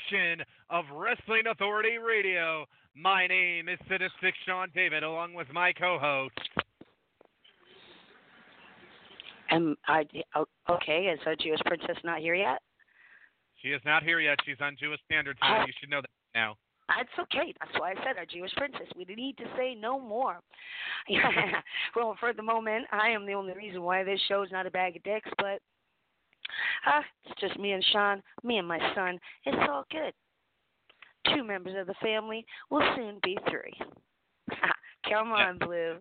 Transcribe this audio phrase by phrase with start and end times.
[0.00, 2.64] Edition of Wrestling Authority Radio.
[2.94, 6.38] My name is Sadistic Sean David, along with my co host.
[9.50, 10.04] Am I
[10.68, 11.12] okay?
[11.12, 12.60] Is our Jewish princess not here yet?
[13.62, 14.38] She is not here yet.
[14.46, 15.62] She's on Jewish Standard Time.
[15.62, 15.66] Ah.
[15.66, 16.54] You should know that now.
[16.88, 17.52] That's okay.
[17.60, 18.86] That's why I said our Jewish princess.
[18.96, 20.40] We need to say no more.
[21.96, 24.70] well, for the moment, I am the only reason why this show is not a
[24.70, 25.60] bag of dicks, but
[26.86, 29.18] uh, it's just me and Sean, me and my son.
[29.44, 30.12] It's all good.
[31.34, 33.74] Two members of the family will soon be three.
[35.08, 35.96] Come on, Blue.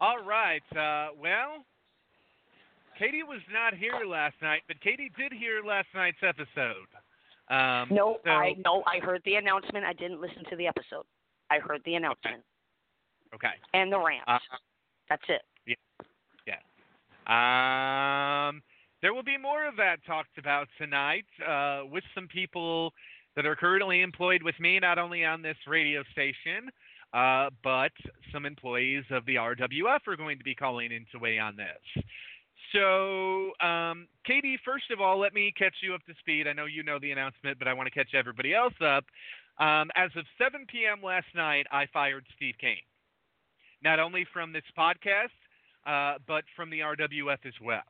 [0.00, 0.62] All right.
[0.72, 1.64] Uh, well,
[2.98, 6.86] Katie was not here last night, but Katie did hear last night's episode.
[7.48, 9.84] Um, No, so, I no, I heard the announcement.
[9.84, 11.04] I didn't listen to the episode.
[11.50, 12.42] I heard the announcement
[13.34, 13.54] Okay.
[13.74, 14.24] and the rant.
[14.26, 14.38] Uh,
[15.08, 15.42] That's it.
[17.26, 18.62] Um,
[19.02, 22.92] there will be more of that talked about tonight uh, with some people
[23.34, 26.70] that are currently employed with me, not only on this radio station,
[27.12, 27.92] uh, but
[28.32, 32.04] some employees of the RWF are going to be calling in to weigh on this.
[32.72, 36.48] So, um, Katie, first of all, let me catch you up to speed.
[36.48, 39.04] I know you know the announcement, but I want to catch everybody else up.
[39.58, 41.02] Um, as of 7 p.m.
[41.02, 42.84] last night, I fired Steve Kane,
[43.82, 45.36] not only from this podcast,
[45.86, 47.82] uh, but from the RWF as well.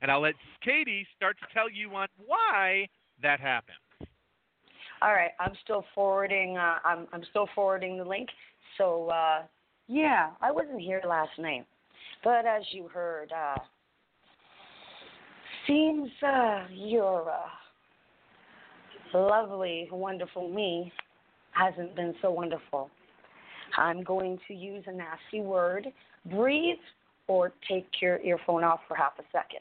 [0.00, 2.88] And I'll let Katie start to tell you on why
[3.22, 3.76] that happened.
[5.02, 6.56] All right, I'm still forwarding.
[6.56, 8.28] Uh, I'm I'm still forwarding the link.
[8.78, 9.42] So uh,
[9.86, 11.66] yeah, I wasn't here last night,
[12.22, 13.58] but as you heard, uh,
[15.66, 20.92] seems uh, your uh, lovely, wonderful me
[21.52, 22.90] hasn't been so wonderful.
[23.76, 25.88] I'm going to use a nasty word.
[26.30, 26.76] Breathe
[27.26, 29.60] or take your earphone off for half a second.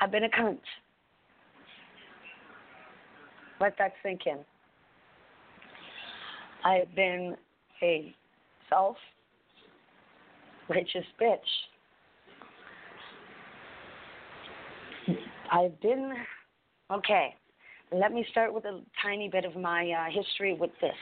[0.00, 0.58] I've been a cunt.
[3.60, 4.38] Let that sink in.
[6.64, 7.36] I've been
[7.82, 8.14] a
[8.68, 8.96] self
[10.68, 11.38] righteous bitch.
[15.52, 16.14] I've been
[16.92, 17.34] okay.
[17.92, 20.94] Let me start with a tiny bit of my uh, history with this,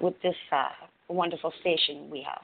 [0.00, 0.68] with this uh,
[1.08, 2.42] wonderful station we have.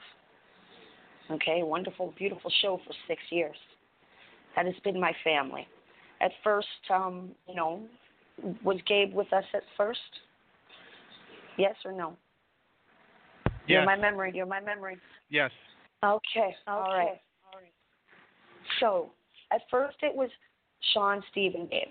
[1.31, 3.55] Okay, wonderful, beautiful show for six years.
[4.55, 5.67] That has been my family.
[6.21, 7.81] At first, um, you know,
[8.63, 9.99] was Gabe with us at first?
[11.57, 12.17] Yes or no?
[13.67, 13.85] You're Yes.
[13.85, 14.31] my memory.
[14.33, 14.99] You're my memory.
[15.29, 15.51] Yes.
[16.03, 16.55] Okay.
[16.67, 17.21] All right.
[18.79, 19.11] So
[19.51, 20.29] at first it was
[20.93, 21.87] Sean, Steve, and Gabe.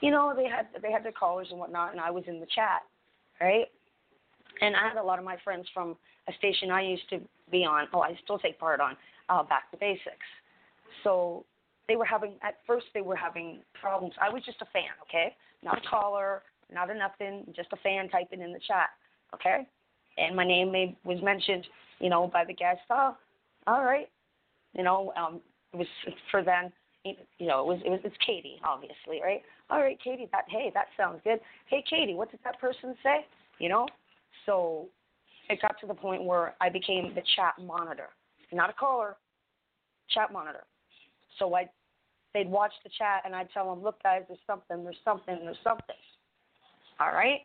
[0.00, 2.46] You know, they had they had their callers and whatnot, and I was in the
[2.46, 2.82] chat,
[3.40, 3.66] right?
[4.60, 5.96] And I had a lot of my friends from
[6.28, 7.86] a station I used to be on.
[7.92, 8.96] Oh, I still take part on.
[9.28, 10.28] Uh, Back to Basics.
[11.02, 11.44] So
[11.88, 14.14] they were having at first they were having problems.
[14.20, 15.34] I was just a fan, okay?
[15.62, 16.42] Not a caller,
[16.72, 18.88] not a nothing, just a fan typing in the chat,
[19.34, 19.66] okay?
[20.16, 21.66] And my name may, was mentioned,
[22.00, 22.80] you know, by the guest.
[22.90, 23.16] Oh,
[23.66, 24.08] all right.
[24.74, 25.40] You know, um,
[25.72, 25.86] it was
[26.30, 26.72] for then.
[27.04, 29.42] You know, it was it was it's Katie, obviously, right?
[29.68, 30.26] All right, Katie.
[30.32, 31.38] That hey, that sounds good.
[31.68, 33.26] Hey, Katie, what did that person say?
[33.58, 33.86] You know,
[34.46, 34.88] so
[35.48, 38.08] it got to the point where I became the chat monitor,
[38.52, 39.16] not a caller,
[40.10, 40.64] chat monitor.
[41.38, 41.68] So I,
[42.32, 45.56] they'd watch the chat and I'd tell them, look, guys, there's something, there's something, there's
[45.64, 45.96] something.
[47.00, 47.40] All right,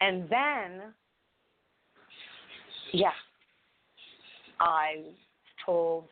[0.00, 0.92] and then,
[2.92, 3.10] yeah,
[4.58, 5.02] I
[5.64, 6.04] told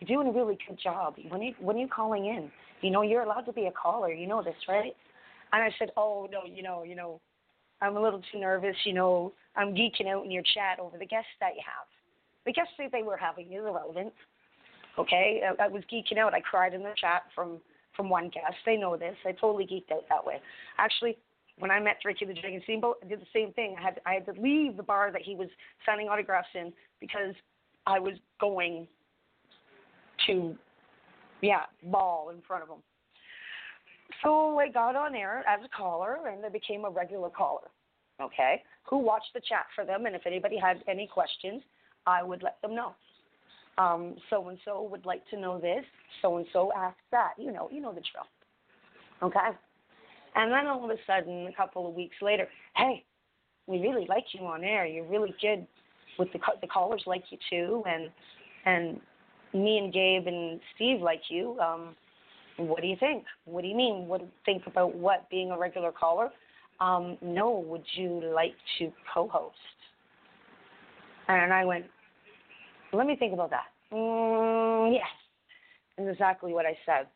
[0.00, 1.16] you're doing a really good job.
[1.28, 2.50] When you when are you calling in,
[2.82, 4.12] you know you're allowed to be a caller.
[4.12, 4.94] You know this, right?
[5.52, 7.20] And I said, oh no, you know, you know,
[7.80, 8.76] I'm a little too nervous.
[8.84, 11.86] You know, I'm geeking out in your chat over the guests that you have.
[12.46, 14.12] The guests that they were having is irrelevant.
[14.98, 16.32] Okay, I, I was geeking out.
[16.32, 17.58] I cried in the chat from
[17.96, 18.54] from one guest.
[18.64, 19.16] They know this.
[19.26, 20.40] I totally geeked out that way.
[20.78, 21.18] Actually,
[21.58, 23.74] when I met Ricky the Dragon Steamboat, I did the same thing.
[23.78, 25.48] I had I had to leave the bar that he was
[25.84, 27.34] signing autographs in because
[27.86, 28.86] I was going
[30.26, 30.54] to,
[31.42, 32.82] yeah, bawl in front of him.
[34.22, 37.68] So I got on air as a caller, and I became a regular caller.
[38.20, 41.62] Okay, who watched the chat for them, and if anybody had any questions,
[42.06, 42.94] I would let them know.
[44.30, 45.84] So and so would like to know this.
[46.20, 47.34] So and so asked that.
[47.38, 48.26] You know, you know the drill.
[49.22, 49.56] Okay.
[50.34, 53.04] And then all of a sudden, a couple of weeks later, hey,
[53.66, 54.86] we really like you on air.
[54.86, 55.66] You're really good
[56.18, 58.10] with the the callers like you too, and
[58.66, 59.00] and
[59.54, 61.58] me and Gabe and Steve like you.
[61.60, 61.94] Um,
[62.56, 63.24] what do you think?
[63.44, 64.08] What do you mean?
[64.08, 66.30] What think about what being a regular caller?
[66.80, 69.56] Um, no, would you like to co-host?
[71.28, 71.84] And I went,
[72.92, 73.66] let me think about that.
[73.92, 75.06] Mm, yes,
[75.98, 77.06] is exactly what I said.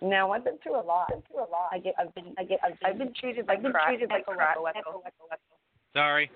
[0.00, 1.08] Now I've been through a lot.
[1.08, 1.68] Been through a lot.
[1.72, 1.94] I get.
[1.98, 2.34] I've been.
[2.38, 2.58] I get.
[2.62, 3.88] I've been, I've been treated like I've been crap.
[3.88, 4.50] treated like Echo, crap.
[4.56, 5.40] echo, echo, echo, echo.
[5.94, 6.30] Sorry.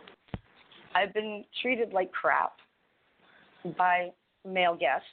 [0.95, 2.52] I've been treated like crap
[3.76, 4.11] by
[4.47, 5.07] male guests.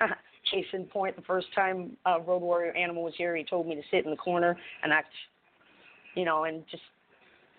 [0.50, 3.74] Case in point, the first time uh, Road Warrior Animal was here, he told me
[3.74, 5.08] to sit in the corner and act,
[6.14, 6.82] you know, and just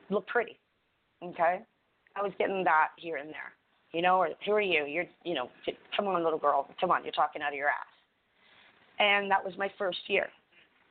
[0.10, 0.58] look pretty.
[1.24, 1.62] Okay,
[2.16, 3.54] I was getting that here and there,
[3.92, 4.86] you know, or who are you?
[4.86, 5.50] You're, you know,
[5.96, 7.86] come on, little girl, come on, you're talking out of your ass.
[9.00, 10.28] And that was my first year.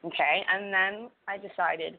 [0.04, 1.98] Okay, and then I decided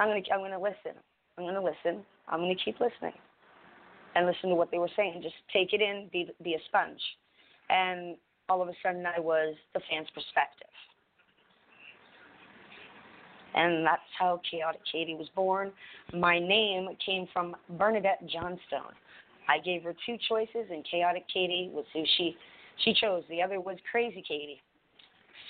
[0.00, 0.98] I'm gonna I'm gonna listen.
[1.38, 2.04] I'm gonna listen.
[2.28, 3.12] I'm gonna keep listening
[4.16, 5.20] and listen to what they were saying.
[5.22, 7.00] Just take it in, be be a sponge.
[7.68, 8.16] And
[8.48, 10.74] all of a sudden, I was the fan's perspective.
[13.54, 15.72] And that's how Khaotic Katie was born.
[16.14, 18.94] My name came from Bernadette Johnstone.
[19.48, 22.36] I gave her two choices, and Khaotic Katie was who she
[22.84, 23.24] she chose.
[23.28, 24.60] The other was Crazy Katie.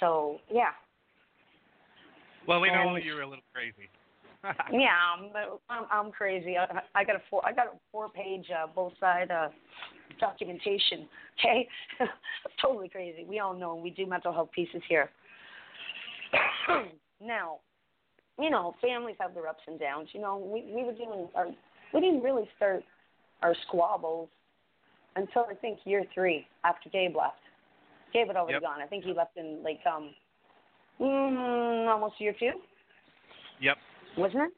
[0.00, 0.70] So yeah,
[2.48, 3.88] Well, we know And- you're a little crazy.
[4.72, 6.56] yeah, I'm I'm, I'm crazy.
[6.56, 9.48] I, I got a four I got a four page uh, both side uh,
[10.18, 11.06] documentation.
[11.40, 11.66] Okay,
[12.60, 13.24] totally crazy.
[13.26, 15.08] We all know we do mental health pieces here.
[17.22, 17.60] now,
[18.38, 20.08] you know, families have their ups and downs.
[20.12, 21.46] You know, we we were doing our
[21.92, 22.82] we didn't really start
[23.42, 24.28] our squabbles
[25.16, 27.36] until I think year three after Gabe left.
[28.12, 28.62] Gabe had already Yep.
[28.62, 28.80] gone.
[28.80, 30.14] I think he left in like um
[31.00, 32.52] mm, almost year two
[33.60, 33.76] Yep.
[34.16, 34.52] wasn't it?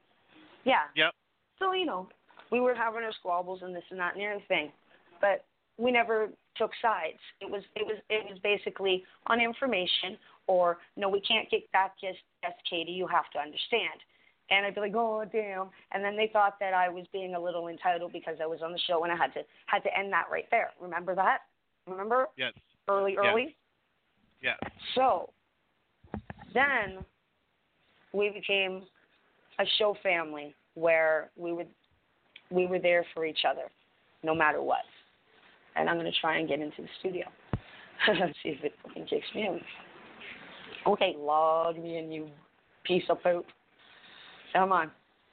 [0.65, 0.85] Yeah.
[0.95, 1.13] Yep.
[1.59, 2.09] So you know,
[2.51, 4.73] we were having our squabbles and this and that and everything,
[5.21, 5.45] but
[5.79, 7.19] we never took sides.
[7.41, 11.93] It was it was it was basically on information or no, we can't get back
[12.01, 12.93] just just Katie.
[12.93, 14.01] You have to understand.
[14.51, 15.69] And I'd be like, oh damn.
[15.93, 18.73] And then they thought that I was being a little entitled because I was on
[18.73, 20.71] the show and I had to had to end that right there.
[20.81, 21.39] Remember that?
[21.87, 22.53] Remember Yes.
[22.89, 23.25] early Yes.
[23.25, 23.57] early?
[24.41, 24.59] Yes.
[24.95, 25.31] So
[26.53, 26.99] then
[28.13, 28.83] we became
[29.59, 31.69] a show family where we would
[32.51, 33.71] we were there for each other
[34.23, 34.85] no matter what.
[35.77, 37.25] And I'm going to try and get into the studio.
[38.43, 39.61] See if it fucking kicks me out.
[40.87, 42.29] Okay, log me in, you
[42.85, 43.47] piece of poop.
[44.53, 44.91] Come on.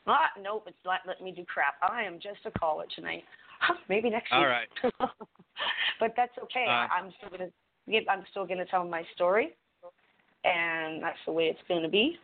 [0.07, 1.75] Ah, nope, it's not letting me do crap.
[1.81, 3.23] I am just a caller tonight.
[3.89, 4.47] Maybe next All week.
[4.47, 4.93] right.
[5.99, 6.65] but that's okay.
[6.67, 7.51] Uh, I'm still gonna
[7.89, 8.03] give.
[8.09, 9.49] I'm still gonna tell my story,
[10.43, 12.17] and that's the way it's gonna be.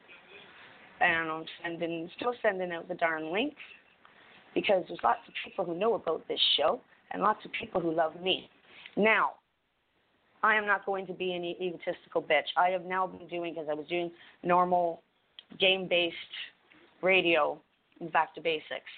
[1.01, 3.61] And I'm sending, still sending out the darn links
[4.53, 6.79] because there's lots of people who know about this show
[7.11, 8.49] and lots of people who love me.
[8.95, 9.31] Now,
[10.45, 12.45] I am not going to be any egotistical bitch.
[12.55, 14.11] I have now been doing because I was doing
[14.43, 15.01] normal
[15.59, 16.15] game-based
[17.01, 17.59] radio,
[18.13, 18.93] back to basics.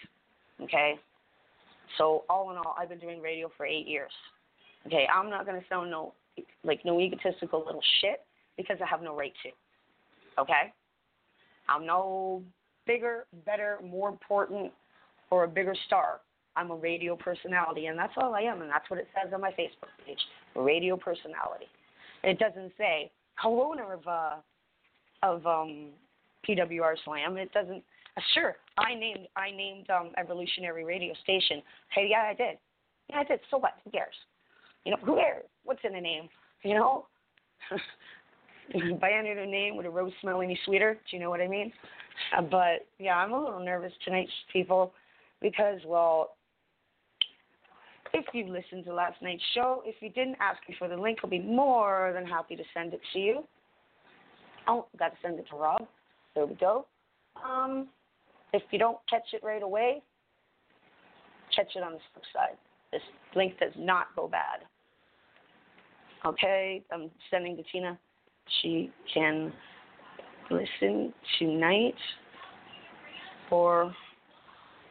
[0.61, 0.95] Okay.
[1.97, 4.11] So all in all, I've been doing radio for eight years.
[4.85, 6.13] Okay, I'm not gonna sound no
[6.65, 8.25] like no egotistical little shit
[8.57, 10.41] because I have no right to.
[10.41, 10.73] Okay,
[11.69, 12.43] I'm no
[12.85, 14.71] bigger, better, more important,
[15.31, 16.19] or a bigger star.
[16.57, 19.41] I'm a radio personality, and that's all I am, and that's what it says on
[19.41, 20.17] my Facebook page,
[20.55, 21.67] radio personality.
[22.23, 23.11] It doesn't say
[23.41, 24.35] co-owner of uh
[25.21, 25.89] of um
[26.47, 27.37] PWR Slam.
[27.37, 27.83] It doesn't.
[28.17, 31.61] Uh, sure, I named I named um Evolutionary Radio Station.
[31.93, 32.57] Hey, yeah, I did.
[33.09, 33.39] Yeah, I did.
[33.51, 33.73] So what?
[33.85, 34.15] Who cares?
[34.83, 35.45] You know, who cares?
[35.63, 36.27] What's in the name?
[36.63, 37.05] You know.
[38.99, 40.95] By any other name, would a rose smell any sweeter?
[41.09, 41.71] Do you know what I mean?
[42.37, 44.91] Uh, but yeah, I'm a little nervous tonight, people,
[45.41, 46.31] because well,
[48.13, 51.19] if you listened to last night's show, if you didn't ask me for the link,
[51.23, 53.43] I'll be more than happy to send it to you.
[54.67, 55.87] Oh, got to send it to Rob.
[56.35, 56.85] There we go.
[57.43, 57.87] Um,
[58.53, 60.01] if you don't catch it right away,
[61.55, 62.57] catch it on the flip side.
[62.91, 63.01] This
[63.35, 64.59] link does not go bad.
[66.25, 67.97] Okay, I'm sending to Tina.
[68.61, 69.53] She can
[70.49, 71.95] listen tonight
[73.51, 73.93] or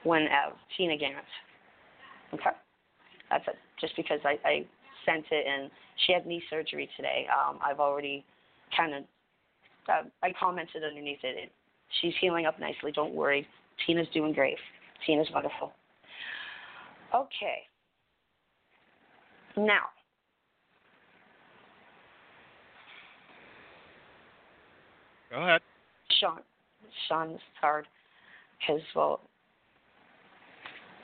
[0.05, 0.53] whenever.
[0.77, 1.25] Tina Gannett.
[2.35, 2.51] Okay,
[3.31, 3.57] that's it.
[3.81, 4.67] Just because I, I
[5.05, 5.71] sent it and
[6.07, 7.27] she had knee surgery today.
[7.31, 8.25] Um, I've already
[8.77, 9.03] kind of
[9.89, 11.37] uh, I commented underneath it.
[11.45, 11.53] it.
[12.01, 12.93] She's healing up nicely.
[12.93, 13.47] Don't worry.
[13.87, 14.57] Tina's doing great.
[15.07, 15.73] Tina's wonderful.
[17.15, 17.63] Okay.
[19.57, 19.85] Now,
[25.31, 25.61] Go ahead.
[26.21, 26.39] Sean,
[27.09, 27.87] Sean, this is hard.
[28.59, 29.21] Because, well,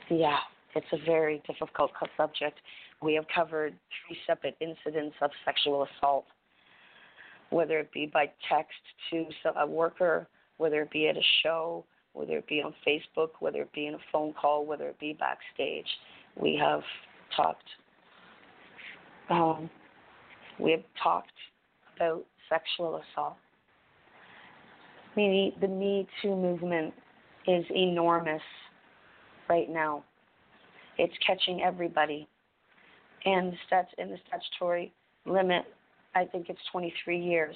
[0.09, 0.37] yeah,
[0.75, 2.59] it's a very difficult subject.
[3.01, 3.73] We have covered
[4.07, 6.25] three separate incidents of sexual assault,
[7.49, 8.73] whether it be by text
[9.11, 9.25] to
[9.57, 10.27] a worker,
[10.57, 13.95] whether it be at a show, whether it be on Facebook, whether it be in
[13.95, 15.87] a phone call, whether it be backstage.
[16.35, 16.81] We have
[17.35, 17.63] talked.
[19.29, 19.69] Um,
[20.59, 21.31] we have talked
[21.95, 23.37] about sexual assault.
[25.15, 26.93] Me, the Me Too movement
[27.47, 28.41] is enormous
[29.49, 30.03] right now.
[30.97, 32.27] It's catching everybody,
[33.25, 34.93] and stats in the statutory
[35.25, 35.65] limit,
[36.15, 37.55] I think it's 23 years.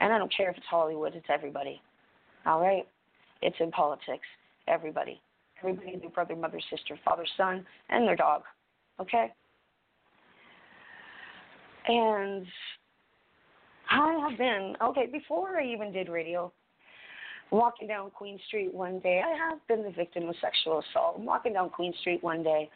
[0.00, 1.80] And I don't care if it's Hollywood; it's everybody.
[2.44, 2.86] All right,
[3.42, 4.26] it's in politics.
[4.68, 5.20] Everybody,
[5.60, 8.42] everybody, their brother, mother, sister, father, son, and their dog.
[9.00, 9.32] Okay.
[11.88, 12.46] And
[13.90, 16.52] I have been okay before I even did radio.
[17.50, 21.16] Walking down Queen Street one day, I have been the victim of sexual assault.
[21.18, 22.68] I'm walking down Queen Street one day,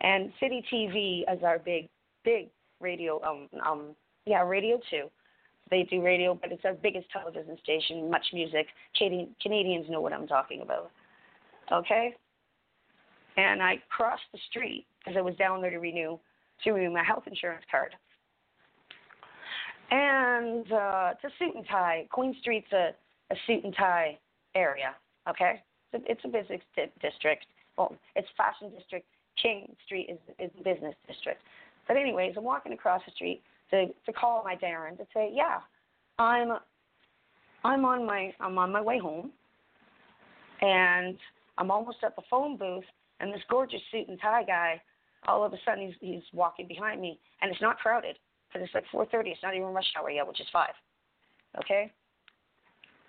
[0.00, 1.88] and City TV as our big,
[2.24, 2.48] big
[2.80, 5.08] radio, um, um, yeah, radio too.
[5.70, 8.10] They do radio, but it's our biggest television station.
[8.10, 8.66] Much music.
[8.96, 10.90] Canadian, Canadians know what I'm talking about.
[11.72, 12.14] Okay.
[13.36, 16.18] And I crossed the street because I was down there to renew,
[16.64, 17.94] to renew my health insurance card
[19.90, 22.06] and uh, a suit and tie.
[22.10, 22.90] Queen Street's a,
[23.30, 24.18] a suit and tie
[24.54, 24.94] area.
[25.28, 27.46] Okay, it's a, business di- district.
[27.76, 29.06] Well, it's fashion district.
[29.40, 31.42] King Street is is the business district.
[31.86, 35.58] But anyways, I'm walking across the street to to call my Darren to say, yeah,
[36.18, 36.52] I'm
[37.64, 39.30] I'm on my I'm on my way home,
[40.60, 41.16] and
[41.56, 42.84] I'm almost at the phone booth,
[43.20, 44.80] and this gorgeous suit and tie guy,
[45.26, 48.18] all of a sudden he's he's walking behind me, and it's not crowded
[48.48, 49.32] because it's like 4:30.
[49.32, 50.74] It's not even rush hour yet, which is five.
[51.58, 51.92] Okay.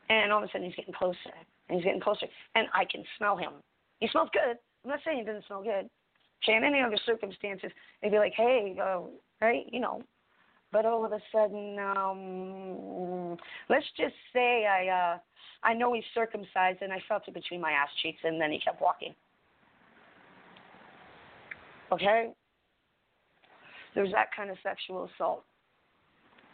[0.09, 1.33] And all of a sudden he's getting closer,
[1.67, 2.25] and he's getting closer,
[2.55, 3.51] and I can smell him.
[3.99, 4.57] He smells good.
[4.83, 5.89] I'm not saying he doesn't smell good.
[6.43, 7.69] Okay, in any other circumstances,
[8.01, 9.01] they'd be like, hey, uh,
[9.41, 10.01] right, you know.
[10.71, 13.37] But all of a sudden, um,
[13.69, 15.17] let's just say I, uh,
[15.63, 18.59] I know he's circumcised, and I felt it between my ass cheeks, and then he
[18.59, 19.13] kept walking.
[21.91, 22.31] Okay,
[23.95, 25.43] there's that kind of sexual assault.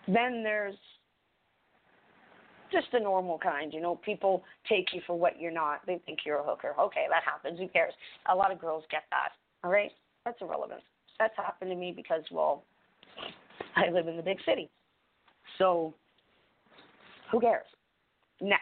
[0.07, 0.75] Then there's
[2.71, 5.81] just the normal kind, you know, people take you for what you're not.
[5.85, 6.73] They think you're a hooker.
[6.79, 7.59] Okay, that happens.
[7.59, 7.93] Who cares?
[8.31, 9.29] A lot of girls get that.
[9.63, 9.91] All right?
[10.25, 10.81] That's irrelevant.
[11.19, 12.63] That's happened to me because, well,
[13.75, 14.69] I live in the big city.
[15.57, 15.93] So,
[17.31, 17.65] who cares?
[18.41, 18.61] Next.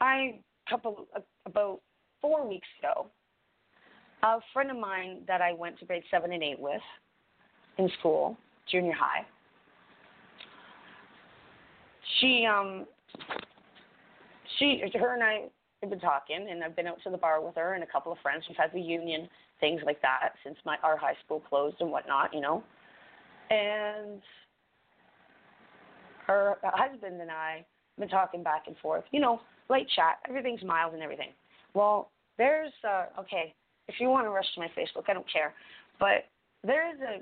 [0.00, 1.06] I, couple,
[1.46, 1.80] about
[2.20, 3.06] four weeks ago,
[4.22, 6.80] a friend of mine that I went to grade seven and eight with
[7.78, 8.36] in school,
[8.70, 9.26] junior high.
[12.18, 12.86] She um
[14.58, 15.44] she her and I
[15.82, 18.12] have been talking and I've been out to the bar with her and a couple
[18.12, 18.44] of friends.
[18.48, 19.28] We've had reunion
[19.60, 22.62] things like that since my our high school closed and whatnot, you know.
[23.50, 24.20] And
[26.26, 27.64] her husband and I have
[27.98, 31.30] been talking back and forth, you know, light chat, everything's mild and everything.
[31.74, 33.54] Well, there's uh okay,
[33.88, 35.54] if you want to rush to my Facebook, I don't care.
[35.98, 36.26] But
[36.64, 37.20] there is a,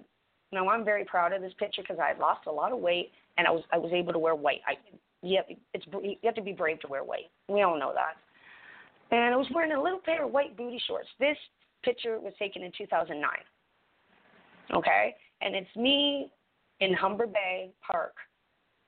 [0.56, 3.10] know, I'm very proud of this picture because I had lost a lot of weight
[3.38, 4.60] and I was I was able to wear white.
[4.66, 4.74] I,
[5.22, 5.40] yeah,
[5.72, 7.30] it's you have to be brave to wear white.
[7.48, 8.16] We all know that.
[9.10, 11.08] And I was wearing a little pair of white booty shorts.
[11.18, 11.36] This
[11.82, 13.30] picture was taken in 2009.
[14.74, 16.30] Okay, and it's me
[16.80, 18.14] in Humber Bay Park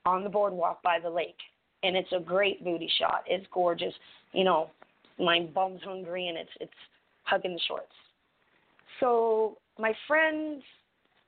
[0.04, 1.38] on the boardwalk by the lake,
[1.82, 3.22] and it's a great booty shot.
[3.26, 3.94] It's gorgeous.
[4.32, 4.70] You know,
[5.18, 6.72] my bum's hungry and it's it's
[7.24, 7.92] hugging the shorts.
[8.98, 10.62] So my friend,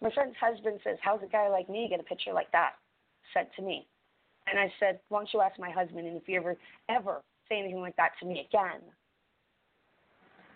[0.02, 2.72] my friend's husband says, "How's a guy like me get a picture like that?"
[3.34, 3.86] Said to me,
[4.46, 6.06] and I said, "Why don't you ask my husband?
[6.06, 6.56] And if you ever
[6.88, 8.80] ever say anything like that to me again,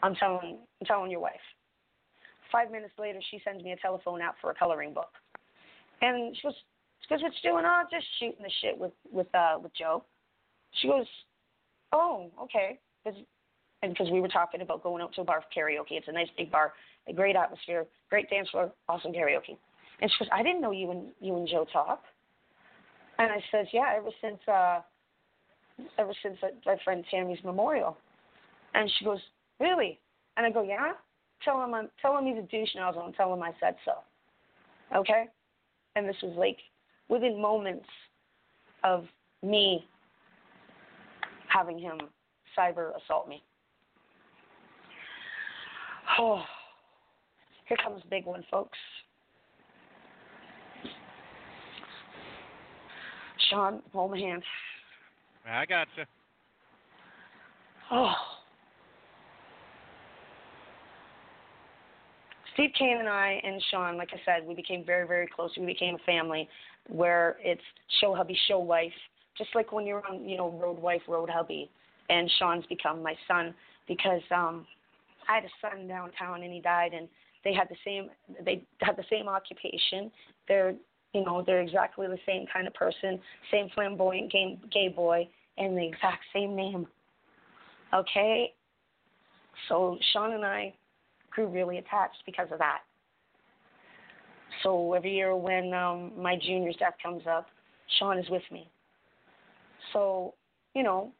[0.02, 1.34] I'm telling I'm telling your wife."
[2.52, 5.10] Five minutes later, she sends me a telephone app for a coloring book,
[6.00, 6.54] and she goes,
[7.00, 7.64] "She goes, what you doing?
[7.66, 10.04] Oh, just shooting the shit with with uh with Joe."
[10.80, 11.06] She goes,
[11.92, 13.20] "Oh, okay." Because
[13.82, 15.92] and because we were talking about going out to a bar for karaoke.
[15.92, 16.72] It's a nice big bar,
[17.08, 19.56] a great atmosphere, great dance floor, awesome karaoke.
[20.00, 22.02] And she goes, I didn't know you and you and Joe talk.
[23.18, 24.80] And I says, Yeah, ever since uh
[25.98, 27.96] ever since my friend Tammy's memorial.
[28.74, 29.20] And she goes,
[29.60, 29.98] Really?
[30.36, 30.92] And I go, Yeah?
[31.44, 33.92] Tell him I'm tell him he's a douche nozzle and tell him I said so.
[34.96, 35.26] Okay?
[35.94, 36.58] And this was like
[37.08, 37.86] within moments
[38.84, 39.04] of
[39.42, 39.86] me
[41.48, 41.98] having him
[42.58, 43.42] cyber assault me.
[46.18, 46.42] Oh,
[47.66, 48.78] here comes big one, folks.
[53.50, 54.42] Sean, hold my hand.
[55.48, 56.08] I got gotcha.
[57.90, 58.14] Oh.
[62.54, 65.50] Steve Kane and I and Sean, like I said, we became very, very close.
[65.58, 66.48] We became a family
[66.88, 67.60] where it's
[68.00, 68.92] show hubby, show wife.
[69.36, 71.70] Just like when you're on, you know, road wife, road hubby.
[72.08, 73.54] And Sean's become my son
[73.86, 74.66] because um
[75.28, 77.08] I had a son downtown and he died and
[77.44, 78.10] they had the same
[78.44, 80.10] they had the same occupation.
[80.48, 80.74] They're
[81.16, 83.18] you know, they're exactly the same kind of person,
[83.50, 85.26] same flamboyant gay, gay boy,
[85.56, 86.86] and the exact same name.
[87.94, 88.52] Okay?
[89.68, 90.74] So Sean and I
[91.30, 92.80] grew really attached because of that.
[94.62, 97.46] So every year when um my junior's death comes up,
[97.98, 98.68] Sean is with me.
[99.94, 100.34] So,
[100.74, 101.12] you know,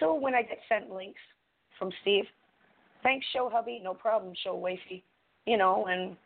[0.00, 1.20] so when I get sent links
[1.78, 2.24] from Steve,
[3.04, 5.04] thanks show hubby, no problem, show wifey,
[5.46, 6.16] you know, and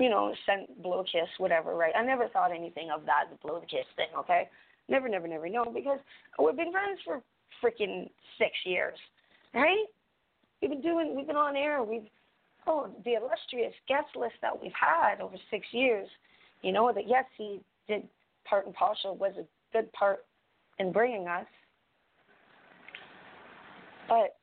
[0.00, 1.92] you know, sent blow kiss, whatever, right?
[1.96, 4.48] I never thought anything of that, the blow kiss thing, okay?
[4.88, 5.98] Never, never, never, no, because
[6.42, 7.22] we've been friends for
[7.62, 8.08] freaking
[8.38, 8.98] six years,
[9.54, 9.84] right?
[10.60, 12.08] We've been doing, we've been on air, we've,
[12.66, 16.08] oh, the illustrious guest list that we've had over six years,
[16.62, 18.08] you know, that yes, he did
[18.44, 20.24] part and partial, was a good part
[20.78, 21.46] in bringing us,
[24.08, 24.36] but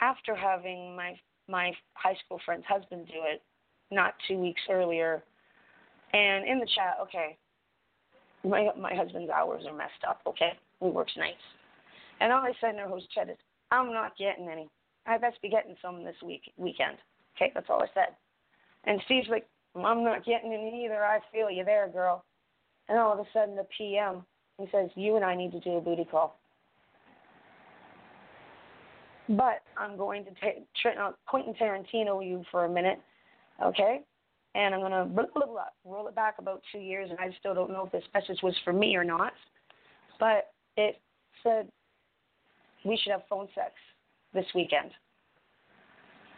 [0.00, 1.14] after having my
[1.50, 3.42] my high school friend's husband do it,
[3.90, 5.22] not two weeks earlier,
[6.12, 7.36] and in the chat, okay,
[8.44, 10.20] my my husband's hours are messed up.
[10.26, 11.36] Okay, he works nights,
[12.20, 13.36] and all I said in their host chat is,
[13.70, 14.68] I'm not getting any.
[15.06, 16.98] I best be getting some this week weekend.
[17.36, 18.14] Okay, that's all I said.
[18.84, 19.46] And Steve's like,
[19.76, 21.04] I'm not getting any either.
[21.04, 22.24] I feel you there, girl.
[22.88, 24.24] And all of a sudden, the PM,
[24.58, 26.38] he says, you and I need to do a booty call.
[29.28, 32.98] But I'm going to ta- tra- uh, Quentin Tarantino you for a minute,
[33.62, 34.00] okay?
[34.54, 37.34] And I'm going to blah, blah, blah, roll it back about two years, and I
[37.38, 39.32] still don't know if this message was for me or not.
[40.18, 41.00] But it
[41.42, 41.68] said
[42.84, 43.72] we should have phone sex
[44.34, 44.90] this weekend.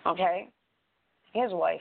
[0.07, 0.49] Okay?
[1.33, 1.81] His wife.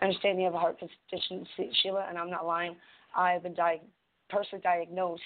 [0.00, 1.46] I understand you have a heart condition,
[1.82, 2.76] Sheila, and I'm not lying.
[3.14, 3.82] I've been di-
[4.30, 5.22] personally diagnosed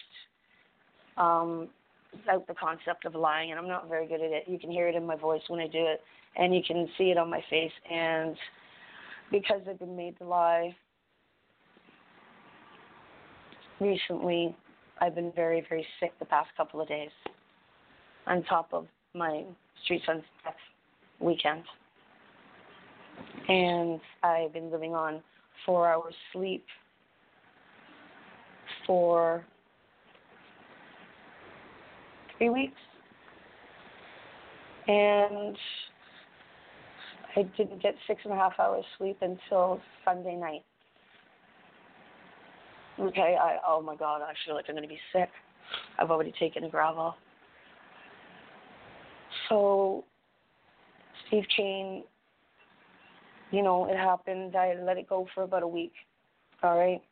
[1.16, 1.68] um,
[2.12, 4.44] without the concept of lying, and I'm not very good at it.
[4.48, 6.02] You can hear it in my voice when I do it,
[6.36, 7.72] and you can see it on my face.
[7.90, 8.36] And
[9.30, 10.74] because I've been made to lie
[13.80, 14.56] recently,
[15.00, 17.10] I've been very, very sick the past couple of days,
[18.26, 19.44] on top of my
[19.84, 20.54] street son's death
[21.20, 21.62] weekend.
[23.48, 25.22] And I've been living on
[25.66, 26.64] four hours sleep
[28.86, 29.44] for
[32.36, 32.80] three weeks.
[34.86, 35.56] And
[37.36, 40.64] I didn't get six and a half hours sleep until Sunday night.
[42.98, 45.28] Okay, I oh my god, I feel like I'm gonna be sick.
[45.98, 47.14] I've already taken a Gravol.
[49.48, 50.04] So
[51.26, 52.04] Steve Kane,
[53.50, 54.54] you know, it happened.
[54.54, 55.92] I let it go for about a week.
[56.62, 57.02] All right.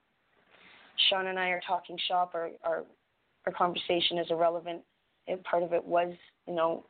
[1.08, 2.32] Sean and I are talking shop.
[2.34, 2.84] Our our
[3.46, 4.82] our conversation is irrelevant.
[5.28, 6.14] And part of it was,
[6.46, 6.84] you know,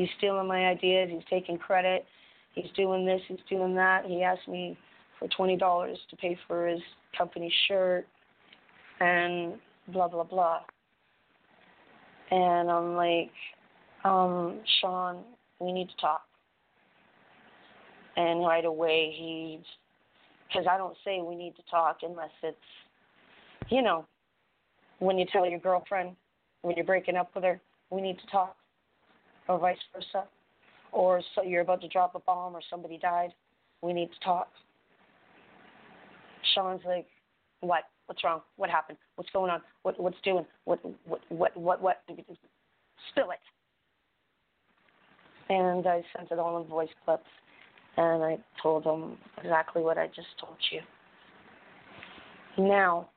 [0.00, 1.10] he's stealing my ideas.
[1.12, 2.06] He's taking credit.
[2.54, 3.20] He's doing this.
[3.28, 4.06] He's doing that.
[4.06, 4.78] He asked me
[5.18, 6.80] for twenty dollars to pay for his
[7.16, 8.06] company shirt,
[9.00, 9.54] and
[9.88, 10.60] blah blah blah.
[12.30, 13.30] And I'm like,
[14.04, 15.18] um, Sean,
[15.58, 16.22] we need to talk.
[18.16, 19.60] And right away he,
[20.48, 22.56] because I don't say we need to talk unless it's,
[23.68, 24.06] you know,
[25.00, 26.16] when you tell your girlfriend
[26.62, 27.60] when you're breaking up with her,
[27.90, 28.56] we need to talk,
[29.50, 30.26] or vice versa,
[30.92, 33.30] or so you're about to drop a bomb or somebody died,
[33.82, 34.48] we need to talk.
[36.54, 37.06] Sean's like,
[37.60, 37.84] what?
[38.06, 38.40] What's wrong?
[38.56, 38.98] What happened?
[39.16, 39.60] What's going on?
[39.82, 40.46] What what's doing?
[40.64, 42.02] What what what what what?
[43.10, 43.38] Spill it.
[45.52, 47.24] And I sent it all in voice clips,
[47.96, 50.80] and I told him exactly what I just told you.
[52.56, 53.08] Now,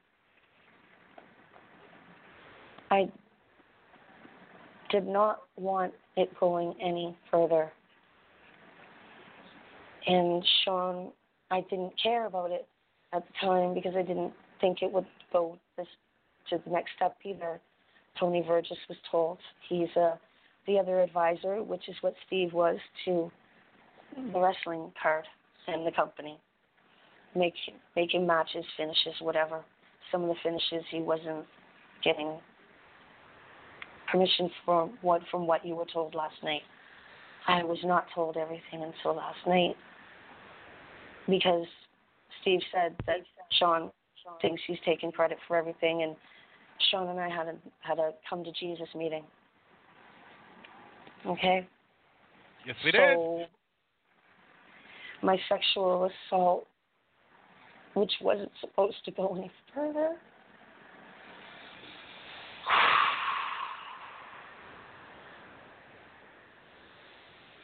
[2.92, 3.10] I
[4.94, 7.72] did not want it going any further.
[10.06, 11.12] And Sean,
[11.50, 12.68] I didn't care about it
[13.12, 15.88] at the time because I didn't think it would go this
[16.52, 17.60] to the next step either.
[18.20, 20.16] Tony Vergis was told he's uh,
[20.68, 23.32] the other advisor, which is what Steve was to
[24.32, 25.26] the wrestling card
[25.68, 26.38] and the company,
[27.36, 27.56] make
[27.96, 29.66] making matches, finishes, whatever.
[30.12, 31.46] Some of the finishes he wasn't
[32.04, 32.38] getting
[34.14, 36.62] permission from what from what you were told last night.
[37.48, 39.76] I was not told everything until last night
[41.28, 41.66] because
[42.42, 43.18] Steve said that
[43.60, 43.92] Sean
[44.42, 46.16] thinks he's taking credit for everything and
[46.92, 49.24] Sean and I had a had a come to Jesus meeting.
[51.26, 51.68] Okay.
[52.66, 53.48] Yes, we did.
[55.22, 56.68] my sexual assault,
[57.96, 60.16] which wasn't supposed to go any further.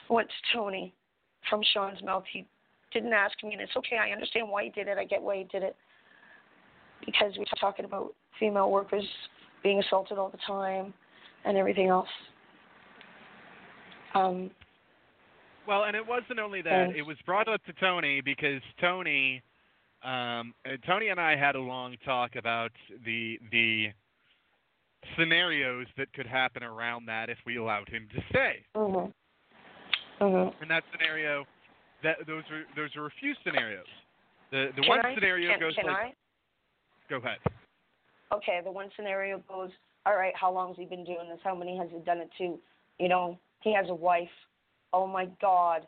[0.10, 0.94] Went to Tony
[1.50, 2.24] from Sean's mouth.
[2.32, 2.46] He
[2.92, 3.98] didn't ask me, and it's okay.
[3.98, 4.98] I understand why he did it.
[4.98, 5.76] I get why he did it.
[7.06, 9.06] Because we were talking about female workers
[9.64, 10.94] being assaulted all the time
[11.46, 12.08] and everything else.
[14.16, 14.52] Um,
[15.68, 16.98] Well, and it wasn't only that; Yes.
[16.98, 19.42] it was brought up to Tony because Tony,
[20.02, 20.56] um,
[20.88, 22.72] Tony and I had a long talk about
[23.06, 23.94] the the
[25.16, 28.66] scenarios that could happen around that if we allowed him to stay.
[28.76, 29.14] mhm.
[30.20, 30.62] Mhm.
[30.62, 31.46] And that scenario,
[32.04, 33.88] that those are those are a few scenarios.
[34.52, 35.16] The the Can one I?
[35.16, 36.14] scenario can, goes can like, I?
[37.10, 37.40] go ahead.
[38.32, 39.72] Okay, the one scenario goes,
[40.06, 41.40] all right, how long has he been doing this?
[41.44, 42.60] How many has he done it to?
[43.00, 44.30] You know, he has a wife.
[44.94, 45.88] Oh my God.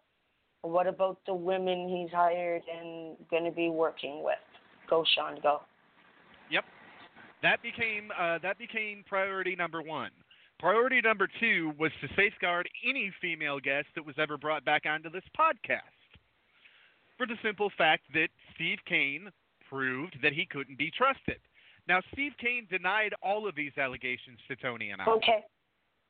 [0.63, 4.35] What about the women he's hired and going to be working with?
[4.87, 5.61] Go, Sean, go.
[6.51, 6.65] Yep.
[7.41, 10.11] That became uh, that became priority number one.
[10.61, 15.09] Priority number two was to safeguard any female guest that was ever brought back onto
[15.09, 15.81] this podcast.
[17.17, 19.31] For the simple fact that Steve Kane
[19.67, 21.39] proved that he couldn't be trusted.
[21.87, 25.05] Now, Steve Kane denied all of these allegations to Tony and I.
[25.09, 25.43] Okay.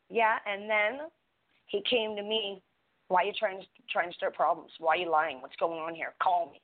[0.09, 1.07] Yeah, and then
[1.67, 2.61] he came to me.
[3.07, 4.71] Why are you trying to trying to start problems?
[4.79, 5.41] Why are you lying?
[5.41, 6.13] What's going on here?
[6.21, 6.59] Call me.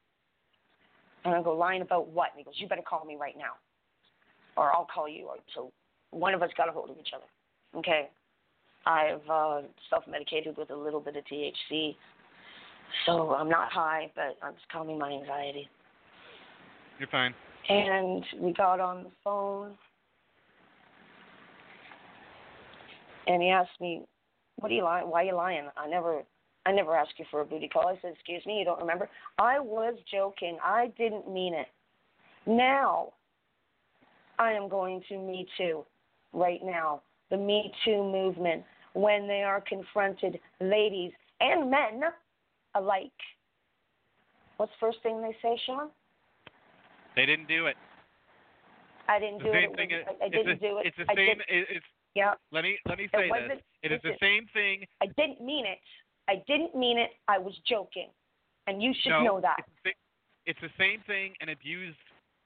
[1.24, 2.32] And I go, lying about what?
[2.32, 3.56] And he goes, you better call me right now,
[4.58, 5.30] or I'll call you.
[5.56, 5.72] So
[6.12, 7.26] one of us got a hold of each other.
[7.76, 8.10] Okay.
[8.86, 11.96] I've uh, self-medicated with a little bit of THC,
[13.06, 15.70] so I'm not high, but I'm just calming my anxiety.
[16.98, 17.34] You're fine.
[17.70, 19.72] And we got on the phone,
[23.28, 24.04] and he asked me,
[24.56, 25.10] "What are you lying?
[25.10, 25.68] Why are you lying?
[25.76, 26.24] I never,
[26.66, 29.10] I never asked you for a booty call." I said, "Excuse me, you don't remember?
[29.38, 30.58] I was joking.
[30.64, 31.68] I didn't mean it.
[32.46, 33.12] Now,
[34.40, 35.84] I am going to Me Too,
[36.32, 37.02] right now.
[37.30, 38.64] The Me Too movement,
[38.94, 42.02] when they are confronted, ladies and men
[42.76, 43.12] alike.
[44.58, 45.90] What's the first thing they say, Sean?
[47.16, 47.76] They didn't do it.
[49.08, 49.64] I didn't do it.
[49.64, 50.88] It was- I, didn't the, do it.
[50.88, 51.42] It's the I same.
[51.48, 51.86] it's
[52.16, 53.62] yeah, let me let me say this.
[53.84, 54.86] It is the same thing.
[55.02, 55.78] I didn't mean it.
[56.28, 57.12] I didn't mean it.
[57.28, 58.10] I was joking,
[58.66, 59.58] and you should no, know that.
[59.60, 59.92] It's the,
[60.48, 61.98] it's the same thing an abused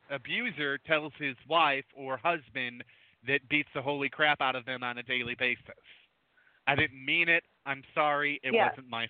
[0.09, 2.83] abuser tells his wife or husband
[3.27, 5.63] that beats the holy crap out of them on a daily basis.
[6.67, 7.43] I didn't mean it.
[7.65, 8.39] I'm sorry.
[8.43, 8.69] It Yeah.
[8.69, 9.07] wasn't my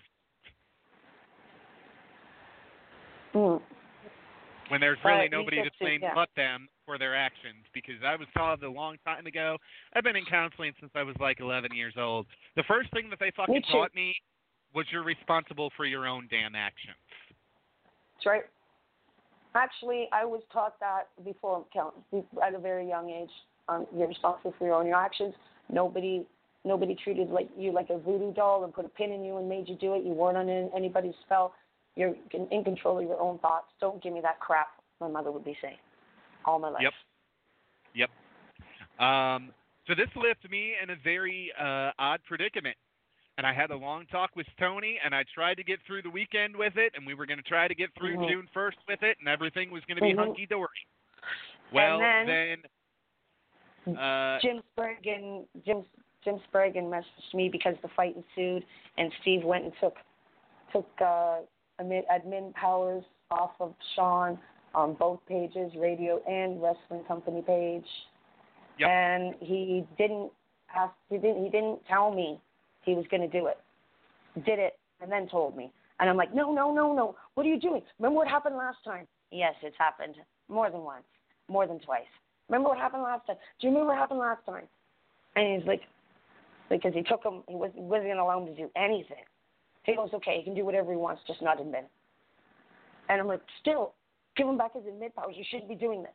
[3.34, 3.62] Mm.
[4.68, 6.14] when there's really nobody to blame yeah.
[6.14, 9.58] but them for their actions because I was taught a long time ago.
[9.94, 12.26] I've been in counseling since I was like 11 years old.
[12.56, 14.14] The first thing that they fucking Me taught me
[14.74, 16.96] was you're responsible for your own damn actions.
[18.14, 18.44] That's right.
[19.54, 21.94] Actually, I was taught that before count
[22.42, 23.30] at a very young age.
[23.68, 25.34] Um, you're responsible for your own actions.
[25.70, 26.26] Nobody,
[26.64, 29.48] nobody treated like you like a voodoo doll and put a pin in you and
[29.48, 30.04] made you do it.
[30.04, 31.54] You weren't on anybody's spell.
[31.94, 33.66] You're in in control of your own thoughts.
[33.80, 34.68] Don't give me that crap.
[35.00, 35.76] My mother would be saying,
[36.44, 36.82] all my life.
[37.94, 38.08] Yep.
[38.98, 39.04] Yep.
[39.04, 39.52] Um,
[39.86, 42.76] so this left me in a very uh, odd predicament.
[43.38, 46.10] And I had a long talk with Tony, and I tried to get through the
[46.10, 48.28] weekend with it, and we were going to try to get through Mhm.
[48.28, 50.18] June 1st with it, and everything was going to be Mhm.
[50.18, 50.86] hunky dory.
[51.72, 52.62] Well, then- then,
[53.86, 55.84] uh, Jim Spraggan, Jim
[56.24, 58.64] Jim Spraggan messaged me because the fight ensued,
[58.98, 59.94] and Steve went and took
[60.72, 61.38] took uh,
[61.80, 64.38] admin, admin powers off of Sean
[64.74, 67.84] on both pages, radio and wrestling company page.
[68.78, 68.88] Yep.
[68.88, 70.30] And he didn't
[70.74, 70.94] ask.
[71.10, 71.44] He didn't.
[71.44, 72.40] He didn't tell me
[72.82, 73.58] he was going to do it.
[74.46, 75.70] Did it and then told me.
[76.00, 77.16] And I'm like, no, no, no, no.
[77.34, 77.82] What are you doing?
[77.98, 79.06] Remember what happened last time?
[79.30, 80.14] Yes, it's happened
[80.48, 81.04] more than once,
[81.48, 82.02] more than twice.
[82.48, 83.36] Remember what happened last time?
[83.60, 84.64] Do you remember what happened last time?
[85.36, 85.82] And he's like,
[86.68, 89.24] because he took him, he was, wasn't going to allow him to do anything.
[89.84, 91.88] He goes, okay, he can do whatever he wants, just not admit.
[93.08, 93.94] And I'm like, still,
[94.36, 95.34] give him back his admin powers.
[95.36, 96.12] You shouldn't be doing this.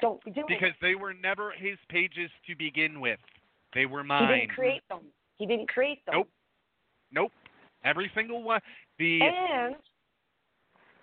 [0.00, 0.76] Don't be doing because it.
[0.82, 3.18] they were never his pages to begin with.
[3.74, 4.28] They were mine.
[4.28, 5.00] He didn't create them.
[5.36, 6.14] He didn't create them.
[6.16, 6.28] Nope.
[7.12, 7.32] Nope.
[7.84, 8.60] Every single one.
[8.98, 9.76] The And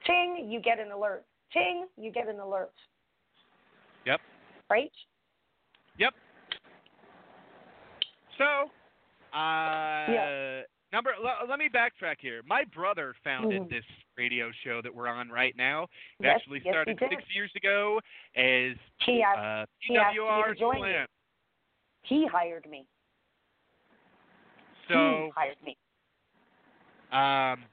[0.05, 1.25] ting, you get an alert.
[1.53, 2.73] Ting, you get an alert.
[4.07, 4.21] Yep.
[4.69, 4.91] Right?
[5.97, 6.13] Yep.
[8.37, 8.71] So,
[9.33, 10.63] uh, Yeah.
[10.93, 11.13] Number.
[11.13, 12.41] l- let me backtrack here.
[12.43, 13.69] My brother founded Mhm.
[13.69, 15.83] this radio show that we're on right now.
[15.83, 15.89] It
[16.21, 17.99] Yes, actually yes, he started six years ago
[18.35, 19.37] as He asked.
[19.37, 20.57] uh, he PWR me.
[20.57, 21.07] Slam.
[22.03, 22.87] he hired me.
[24.87, 25.77] So he hired me.
[27.11, 27.65] um,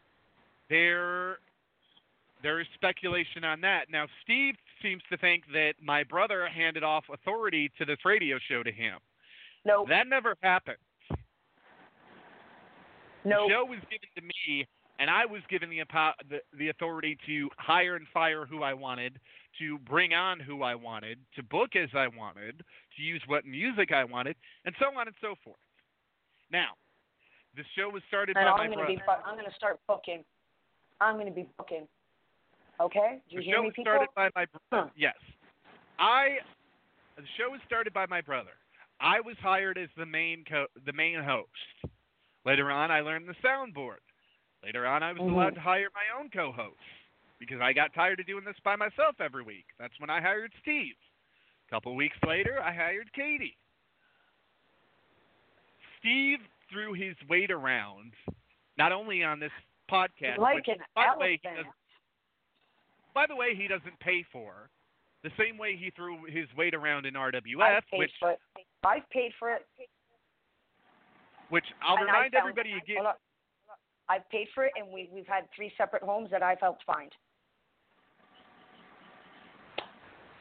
[0.69, 1.39] there
[2.43, 3.89] there is speculation on that.
[3.91, 8.63] Now Steve seems to think that my brother handed off authority to this radio show
[8.63, 8.99] to him.
[9.65, 10.77] No, That never happened.
[13.25, 13.47] no.
[13.49, 14.67] The show was given to me,
[14.99, 15.83] and I was given the,
[16.29, 19.19] the the authority to hire and fire who I wanted,
[19.59, 22.63] to bring on who I wanted, to book as I wanted,
[22.97, 25.57] to use what music I wanted, and so on and so forth.
[26.53, 26.71] Now,
[27.57, 28.95] the show was started And by I'm my gonna brother.
[28.97, 29.03] be.
[29.25, 30.23] I'm gonna start booking.
[31.01, 31.89] I'm gonna be booking.
[32.81, 33.21] Okay.
[33.29, 33.93] Do you the hear show me, was people?
[33.93, 34.65] started by my brother.
[34.73, 34.89] Huh.
[34.97, 35.15] Yes,
[35.99, 36.39] I.
[37.17, 38.51] The show was started by my brother.
[39.01, 41.49] I was hired as the main co- the main host.
[42.45, 44.03] Later on, I learned the soundboard.
[44.65, 45.31] Later on, I was Mhm.
[45.33, 46.79] allowed to hire my own co-host
[47.39, 49.67] because I got tired of doing this by myself every week.
[49.79, 50.97] That's when I hired Steve.
[51.67, 53.57] A couple weeks later, I hired Katie.
[55.99, 58.13] Steve threw his weight around,
[58.77, 59.53] not only on this
[59.91, 61.75] podcast, like which, by the way, he elephant.
[63.15, 64.69] By the way, he doesn't pay for.
[65.23, 68.11] The same way he threw his weight around in RWF, which.
[68.85, 69.63] I've paid for it.
[71.49, 73.05] which I'll and remind everybody again.
[74.09, 77.11] I've paid for it, and we we've had three separate homes that I've helped find.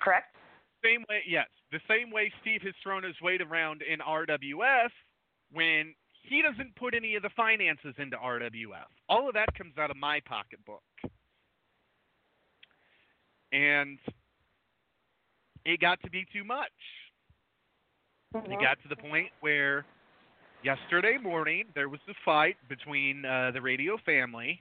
[0.02, 0.36] Correct.
[0.84, 4.90] Same way, yes, the same way Steve has thrown his weight around in RWF
[5.54, 8.92] when he doesn't put any of the finances into RWF.
[9.08, 10.84] All of that comes out of my pocketbook.
[13.54, 14.00] And
[15.66, 16.72] it got to be too much.
[18.36, 19.86] It got to the point where
[20.64, 24.60] yesterday morning there was a fight between uh, the radio family,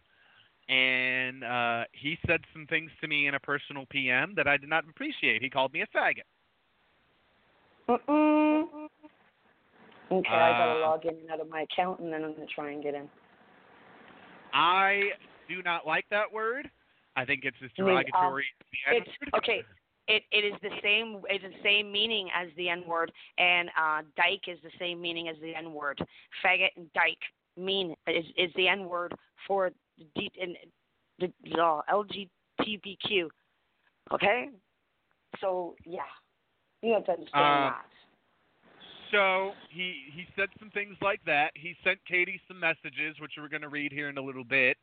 [0.69, 4.69] and uh, he said some things to me in a personal PM that I did
[4.69, 5.43] not appreciate.
[5.43, 6.27] He called me a faggot.
[7.89, 8.65] Mm-mm.
[10.13, 12.47] Okay, I gotta Uh, log in and out of my account, and then I'm gonna
[12.55, 13.09] try and get in.
[14.53, 15.13] I
[15.49, 16.71] do not like that word.
[17.17, 18.45] I think it's as I mean, um, derogatory
[18.91, 19.65] It's okay.
[20.09, 21.23] It it is the same.
[21.29, 25.29] It's the same meaning as the N word, and uh, dyke is the same meaning
[25.29, 26.01] as the N word.
[26.45, 27.19] Faggot and dyke
[27.57, 29.15] mean is is the N word
[29.47, 30.57] for the D, in,
[31.21, 33.29] the uh, LGBTQ.
[34.13, 34.49] Okay,
[35.41, 36.01] so yeah,
[36.83, 37.87] you have to understand Uh, that.
[39.13, 41.53] So he he said some things like that.
[41.55, 44.79] He sent Katie some messages, which we're going to read here in a little bit.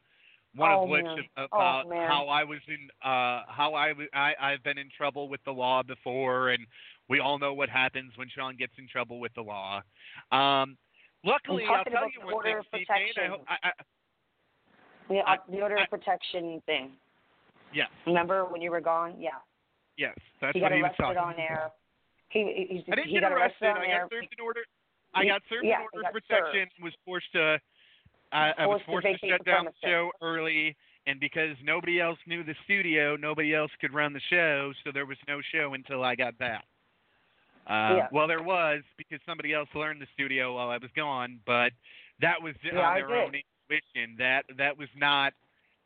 [0.55, 1.19] One Oh, of which man.
[1.19, 5.51] is Oh, about how I was in uh how I've been in trouble with the
[5.51, 6.65] law before, and
[7.07, 9.81] we all know what happens when Sean gets in trouble with the law.
[10.31, 10.77] Um,
[11.23, 13.45] luckily, I'll tell you the order thing, of Steve I, protection.
[13.47, 13.71] I, I,
[15.07, 16.91] The, I- uh, the order I- of protection thing.
[17.73, 19.15] yes, Remember when you were gone?
[19.19, 19.29] Yeah,
[19.97, 21.17] yes, that's he what got he was arrested talking.
[21.19, 21.69] on air.
[22.29, 23.65] He, he, he, I didn't he get got arrested.
[23.67, 24.01] on I air.
[24.01, 24.61] got served an order.
[25.15, 26.69] I He- got served yeah, an order of protection.
[26.69, 26.83] served.
[26.83, 27.59] Was forced to.
[28.31, 30.75] I I was Forced to to shut down the show early,
[31.07, 35.05] and because nobody else knew the studio, nobody else could run the show, so there
[35.05, 36.65] was no show until I got back.
[37.67, 38.07] Uh, Yeah.
[38.11, 41.71] Well, there was because somebody else learned the studio while I was gone, but
[42.19, 44.15] that was Yeah, on their own intuition.
[44.17, 45.33] That that was not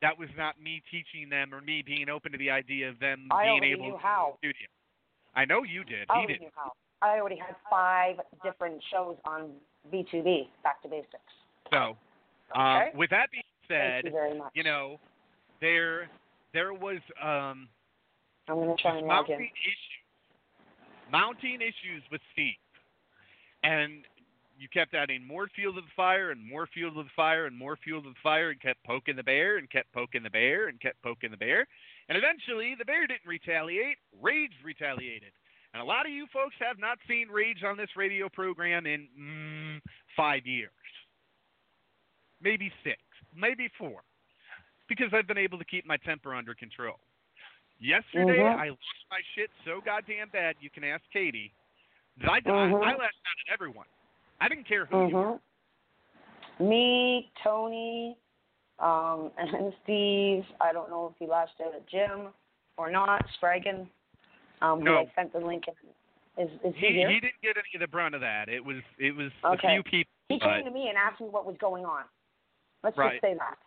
[0.01, 3.27] that was not me teaching them or me being open to the idea of them
[3.32, 4.38] I being able to how.
[4.41, 4.67] do the studio.
[5.36, 6.10] I know you did.
[6.10, 6.41] I he already did.
[6.41, 6.71] knew how.
[7.01, 9.51] I already had five different shows on
[9.91, 11.19] B2B, Back to Basics.
[11.69, 11.97] So,
[12.56, 12.92] Okay.
[12.92, 15.00] um, with that being said, you you know,
[15.62, 16.10] there
[16.54, 17.68] there was um,
[18.48, 19.46] I'm going to try just and log mounting in.
[19.46, 22.56] issues, mounting issues with Steve,
[23.63, 24.04] and
[24.58, 27.58] you kept adding more fuel to the fire and more fuel to the fire and
[27.58, 30.68] more fuel to the fire and kept poking the bear and kept poking the bear
[30.68, 31.66] and kept poking the bear,
[32.10, 33.98] and eventually the bear didn't retaliate.
[34.22, 35.32] Rage retaliated.
[35.74, 39.08] And a lot of you folks have not seen Rage on this radio program in
[39.20, 39.82] mm,
[40.16, 40.70] five years.
[42.43, 42.99] Maybe six,
[43.36, 44.01] maybe four.
[44.89, 46.99] Because I've been able to keep my temper under control.
[47.80, 48.59] Yesterday, Mhm.
[48.59, 51.53] I lost my shit so goddamn bad, you can ask Katie,
[52.18, 52.84] that I, Mhm.
[52.84, 53.88] I, I lashed out at everyone.
[54.39, 55.32] I didn't care who you were.
[56.57, 58.15] hmm Me, Tony,
[58.80, 60.45] um, and Steve.
[60.61, 62.34] I don't know if he lashed out at Jim
[62.78, 63.26] or not.
[63.39, 63.89] Spragan.
[64.61, 64.99] Um, No.
[64.99, 65.74] I sent the link in.
[66.38, 67.09] Is is he, He, here?
[67.09, 68.49] he didn't get any of the brunt of that.
[68.49, 69.68] It was it was Okay.
[69.68, 70.11] a few people.
[70.30, 72.03] He came to me and asked me what was going on.
[72.84, 73.13] Let's Right.
[73.13, 73.57] just say that.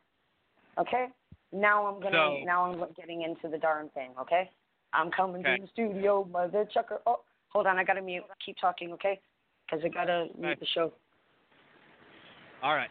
[0.78, 1.08] Okay?
[1.52, 4.50] Now I'm gonna So- now I'm getting into the darn thing, okay?
[4.92, 5.56] I'm coming Okay.
[5.56, 7.00] to the studio, mother chucker.
[7.06, 8.24] Oh, hold on, I gotta mute.
[8.44, 9.20] Keep talking, okay?
[9.64, 10.60] Because I gotta mute Okay.
[10.60, 10.92] the show.
[12.62, 12.90] All right.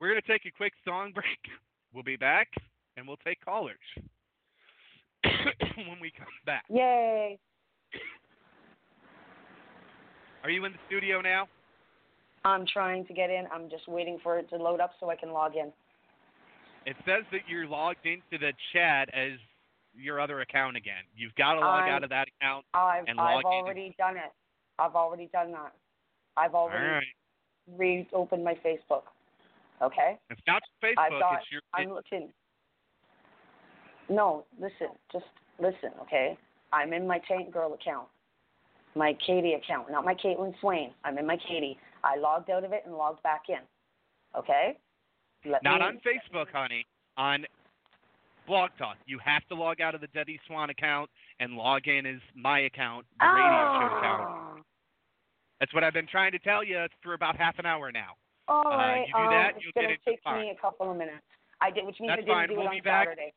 [0.00, 1.26] we're going to take a quick song break.
[1.94, 2.52] We'll be back,
[2.96, 3.78] and we'll take callers
[5.22, 6.64] when we come back.
[6.68, 7.38] Yay!
[10.42, 11.48] Are you in the studio now?
[12.44, 13.44] I'm trying to get in.
[13.52, 15.72] I'm just waiting for it to load up so I can log in.
[16.86, 19.38] It says that you're logged into the chat as
[19.96, 21.04] your other account again.
[21.16, 22.66] You've got to log I'm- out of that account.
[22.74, 23.46] I've And I've log in.
[23.46, 24.32] already done it.
[24.78, 25.72] I've already done that.
[26.36, 27.04] I've already right.
[27.78, 29.04] reopened my Facebook.
[29.80, 30.18] Okay?
[30.30, 31.20] It's not I've Facebook.
[31.20, 31.60] got It's your.
[31.72, 32.32] I'm looking.
[34.10, 35.24] No, listen, just
[35.58, 36.36] listen, okay?
[36.72, 38.06] I'm in my Tank Girl account,
[38.94, 40.92] my Katie account, not my Caitlin Swain.
[41.04, 41.78] I'm in my Katie.
[42.04, 43.58] I logged out of it and logged back in.
[44.38, 44.76] Okay?
[45.44, 46.86] Let Not me, on Facebook, honey.
[47.16, 47.44] On
[48.46, 48.96] Blog Talk.
[49.06, 51.08] You have to log out of the Debbie Swan account
[51.40, 54.22] and log in as my account, the radio show account.
[54.28, 54.54] Ah,
[55.60, 58.12] That's what I've been trying to tell you for about half an hour now.
[58.48, 59.06] All Uh, right.
[59.08, 60.40] you do um, that, it's you'll it's gonna take fine.
[60.42, 61.24] me a couple of minutes.
[61.62, 62.48] I did, which means That's I didn't fine.
[62.50, 63.06] do We'll it be on back.
[63.08, 63.32] Saturday.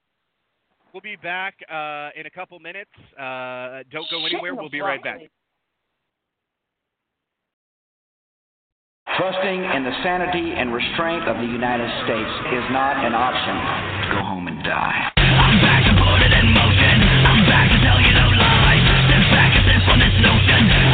[0.93, 2.91] We'll be back uh, in a couple minutes.
[3.17, 4.55] Uh, don't go Shit anywhere.
[4.55, 5.19] We'll be right back.
[9.17, 14.13] Trusting in the sanity and restraint of the United States is not an option.
[14.13, 15.09] Go home and die.
[15.17, 16.95] I'm back to put it in motion.
[17.25, 18.85] I'm back to tell you no lies.
[19.09, 20.86] Step back and sip on this notion.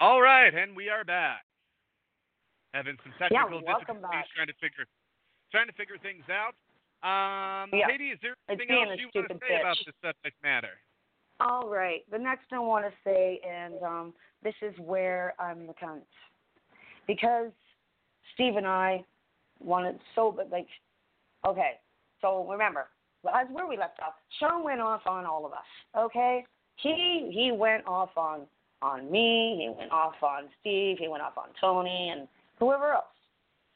[0.00, 1.44] All right, and we are back.
[2.72, 4.26] Having some technical welcome difficulties back.
[4.34, 4.86] trying to figure
[5.52, 6.56] trying to figure things out.
[7.04, 7.86] Um, Yeah.
[7.86, 10.80] Katie, is there anything else you want to say about this subject matter?
[11.40, 12.08] All right.
[12.10, 16.06] The next I want to say, and um, this is where I'm the cunt,
[17.06, 17.52] because
[18.32, 19.04] Steve and I
[19.58, 20.68] wanted so, but like,
[21.44, 21.78] okay.
[22.22, 22.88] So remember,
[23.22, 24.14] that's where we left off.
[24.38, 25.68] Sean went off on all of us.
[25.94, 26.46] Okay.
[26.76, 28.46] He he went off on
[28.82, 29.58] on me.
[29.60, 30.96] He went off on Steve.
[30.98, 32.28] He went off on Tony and
[32.58, 33.04] whoever else.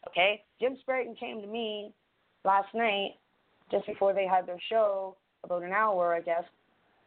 [0.09, 0.43] Okay.
[0.61, 1.93] Jim Sprayton came to me
[2.45, 3.15] last night,
[3.71, 6.45] just before they had their show, about an hour, I guess,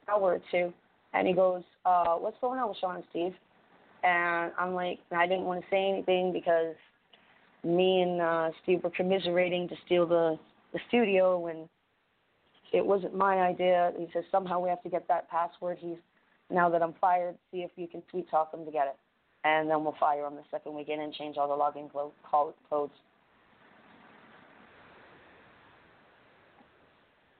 [0.09, 0.73] hour or two,
[1.13, 3.35] and he goes, uh, "What's going on with Sean and Steve?"
[4.03, 6.75] And I'm like, I didn't want to say anything because
[7.63, 10.37] me and uh, Steve were commiserating to steal the
[10.73, 11.67] the studio, and
[12.73, 13.93] it wasn't my idea.
[13.97, 15.77] He says somehow we have to get that password.
[15.79, 15.97] He's
[16.49, 18.95] now that I'm fired, see if you can sweet talk them to get it,
[19.43, 21.91] and then we'll fire him the second we get in and change all the login
[21.91, 22.93] clo- call codes.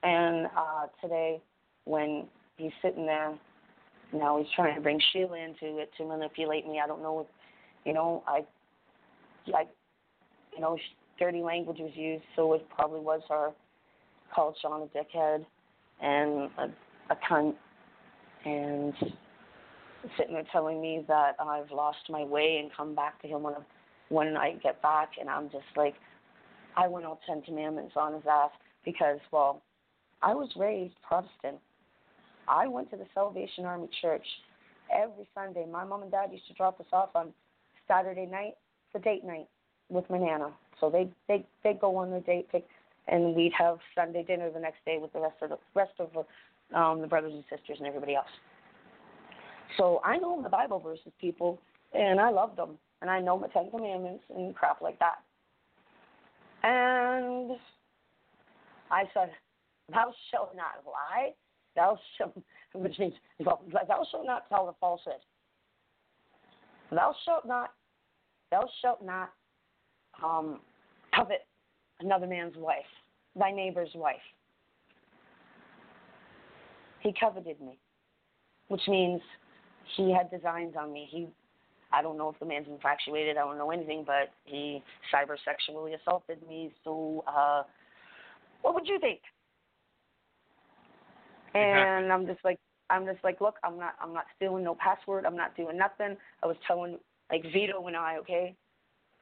[0.02, 1.40] And uh, today,
[1.84, 3.36] when he's sitting there,
[4.12, 6.80] now he's trying to bring Sheila into it to manipulate me.
[6.82, 7.28] I don't know, what,
[7.84, 8.44] you know, I,
[9.54, 9.64] I,
[10.54, 10.78] you know,
[11.18, 13.50] dirty language was used, so it probably was her.
[14.34, 15.44] Called Sean a dickhead
[16.00, 16.70] and a,
[17.10, 17.54] a cunt,
[18.48, 18.94] and
[20.16, 23.54] sitting there telling me that I've lost my way and come back to him when
[24.10, 25.94] when I get back, and I'm just like,
[26.76, 28.50] I went all Ten Commandments on his ass
[28.82, 29.60] because, well,
[30.22, 31.58] I was raised Protestant.
[32.48, 34.24] I went to the Salvation Army Church
[34.90, 35.66] every Sunday.
[35.70, 37.34] My mom and dad used to drop us off on
[37.86, 38.54] Saturday night
[38.92, 39.48] for date night
[39.90, 40.52] with my nana.
[40.80, 42.66] So they they they go on their date pick,
[43.08, 46.10] and we'd have Sunday dinner the next day with the rest of the rest of
[46.14, 46.24] the,
[46.74, 48.26] um, the brothers and sisters and everybody else.
[49.76, 51.60] So I know the Bible verses, people,
[51.92, 55.22] and I love them, and I know my Ten Commandments and crap like that.
[56.62, 57.52] And
[58.90, 59.30] I said,
[59.90, 61.34] "Thou shalt not lie.
[61.76, 62.36] Thou shalt,"
[62.74, 65.20] which means, "Thou shalt not tell the falsehood.
[66.90, 67.72] Thou shalt not,
[68.50, 69.32] thou shalt not
[70.22, 70.60] um,
[71.14, 71.46] covet
[72.00, 72.84] another man's wife,
[73.36, 74.16] thy neighbor's wife."
[77.00, 77.78] He coveted me,
[78.68, 79.20] which means
[79.96, 81.08] he had designs on me.
[81.10, 81.28] He,
[81.92, 83.36] I don't know if the man's infatuated.
[83.36, 84.82] I don't know anything, but he
[85.12, 86.72] cyber sexually assaulted me.
[86.84, 87.62] So, uh,
[88.62, 89.20] what would you think?
[91.54, 92.58] And I'm just like,
[92.90, 95.24] I'm just like, look, I'm not, I'm not stealing no password.
[95.24, 96.16] I'm not doing nothing.
[96.42, 96.98] I was telling
[97.30, 98.54] like Vito and I, okay.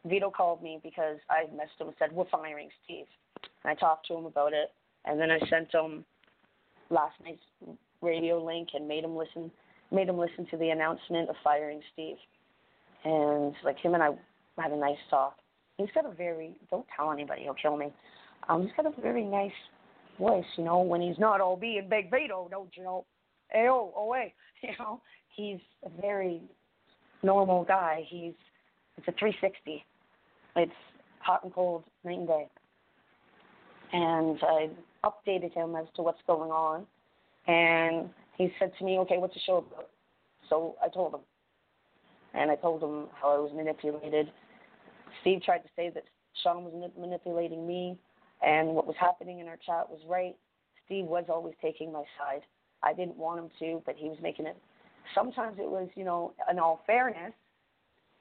[0.05, 3.07] Vito called me because I messaged him and said we're firing Steve,
[3.65, 4.73] and I talked to him about it,
[5.05, 6.05] and then I sent him
[6.91, 9.51] last night's radio link and made him listen,
[9.91, 12.17] made him listen to the announcement of firing Steve,
[13.05, 14.11] and like him and I
[14.59, 15.37] had a nice talk.
[15.79, 17.93] He's got a very, don't tell anybody, he'll kill me.
[18.49, 19.51] Um, he's got a very nice
[20.19, 23.05] voice, you know, when he's not all being Big Vito, don't you know?
[23.55, 24.15] Oh, oh,
[24.63, 25.01] you know,
[25.35, 26.41] he's a very
[27.23, 28.05] normal guy.
[28.09, 28.33] He's,
[28.97, 29.85] it's a 360.
[30.57, 30.73] It's
[31.19, 32.49] hot and cold, night and day.
[33.93, 34.71] And I
[35.07, 36.87] updated him as to what's going on.
[37.47, 39.89] And he said to me, okay, what's the show about?
[40.49, 41.21] So I told him.
[42.35, 44.31] And I told him how I was manipulated.
[45.21, 46.05] Steve tried to say that
[46.43, 47.99] Sean was manipulating me
[48.45, 50.37] and what was happening in our chat was right.
[50.85, 52.43] Steve was always taking my side.
[52.83, 54.57] I didn't want him to, but he was making it.
[55.15, 57.33] Sometimes it was, you know, in all fairness,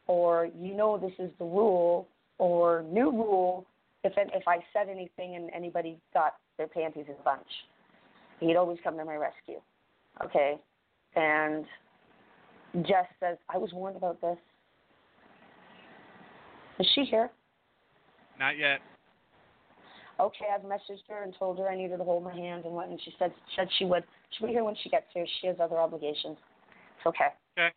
[0.08, 2.08] or you know this is the rule,
[2.38, 3.66] or new rule.
[4.04, 7.48] If if I said anything and anybody got their panties in a bunch,
[8.40, 9.60] he'd always come to my rescue.
[10.24, 10.58] Okay,
[11.16, 11.66] and
[12.84, 14.38] Jess says I was warned about this.
[16.80, 17.30] Is she here?
[18.40, 18.80] Not yet.
[20.20, 22.90] okay, I've messaged her and told her I needed to hold my hand and what,
[22.90, 24.04] and she said said she would.
[24.32, 25.26] She'll be here when she gets here.
[25.42, 26.38] She has other obligations.
[26.98, 27.28] It's okay.
[27.58, 27.74] Okay.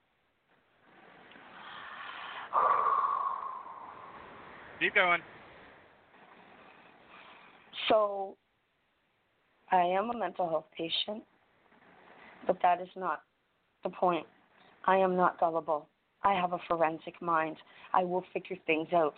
[4.81, 5.21] Keep going.
[7.89, 8.37] So,
[9.71, 11.23] I am a mental health patient,
[12.47, 13.23] but that is not
[13.85, 14.27] the point.
[14.87, 15.89] I am not gullible.
[16.23, 17.57] I have a forensic mind.
[17.93, 19.15] I will figure things out.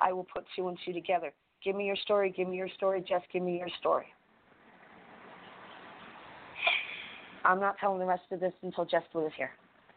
[0.00, 1.32] I will put two and two together.
[1.62, 2.32] Give me your story.
[2.34, 3.04] Give me your story.
[3.06, 4.06] Jess, give me your story.
[7.44, 9.50] I'm not telling the rest of this until Jess Blue is here.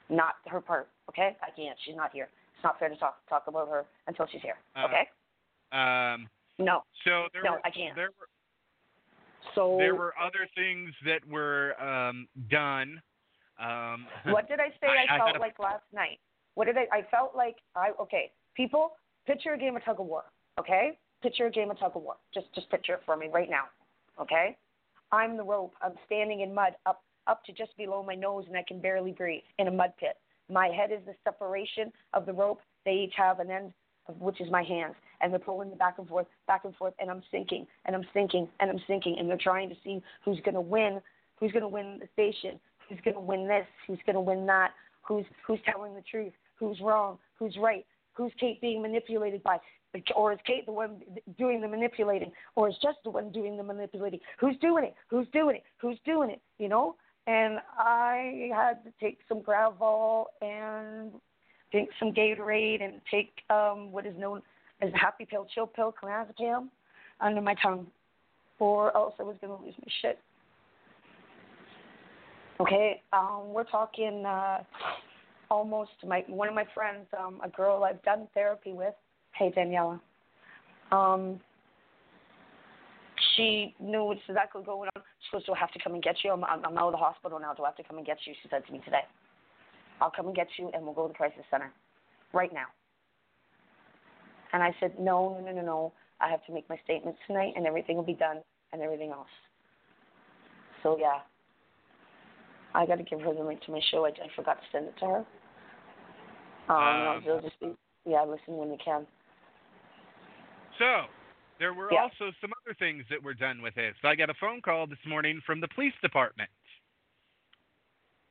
[0.10, 1.36] Not her part, okay?
[1.42, 1.78] I can't.
[1.86, 2.30] She's not here.
[2.56, 5.10] It's not fair to talk talk about her until she's here, Uh, okay?
[5.72, 6.84] Um, No.
[7.04, 7.96] so there No, were, I can't.
[7.96, 8.28] There were
[9.56, 13.02] So there were other things that were um, done.
[13.60, 16.20] Um, What did I say I, I- felt like last night?
[16.56, 18.32] What did I I felt like I okay.
[18.56, 18.92] People,
[19.26, 20.26] picture a game of tug of war,
[20.60, 20.98] okay?
[21.24, 22.16] Picture a game of tug of war.
[22.34, 23.64] Just just picture it for me right now.
[24.22, 24.56] Okay?
[25.12, 25.74] I'm the rope.
[25.82, 29.12] I'm standing in mud up up to just below my nose, and I can barely
[29.12, 30.18] breathe in a mud pit.
[30.50, 32.60] My head is the separation of the rope.
[32.86, 33.74] They each have an end,
[34.20, 37.10] which is my hands, and they're pulling me back and forth, back and forth, and
[37.10, 40.56] I'm sinking, and I'm sinking, and I'm sinking, and they're trying to see who's going
[40.56, 41.02] to win,
[41.40, 44.46] who's going to win the station, who's going to win this, who's going to win
[44.48, 49.58] that, who's who's telling the truth, who's wrong, who's right, who's Kate being manipulated by,
[50.16, 51.02] or is Kate the one
[51.38, 54.20] doing the manipulating, or is just the one doing the manipulating?
[54.40, 54.96] Who's doing it?
[55.08, 55.64] Who's doing it?
[55.78, 56.42] Who's doing it?
[56.58, 56.96] You know?
[57.26, 61.14] And I had to take some Gravol and
[61.74, 64.42] drink some Gatorade and take um, what is known
[64.82, 66.68] as the happy pill, chill pill, clonazepam
[67.20, 67.88] under my tongue,
[68.60, 70.20] or else I was going to lose my shit.
[72.62, 74.60] Okay, um, we're talking uh,
[75.50, 78.94] almost my one of my friends, um, a girl I've done therapy with.
[79.34, 80.00] Hey Daniela.
[80.92, 81.40] Um,
[83.36, 85.02] she knew what's exactly going on.
[85.02, 86.32] She goes, "Do I have to come and get you?
[86.32, 87.54] I'm, I'm, out of the hospital now.
[87.56, 89.02] Do I have to come and get you?" She said to me today.
[90.04, 91.72] I'll come and get you, and we'll go to the crisis center
[92.34, 92.66] right now.
[94.52, 95.94] And I said, "No, no, no, no, no.
[96.20, 98.42] I have to make my statements tonight, and everything will be done,
[98.74, 99.30] and everything else."
[100.84, 101.22] So yeah,
[102.76, 104.06] I got to give her the link to my show.
[104.06, 105.26] I, I forgot to send it to her.
[106.70, 107.74] Um, Um, they'll just be,
[108.06, 109.08] yeah, listen when you can.
[110.80, 111.06] So,
[111.60, 112.04] there were Yeah.
[112.04, 113.96] also some other things that were done with this.
[114.04, 116.50] I got a phone call this morning from the police department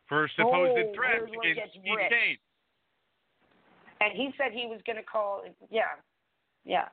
[0.09, 2.11] for supposed Oh, threats against Steve rich.
[2.11, 2.39] Kane.
[4.01, 5.45] And he said he was going to call.
[5.71, 5.83] Yeah,
[6.65, 6.89] yeah,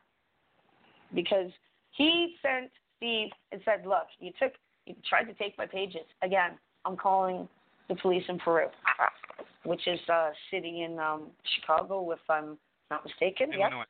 [1.14, 1.52] because
[1.92, 4.54] he sent Steve and said, "Look, you took,
[4.86, 6.60] you tried to take my pages again.
[6.86, 7.48] I'm calling
[7.88, 8.68] the police in Peru,
[9.64, 12.58] which is a city in um, Chicago, if I'm
[12.92, 13.52] not mistaken.
[13.52, 13.84] Yeah.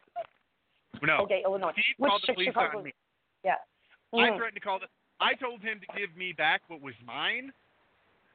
[1.01, 1.17] No.
[1.23, 1.71] Okay, Illinois.
[1.73, 2.77] Steve Which called the police Chicago?
[2.79, 2.93] on me.
[3.43, 3.55] Yeah.
[4.13, 4.37] I Mhm.
[4.37, 4.87] threatened to call the.
[5.19, 7.53] I told him to give me back what was mine.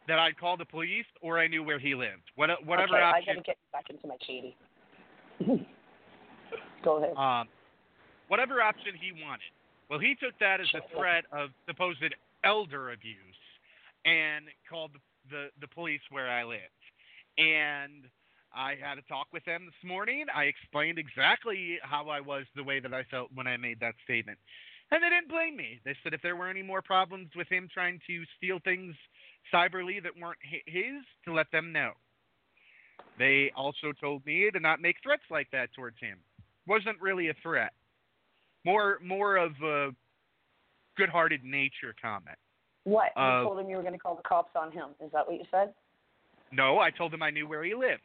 [0.07, 2.31] That I'd call the police, or I knew where he lived.
[2.37, 3.37] What, whatever okay, I option.
[3.37, 4.57] got to get back into my Katie.
[6.85, 7.17] Go ahead.
[7.17, 7.49] Um,
[8.29, 9.49] whatever option he wanted.
[9.89, 12.03] Well, he took that as a threat of supposed
[12.45, 13.17] elder abuse
[14.05, 15.01] and called the,
[15.31, 16.61] the, the police where I lived.
[17.39, 18.05] And
[18.55, 20.27] I had a talk with them this morning.
[20.35, 23.95] I explained exactly how I was the way that I felt when I made that
[24.05, 24.39] statement.
[24.91, 25.81] And they didn't blame me.
[25.85, 28.95] They said if there were any more problems with him trying to steal things
[29.53, 31.93] cyberly that weren't his, to let them know.
[33.19, 36.19] They also told me to not make threats like that towards him.
[36.67, 37.73] Wasn't really a threat.
[38.65, 39.91] More more of a
[40.97, 42.39] good-hearted nature comment.
[42.85, 43.13] what?
[43.17, 44.91] uh, you told him you were going to call the cops on him.
[45.05, 45.75] Is that what you said?
[46.53, 48.03] No, I told him I knew where he lived.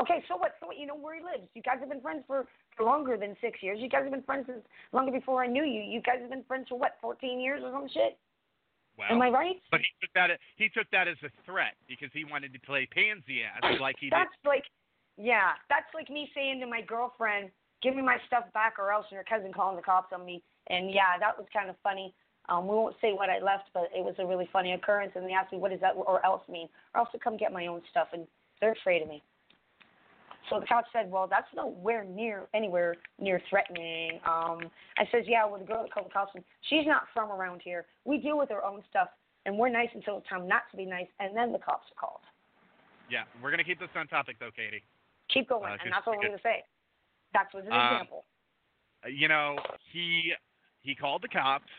[0.00, 0.54] Okay, so what?
[0.60, 0.78] So what?
[0.78, 1.48] You know where he lives.
[1.54, 3.78] You guys have been friends for, for longer than six years.
[3.80, 5.82] You guys have been friends since longer before I knew you.
[5.82, 6.96] You guys have been friends for what?
[7.00, 8.18] Fourteen years or some shit.
[8.96, 9.56] Well, Am I right?
[9.70, 12.86] But he took that he took that as a threat because he wanted to play
[12.86, 14.12] pansy ass like he did.
[14.12, 14.64] That's like,
[15.16, 17.50] yeah, that's like me saying to my girlfriend,
[17.82, 20.42] "Give me my stuff back, or else And her cousin calling the cops on me."
[20.68, 22.14] And yeah, that was kind of funny.
[22.48, 25.12] Um, we won't say what I left, but it was a really funny occurrence.
[25.16, 27.52] And they asked me, "What does that or else mean?" Or else to come get
[27.52, 28.26] my own stuff, and
[28.60, 29.22] they're afraid of me.
[30.50, 35.46] So the cops said, "Well, that's nowhere near anywhere near threatening." Um, I says, "Yeah,
[35.46, 36.32] well, the girl that called the cops,
[36.62, 37.86] she's not from around here.
[38.04, 39.08] We deal with our own stuff,
[39.46, 41.98] and we're nice until it's time not to be nice, and then the cops are
[41.98, 42.20] called."
[43.08, 44.82] Yeah, we're gonna keep this on topic though, Katie.
[45.28, 46.62] Keep going, Uh, and that's what I'm going to say.
[47.32, 48.24] That was an Um, example.
[49.04, 49.58] Uh, You know,
[49.90, 50.34] he
[50.80, 51.70] he called the cops.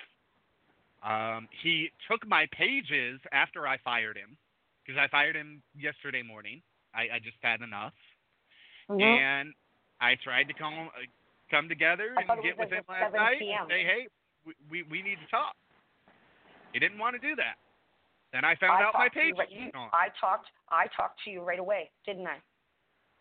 [1.03, 4.35] Um, he took my pages after I fired him
[4.83, 6.63] because I fired him yesterday morning.
[6.95, 7.93] I, I just had enough,
[8.89, 9.01] Mhm.
[9.01, 9.53] and
[10.01, 10.91] I tried to come uh,
[11.49, 13.61] come together and get with him last night PM.
[13.63, 14.07] and say, hey,
[14.45, 15.55] we, we we need to talk.
[16.73, 17.55] He didn't want to do that.
[18.33, 19.89] Then I found I out my talked to you pages right- gone.
[19.93, 20.47] I talked.
[20.69, 22.37] I talked to you right away, didn't I?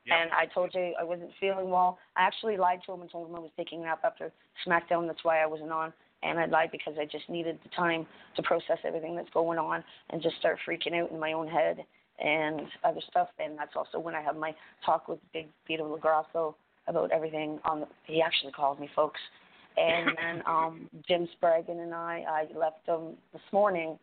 [0.07, 0.19] Yep.
[0.21, 1.99] And I told you I wasn't feeling well.
[2.17, 4.33] I actually lied to him and told him I was taking a nap after
[4.67, 5.07] SmackDown.
[5.07, 5.95] That's why I wasn't on.
[6.23, 8.07] And I lied because I just needed the time
[8.37, 11.85] to process everything that's going on and just start freaking out in my own head
[12.23, 13.29] and other stuff.
[13.39, 14.55] And that's also when I had my
[14.85, 16.55] talk with Big Vito LoGrasso
[16.87, 17.59] about everything.
[17.65, 19.21] On the, he actually called me, folks.
[19.77, 23.99] And then um, Jim Spragan and I, I left him this morning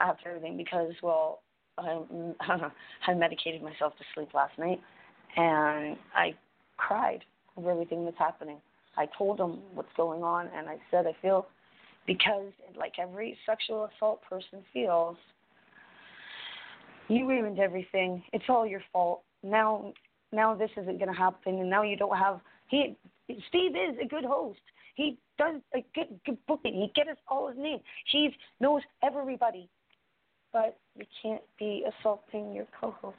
[0.00, 1.40] after everything because, well,
[1.78, 2.00] I,
[3.06, 4.80] I medicated myself to sleep last night,
[5.36, 6.34] and I
[6.76, 7.24] cried
[7.56, 8.58] over everything that's happening.
[8.96, 11.46] I told him what's going on, and I said I feel
[12.06, 15.16] because, like every sexual assault person feels,
[17.14, 18.22] you ruined everything.
[18.32, 19.22] It's all your fault.
[19.42, 19.92] Now,
[20.32, 22.40] now this isn't going to happen, and now you don't have.
[22.68, 22.96] He,
[23.48, 24.60] Steve is a good host.
[24.94, 26.74] He does a good, good booking.
[26.74, 27.80] He gets us all his name.
[28.10, 29.68] He knows everybody.
[30.52, 33.16] but you can't be assaulting your co-host.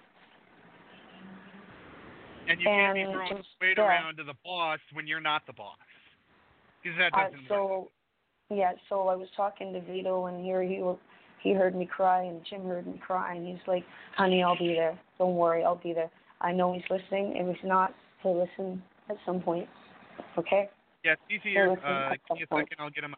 [2.47, 3.85] And you can't be throwing just, weight yeah.
[3.87, 5.77] around to the boss when you're not the boss.
[6.83, 7.47] Because that Uh, doesn't work.
[7.49, 7.91] so,
[8.55, 10.97] yeah, so I was talking to Vito, and here he wa-
[11.43, 13.83] he heard me cry, and Jim heard me cry, and he's like,
[14.15, 14.97] "Honey, I'll be there.
[15.17, 16.09] Don't worry, I'll be there."
[16.41, 17.35] I know he's listening.
[17.35, 19.67] If he's not, he'll listen at some point.
[20.37, 20.69] Okay.
[21.03, 21.71] Yeah, he's here.
[21.71, 22.69] Uh, give me a point.
[22.69, 22.83] second.
[22.83, 23.15] I'll get him.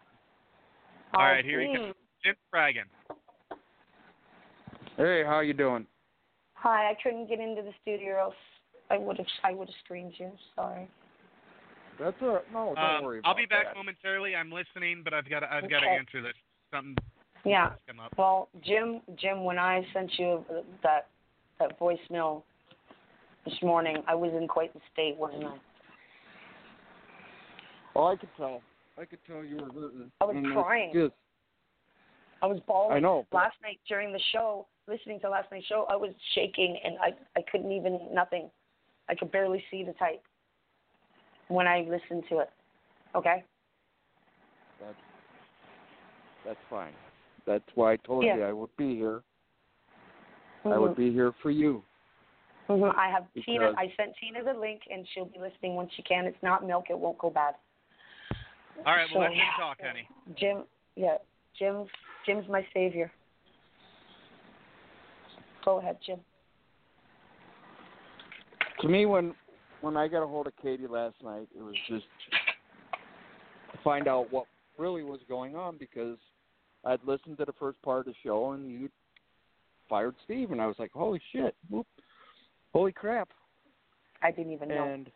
[1.13, 1.77] All right, here he please.
[1.77, 1.93] comes.
[2.23, 2.89] Jim Fragan.
[4.97, 5.85] Hey, how you doing?
[6.55, 8.35] Hi, I couldn't get into the studio, or else
[8.89, 10.31] I would have I would have screamed you.
[10.55, 10.87] Sorry.
[11.99, 12.51] That's all right.
[12.51, 13.75] No, don't Um, worry I'll be back that.
[13.75, 14.35] momentarily.
[14.35, 16.33] I'm listening, but I've got to I've got to answer this.
[16.73, 16.95] Something
[17.45, 17.67] Yeah.
[18.03, 18.17] up.
[18.17, 20.43] Well, Jim, Jim, when I sent you
[20.83, 21.07] that
[21.59, 22.43] that voicemail
[23.45, 25.57] this morning, I was in quite the state, wasn't I?
[27.95, 28.61] Oh, I could tell.
[28.99, 30.11] I could tell you were hurting.
[30.21, 30.91] I was uh, crying.
[30.93, 31.13] Just,
[32.41, 32.97] I was bawling.
[32.97, 33.25] I know.
[33.31, 36.95] but- Last night during the show, listening to last night's show, I was shaking and
[36.99, 38.49] I I couldn't even nothing.
[39.07, 40.21] I could barely see the type
[41.47, 42.49] when I listened to it.
[43.15, 43.43] Okay.
[44.81, 44.95] That's
[46.45, 46.93] that's fine.
[47.45, 48.37] That's why I told Yeah.
[48.37, 49.23] you I would be here.
[50.63, 50.81] I Mhm.
[50.81, 51.83] would be here for you.
[52.67, 52.95] Mhm.
[52.95, 53.73] I have Tina.
[53.77, 56.25] I sent Tina the link, and she'll be listening when she can.
[56.25, 57.55] It's not milk; it won't go bad.
[58.79, 60.07] All right, well, So- let him talk, honey.
[60.35, 61.19] Jim, yeah,
[61.53, 61.89] Jim's
[62.25, 63.11] Jim's my savior.
[65.63, 66.23] Go ahead, Jim.
[68.79, 69.35] To me, when
[69.81, 72.07] when I got a hold of Katie last night, it was just
[73.71, 76.17] to find out what really was going on because
[76.85, 78.89] I'd listened to the first part of the show and you
[79.89, 81.87] fired Steve, and I was like, holy shit, whoop,
[82.73, 83.29] holy crap,
[84.21, 84.83] I didn't even know.
[84.83, 85.11] and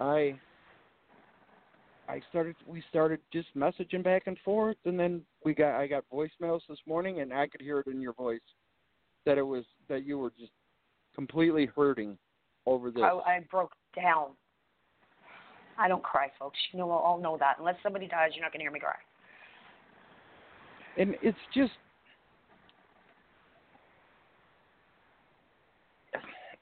[0.00, 0.38] I
[2.08, 6.04] I started we started just messaging back and forth and then we got I got
[6.12, 8.40] voicemails this morning and I could hear it in your voice
[9.24, 10.52] that it was that you were just
[11.14, 12.18] completely hurting
[12.66, 13.02] over this.
[13.02, 14.30] I, I broke down.
[15.78, 16.58] I don't cry, folks.
[16.72, 17.56] You know, all know that.
[17.58, 18.94] Unless somebody dies, you're not gonna hear me cry.
[20.96, 21.72] And it's just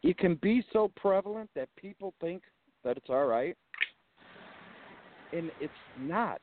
[0.02, 2.42] it can be so prevalent that people think
[2.84, 3.56] that it's all right.
[5.32, 6.40] And it's not.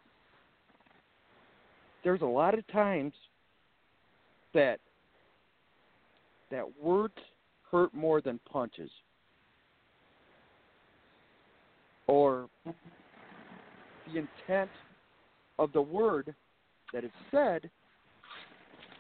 [2.04, 3.14] There's a lot of times
[4.54, 4.80] that
[6.50, 7.14] that words
[7.70, 8.90] hurt more than punches.
[12.08, 14.72] Or the intent
[15.60, 16.34] of the word
[16.92, 17.70] that is said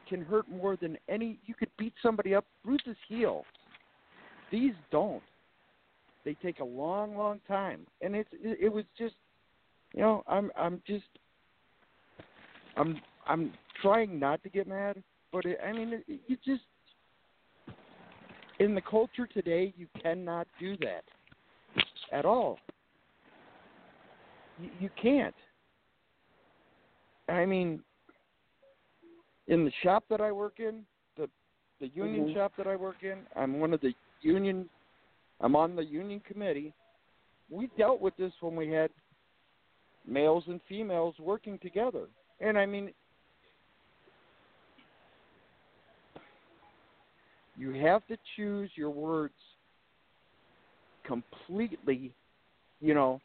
[0.10, 3.45] can hurt more than any you could beat somebody up bruises heal
[4.51, 5.22] these don't.
[6.26, 7.86] They take a long long time.
[8.01, 9.16] And it's it, it was just
[9.93, 11.05] you know i'm i'm just
[12.78, 13.51] i'm i'm
[13.82, 15.01] trying not to get mad
[15.32, 16.62] but it, i mean it, you just
[18.60, 21.03] in the culture today you cannot do that
[22.12, 22.60] at all.
[24.62, 25.34] You, you can't.
[27.28, 27.82] I mean
[29.50, 30.86] in the shop that I work in,
[31.18, 31.28] the
[31.82, 32.34] the union Mhm.
[32.34, 34.70] shop that I work in, I'm one of the union
[35.41, 36.74] I'm on the union committee.
[37.50, 38.91] We dealt with this when we had
[40.06, 42.10] males and females working together.
[42.39, 42.93] And I mean
[47.58, 49.34] you have to choose your words
[51.04, 52.14] completely,
[52.80, 53.20] you know,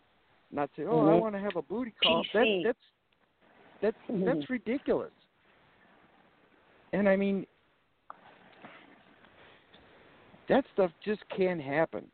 [0.51, 1.20] not say, "Oh, I Mhm.
[1.20, 2.79] want to have a booty call." That, that's
[3.83, 5.12] that's that's ridiculous.
[6.95, 7.45] And I mean,
[10.49, 12.05] that stuff just can't happen.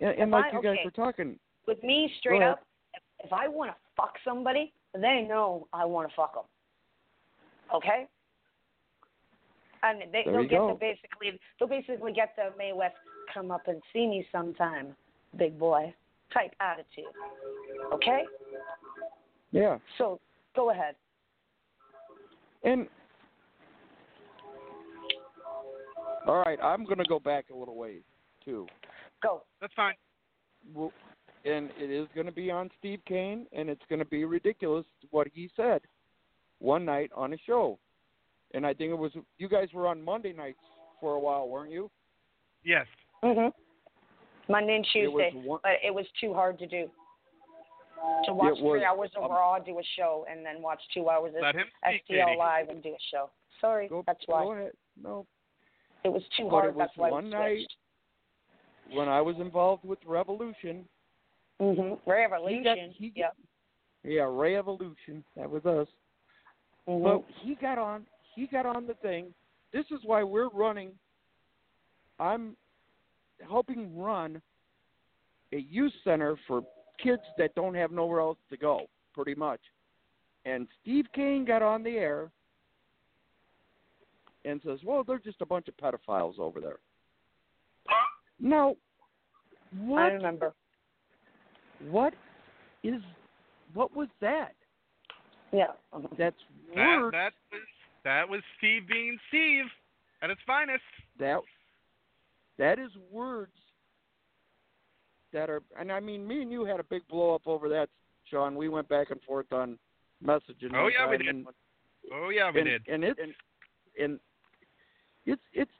[0.00, 0.84] And, and like I- you guys okay.
[0.86, 2.62] were talking, With me, straight up,
[3.22, 6.44] if, I want to fuck somebody, they know I want to fuck them.
[7.74, 8.06] Okay.
[9.82, 10.68] And they, There they'll get go.
[10.68, 12.96] the basically they'll basically get the Mae West
[13.32, 14.96] come up and see me sometime,
[15.36, 15.94] big boy
[16.32, 17.12] type attitude.
[17.92, 18.22] Okay.
[19.52, 19.76] yeah.
[19.98, 20.18] So
[20.56, 20.94] go ahead.
[22.64, 22.88] And
[26.26, 28.02] all right, I'm going to go back a little ways
[28.44, 28.66] too.
[29.22, 29.42] Go.
[29.60, 29.94] That's fine.
[30.74, 30.92] Well,
[31.44, 34.84] and it is going to be on Steve Kane, and it's going to be ridiculous
[35.10, 35.80] what he said
[36.58, 37.78] one night on a show.
[38.54, 40.58] And I think it was you guys were on Monday nights
[41.00, 41.90] for a while, weren't you?
[42.64, 42.86] Yes.
[43.22, 43.52] Mhm.
[44.48, 46.90] Monday and It was Tuesday, one- but it was too hard to do.
[48.24, 51.10] To watch was, three hours of um, Raw, do a show, and then watch two
[51.10, 53.28] hours of Let him speak, STL Live and do a show.
[53.60, 54.72] Sorry, Go, that's why go ahead.
[54.96, 55.26] No,
[56.04, 56.64] it was too but hard.
[56.70, 57.66] it was that's one night
[58.92, 60.84] when I was involved with Revolution.
[61.60, 62.08] Mm-hmm.
[62.10, 62.94] Revolution.
[62.96, 63.30] he got- yeah.
[64.04, 65.24] Yeah, Ray Evolution.
[65.36, 65.88] That was us.
[66.88, 67.02] Mhm.
[67.02, 68.06] But he got on.
[68.34, 69.34] he got on the thing.
[69.72, 70.92] This is why we're running.
[72.20, 72.56] I'm
[73.46, 74.40] helping run
[75.52, 76.62] a youth center for
[77.02, 79.60] kids that don't have nowhere else to go, pretty much.
[80.44, 82.30] And Steve Kane got on the air
[84.48, 86.78] and says, "Well, they're just a bunch of pedophiles over there."
[88.40, 88.76] Now,
[89.80, 90.02] what?
[90.02, 90.54] I remember.
[91.90, 92.14] What
[92.82, 93.00] is?
[93.74, 94.54] What was that?
[95.52, 95.72] Yeah.
[96.16, 96.36] That's
[96.74, 97.12] That, words.
[97.14, 97.62] that was
[98.04, 99.64] that was Steve being Steve
[100.22, 100.82] at its finest.
[101.18, 101.40] that
[102.58, 103.52] that is words
[105.32, 107.88] that are and I mean me and you had a big blow up over that,
[108.30, 108.56] Sean.
[108.56, 109.78] We went back and forth on
[110.24, 110.74] messaging.
[110.74, 111.28] Oh one yeah, we did.
[111.28, 111.46] and-
[112.12, 112.82] Oh yeah, we and, did.
[112.88, 113.20] And it's
[114.00, 114.18] and
[115.28, 115.70] it's it's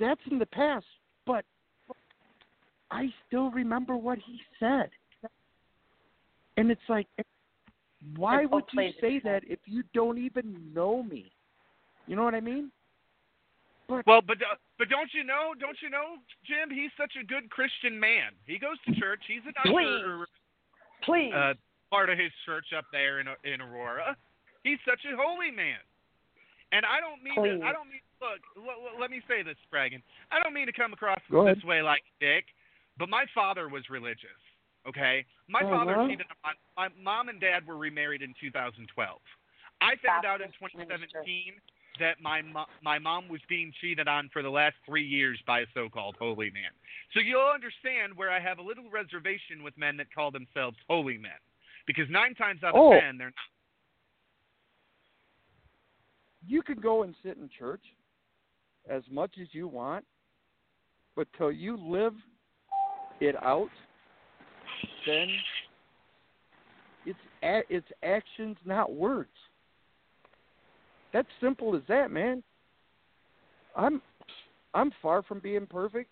[0.00, 0.86] that's in the past,
[1.26, 1.44] but
[2.90, 4.90] I still remember what he said.
[6.56, 7.06] And it's like
[8.16, 11.30] why would you say that if you don't even know me?
[12.06, 12.70] You know what I mean?
[13.88, 15.52] But Well, but uh, but don't you know?
[15.58, 16.16] Don't you know,
[16.46, 16.70] Jim?
[16.70, 18.32] He's such a good Christian man.
[18.46, 19.20] He goes to church.
[19.26, 20.00] He's an Please.
[20.00, 20.26] usher,
[21.04, 21.32] Please.
[21.34, 21.54] uh,
[21.90, 24.16] part of his church up there in in Aurora.
[24.62, 25.80] He's such a holy man.
[26.72, 27.60] And I don't mean Please.
[27.60, 28.40] to, I don't mean look.
[28.56, 30.02] L- l- let me say this, Spraggin.
[30.30, 31.64] I don't mean to come across Go this ahead.
[31.68, 32.44] way like dick,
[32.98, 34.40] but my father was religious.
[34.88, 38.88] Okay, my oh, father cheated on my, my mom and dad were remarried in 2012.
[39.80, 41.54] I found out in Baptist 2017
[42.00, 45.60] that my mo- my mom was being cheated on for the last three years by
[45.60, 46.70] a so-called holy man.
[47.12, 51.18] So you'll understand where I have a little reservation with men that call themselves holy
[51.18, 51.38] men,
[51.86, 52.98] because nine times out of Oh.
[52.98, 53.50] ten they're not.
[56.46, 57.82] you can go and sit in church
[58.88, 60.04] as much as you want,
[61.16, 62.14] but till you live
[63.20, 63.70] it out,
[65.06, 65.28] then
[67.06, 69.30] it's a, it's actions, not words.
[71.12, 72.42] That's simple as that, man.
[73.76, 74.02] I'm
[74.74, 76.10] I'm far from being perfect,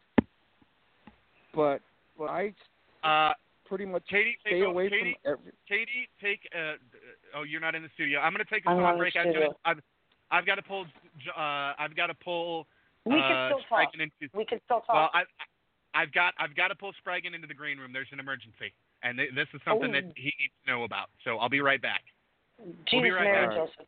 [1.54, 1.80] but
[2.20, 2.54] I
[3.04, 3.32] Uh,
[3.66, 5.52] pretty much Katie, stay take away Katie, from every.
[5.68, 6.40] Katie, take.
[6.54, 6.74] Uh,
[7.36, 8.20] oh, you're not in the studio.
[8.20, 9.16] I'm going to take a I'm song not in the break.
[9.16, 9.56] I've got, studio.
[10.30, 10.86] I've, got to pull.
[11.36, 12.66] Uh, I've got to pull.
[13.04, 13.88] we uh, can still talk.
[13.94, 14.28] Into.
[14.34, 14.94] We can still talk.
[14.94, 15.22] Well, I,
[15.94, 17.92] I've got I've got to pull Spraggin into the green room.
[17.92, 20.12] There's an emergency, and th- this is something that Oh.
[20.16, 21.08] he needs to know about.
[21.24, 22.02] So I'll be right back.
[22.58, 23.56] Jesus, we'll be right Mary, back.
[23.56, 23.86] Joseph.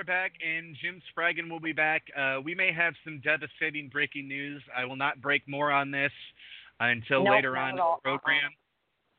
[0.00, 2.02] Are back, and Jim Spraggan will be back.
[2.16, 4.62] Uh, we may have some devastating breaking news.
[4.74, 6.12] I will not break more on this
[6.80, 8.50] until Nope, later on in the program.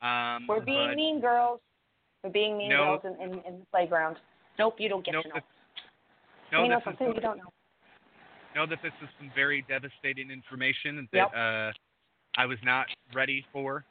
[0.01, 1.59] Um, We're being mean girls.
[2.23, 2.97] We're being mean No.
[2.99, 4.17] girls in, in, in the playground.
[4.57, 5.35] Nope, you don't get Know to know.
[6.51, 7.53] know you know is something you don't know.
[8.55, 11.27] know that this is some very devastating information that Yep.
[11.35, 11.71] uh,
[12.41, 13.85] I was not ready for.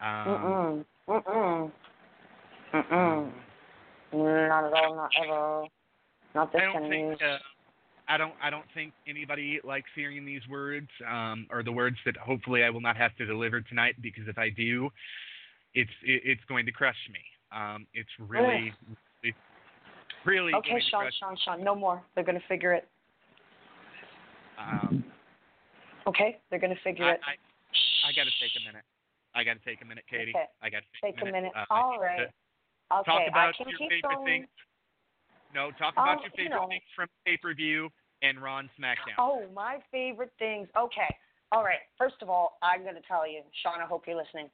[0.00, 0.84] Um, Mm-mm.
[1.08, 1.70] Mm-mm.
[2.74, 3.32] Mm-mm.
[4.12, 4.94] Not at all.
[4.94, 5.66] Not ever.
[6.34, 7.18] Not this I don't kind of news.
[7.18, 7.38] think uh,
[8.08, 12.16] I don't I don't think anybody likes hearing these words um, or the words that
[12.16, 14.90] hopefully I will not have to deliver tonight because if I do,
[15.74, 17.20] it's it, it's going to crush me.
[17.52, 18.72] Um, it's really
[19.22, 19.34] really,
[20.24, 21.64] really okay, going to Sean, Sean, Sean.
[21.64, 22.02] No more.
[22.14, 22.86] They're gonna figure it.
[24.58, 25.04] Um,
[26.06, 27.20] Okay, they're gonna figure I, it.
[27.26, 27.32] I
[28.08, 28.82] I got to take a minute.
[29.34, 30.32] I got to take a minute, Katie.
[30.34, 30.46] Okay.
[30.62, 31.52] I got to Take take, a minute.
[31.54, 32.28] Uh, All to- right.
[32.90, 34.26] Talk Okay, about I can your keep favorite going.
[34.26, 34.48] things.
[35.54, 36.68] No, talk about Oh, your you favorite know.
[36.68, 37.90] things from pay per view
[38.22, 39.18] and Raw and SmackDown.
[39.18, 40.68] Oh, my favorite things.
[40.76, 41.14] Okay.
[41.52, 41.80] All right.
[41.98, 44.48] First of all, I'm going to tell you, Sean, I hope you're listening.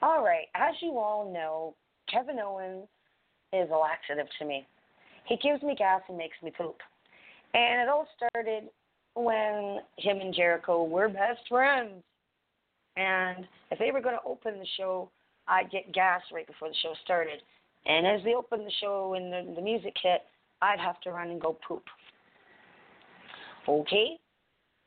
[0.00, 0.46] All right.
[0.54, 1.74] As you all know,
[2.10, 2.88] Kevin Owens
[3.52, 4.66] is a laxative to me.
[5.26, 6.78] He gives me gas and makes me poop.
[7.54, 8.70] And it all started
[9.14, 12.02] when him and Jericho were best friends.
[12.96, 15.10] And if they were going to open the show,
[15.46, 17.42] I'd get gas right before the show started.
[17.86, 20.22] And as they opened the show and the, the music hit,
[20.60, 21.82] I'd have to run and go poop.
[23.68, 24.18] Okay?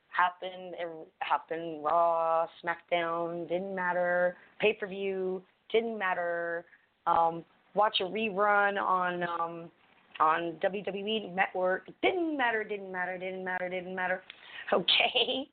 [0.08, 0.74] Happened,
[1.20, 4.36] happened Raw, SmackDown, didn't matter.
[4.60, 6.64] Pay per view, didn't matter.
[7.06, 7.44] Um,
[7.74, 9.70] watch a rerun on um,
[10.18, 14.22] on WWE Network, didn't matter, didn't matter, didn't matter, didn't matter.
[14.72, 15.48] Okay?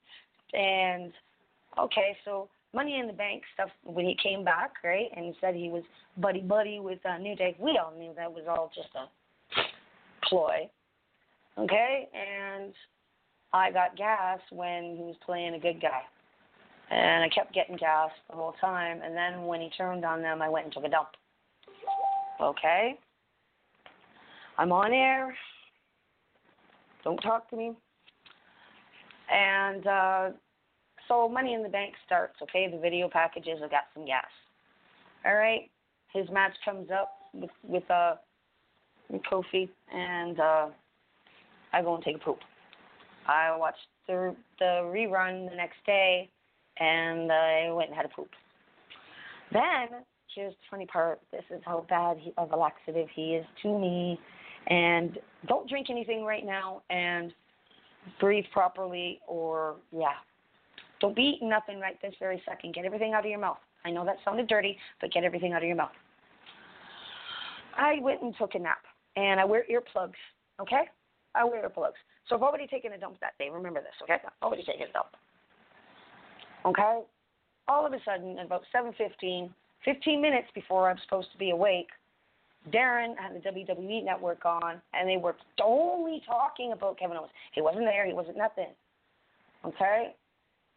[0.54, 1.14] And
[1.78, 5.10] okay, so Money in the Bank stuff when he came back, right?
[5.16, 5.84] And he said he was
[6.18, 7.56] buddy buddy with uh, New Day.
[7.60, 9.08] We all knew that was all just a
[10.28, 10.70] ploy.
[11.58, 12.74] Okay, and
[13.54, 16.02] I got gas when he was playing a good guy,
[16.90, 19.02] and I kept getting gas the whole time.
[19.04, 21.10] And then when he turned on them, I went and took a dump.
[22.42, 22.98] Okay,
[24.58, 25.36] I'm on air.
[27.04, 27.74] Don't talk to me.
[29.32, 30.30] And uh,
[31.08, 32.70] so Money in the Bank starts, okay?
[32.72, 34.26] The video packages have got some gas.
[35.26, 35.70] All right.
[36.14, 38.16] His match comes up with with uh
[39.32, 40.68] Kofi and uh
[41.72, 42.40] I go and take a poop.
[43.28, 46.30] I watched the the rerun the next day
[46.80, 48.30] and I went and had a poop.
[49.52, 51.20] Then here's the funny part.
[51.32, 54.20] This is how bad he, of a laxative he is to me.
[54.68, 57.34] And don't drink anything right now and
[58.20, 60.14] breathe properly or yeah,
[61.04, 62.74] don't be eating nothing right this very second.
[62.74, 63.58] Get everything out of your mouth.
[63.84, 65.92] I know that sounded dirty, but get everything out of your mouth.
[67.78, 68.78] I went and took a nap,
[69.18, 70.14] and I wear earplugs.
[70.62, 70.84] Okay,
[71.36, 72.00] I wear earplugs.
[72.30, 73.50] So I've already taken a dump that day.
[73.52, 74.14] Remember this, okay?
[74.14, 75.10] I've already taken a dump.
[76.66, 77.02] Okay.
[77.68, 79.50] All of a sudden, at about 7:15,
[79.84, 81.90] 15 minutes before I'm supposed to be awake,
[82.72, 87.34] Darren had the WWE network on, and they were only talking about Kevin Owens.
[87.52, 88.06] He wasn't there.
[88.06, 88.70] He wasn't nothing.
[89.66, 90.16] Okay.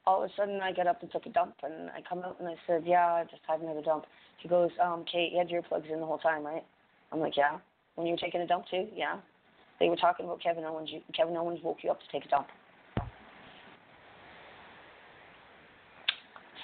[0.06, 2.36] All of a sudden, I get up and took a dump, and I come out
[2.38, 4.06] and I said, "Yeah, I just had another dump."
[4.38, 6.64] He goes, "Um, Kate, you had your plugs in the whole time, right?"
[7.12, 7.58] I'm like, "Yeah."
[7.96, 9.16] When you were taking a dump too, yeah.
[9.80, 10.90] They were talking about Kevin Owens.
[10.92, 12.46] You, Kevin Owens woke you up to take a dump.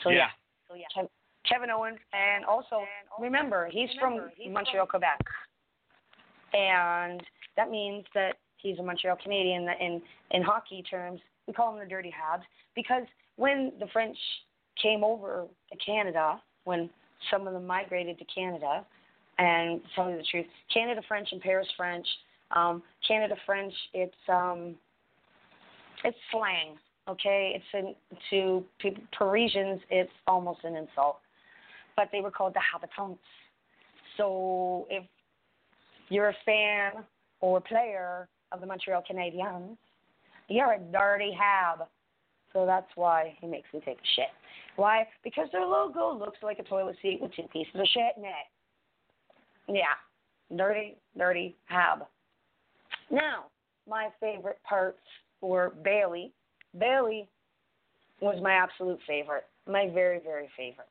[0.03, 0.29] So yeah.
[0.69, 0.87] So yeah.
[0.97, 1.09] Kev-
[1.49, 2.85] Kevin Owens, and also
[3.21, 5.19] remember he's from Montreal, Quebec,
[6.55, 7.23] and
[7.57, 9.67] that means that he's a Montreal Canadian.
[9.67, 12.43] That in in hockey terms, we call him the Dirty Habs
[12.75, 13.05] because
[13.37, 14.17] when the French
[14.81, 16.91] came over to Canada, when
[17.31, 18.85] some of them migrated to Canada,
[19.39, 22.07] and tell you the truth, Canada French and Paris French,
[22.55, 24.75] um, Canada French, it's um,
[26.05, 26.77] it's slang.
[27.09, 27.95] Okay, it's in,
[28.31, 31.19] to people, Parisians, it's almost an insult.
[31.97, 33.21] But they were called the habitants.
[34.17, 35.05] So if
[36.09, 37.03] you're a fan
[37.41, 39.77] or player of the Montreal Canadiens,
[40.49, 41.89] you're a dirty hab.
[42.53, 44.29] So that's why he makes me take a shit.
[44.77, 45.07] Why?
[45.25, 48.49] Because their logo looks like a toilet seat with two pieces of shit in it.
[49.69, 52.07] Yeah, dirty, dirty hab.
[53.11, 53.45] Now,
[53.89, 55.01] my favorite parts
[55.41, 56.33] were Bayley.
[56.79, 57.29] Bayley
[58.21, 60.89] was my absolute favorite, my very, very favorite.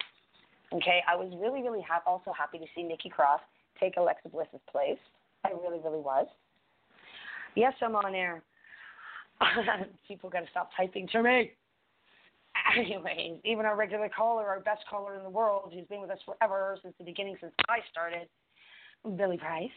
[0.74, 3.42] Okay, I was really, really ha- also happy to see Nikki Cross
[3.80, 5.00] take Alexa Bliss's place.
[5.44, 6.28] I really, really was.
[7.56, 8.44] Yes, I'm on air.
[10.08, 11.52] People got to stop typing to me.
[12.78, 16.20] Anyways, even our regular caller, our best caller in the world, who's been with us
[16.26, 18.28] forever since the beginning, since I started,
[19.18, 19.70] Billy Price.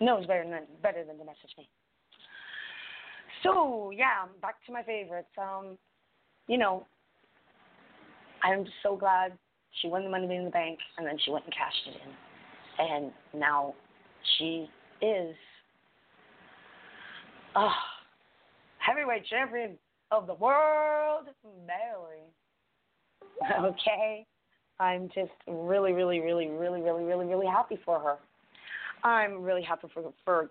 [0.00, 1.68] knows better than better than to message me.
[3.42, 5.28] So yeah, back to my favorites.
[5.38, 5.78] Um,
[6.48, 6.86] you know,
[8.42, 9.32] I'm so glad
[9.80, 12.86] she won the money in the bank and then she went and cashed it in,
[12.86, 13.74] and now
[14.38, 14.68] she
[15.00, 15.34] is
[17.54, 17.70] uh,
[18.88, 19.78] heavyweight champion
[20.10, 21.26] of the world,
[21.66, 22.24] Barry.
[23.64, 24.26] Okay,
[24.80, 28.16] I'm just really, really, really, really, really, really, really happy for her.
[29.08, 30.50] I'm really happy for for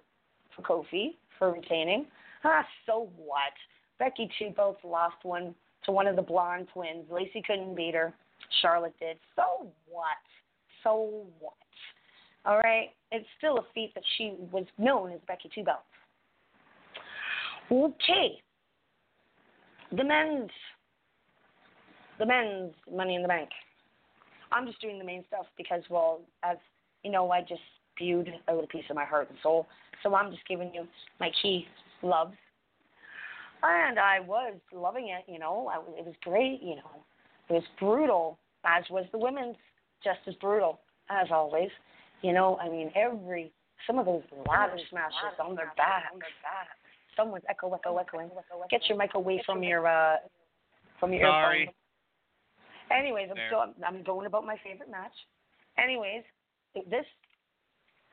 [0.56, 2.06] for Kofi for retaining.
[2.44, 3.52] Ah, so what?
[4.00, 5.54] Becky Two both lost one
[5.86, 7.06] to one of the blonde twins.
[7.12, 8.14] Lacey couldn't beat her.
[8.62, 9.18] Charlotte did.
[9.36, 10.24] So what?
[10.84, 11.54] So what?
[12.46, 12.90] All right.
[13.12, 15.84] It's still a feat that she was known as Becky Two Belts.
[17.72, 18.42] Okay.
[19.92, 20.50] The men's
[22.20, 23.50] the men's money in the bank.
[24.52, 26.58] I'm just doing the main stuff because well, as
[27.04, 27.62] you know, I just
[27.96, 29.68] spewed a piece of my heart and soul.
[30.04, 30.88] So I'm just giving you
[31.20, 31.66] my key
[32.02, 32.36] loves.
[33.64, 35.72] And I was loving it, you know.
[35.74, 37.02] I, it was great, you know.
[37.50, 39.56] It was brutal, as was the women's,
[40.04, 41.70] just as brutal, as always.
[42.22, 43.52] You know, I mean, every,
[43.88, 46.14] some of those ladder smashes on their back.
[47.18, 48.30] Someone's echo, echo, echoing.
[48.70, 50.18] Get your mic away from your, uh,
[51.00, 51.62] from your Sorry.
[51.62, 51.74] earphone.
[52.90, 53.48] Anyways, I'm There.
[53.48, 55.12] still, I'm going about my favorite match.
[55.78, 56.24] Anyways,
[56.90, 57.06] this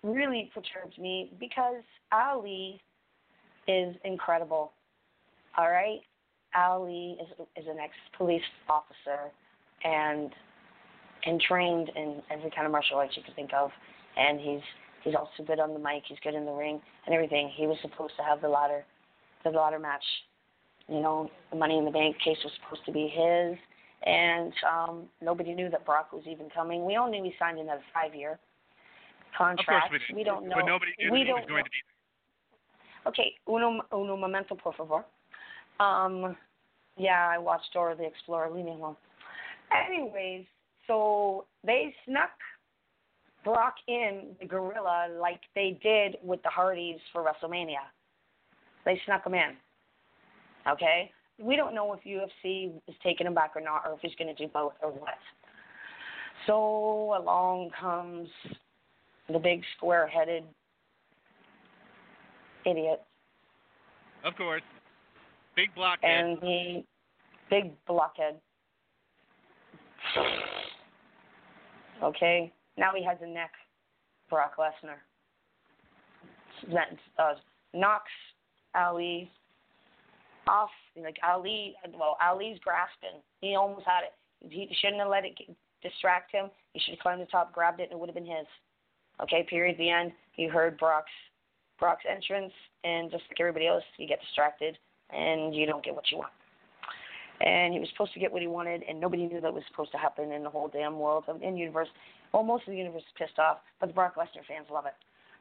[0.02, 1.82] really perturbs me because
[2.12, 2.80] Ali
[3.66, 4.72] is incredible.
[5.56, 6.00] All right,
[6.54, 9.30] Ali is is an ex-police officer
[9.84, 10.34] and
[11.24, 13.70] and trained in every kind of martial arts you can think of,
[14.16, 14.62] and he's
[15.02, 16.02] he's also good on the mic.
[16.06, 17.48] He's good in the ring and everything.
[17.54, 18.84] He was supposed to have the ladder
[19.52, 20.04] the ladder match.
[20.88, 23.56] You know, the Money in the Bank case was supposed to be his,
[24.04, 26.84] and um, nobody knew that Brock was even coming.
[26.84, 28.38] We all knew he signed another five-year
[29.36, 29.86] contract.
[29.86, 30.16] Of course we did.
[30.16, 30.56] We don't know.
[30.56, 31.64] But nobody knew we he was don't going know.
[31.64, 31.94] to be
[33.06, 35.04] Okay, uno, uno momento, por favor.
[35.78, 36.36] Um,
[36.96, 38.50] yeah, I watched Dora the Explorer.
[38.50, 38.96] Leave me alone.
[39.72, 40.46] Anyways,
[40.86, 42.30] so they snuck
[43.44, 47.84] Brock in the gorilla like they did with the Hardys for WrestleMania.
[48.84, 49.56] They snuck him in.
[50.68, 51.10] Okay?
[51.38, 54.34] We don't know if UFC is taking him back or not, or if he's going
[54.34, 55.18] to do both or what.
[56.46, 58.28] So along comes
[59.32, 60.44] the big square headed
[62.66, 63.02] idiot
[64.24, 64.62] Of course.
[65.56, 66.10] Big blockhead.
[66.24, 66.84] and he
[67.50, 68.36] big blockhead.
[72.02, 73.52] Okay, now he has a neck,
[74.28, 74.98] Brock Lesnar.
[76.72, 76.88] That
[77.18, 77.34] uh,
[77.72, 78.10] knocks
[78.74, 79.30] Ali
[80.46, 80.70] off.
[80.96, 83.20] Like Ali, well, Ali's grasping.
[83.40, 84.14] He almost had it.
[84.50, 85.34] He shouldn't have let it
[85.82, 86.50] distract him.
[86.72, 88.46] He should have climbed the top, grabbed it, and it would have been his.
[89.22, 89.76] Okay, period.
[89.78, 90.12] The end.
[90.36, 91.10] You heard Brock's
[91.78, 92.52] Brock's entrance,
[92.84, 94.78] and just like everybody else, you get distracted
[95.10, 96.32] and you don't get what you want.
[97.40, 99.90] And he was supposed to get what he wanted, and nobody knew that was supposed
[99.92, 101.88] to happen in the whole damn world, of in universe.
[102.32, 104.94] Well, most of the universe is pissed off, but the Brock Lesnar fans love it.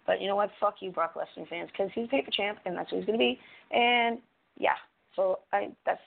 [0.06, 0.50] But you know what?
[0.60, 3.18] Fuck you, Brock Lesnar fans, because he's a paper champ, and that's who he's going
[3.18, 3.40] to be.
[3.72, 4.20] And
[4.58, 4.76] yeah,
[5.16, 6.02] so I that's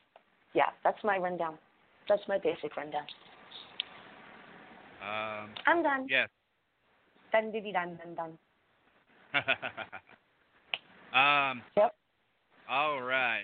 [0.54, 1.54] yeah, that's my rundown.
[2.08, 3.04] That's my basic rundown.
[5.02, 6.06] Um, I'm done.
[6.08, 6.28] yes.
[7.32, 8.38] Done, diddy, done, done, done.
[11.12, 11.94] um, Yep.
[12.70, 13.42] all right.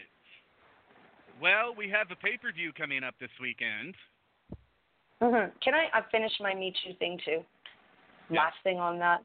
[1.40, 3.94] Well, we have a pay-per-view coming up this weekend.
[5.20, 7.42] hmm Can I uh, finish my Me Too thing too?
[8.30, 8.40] Yeah.
[8.44, 9.22] Last thing on that,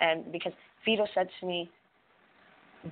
[0.00, 0.52] and because
[0.84, 1.70] Vito said to me,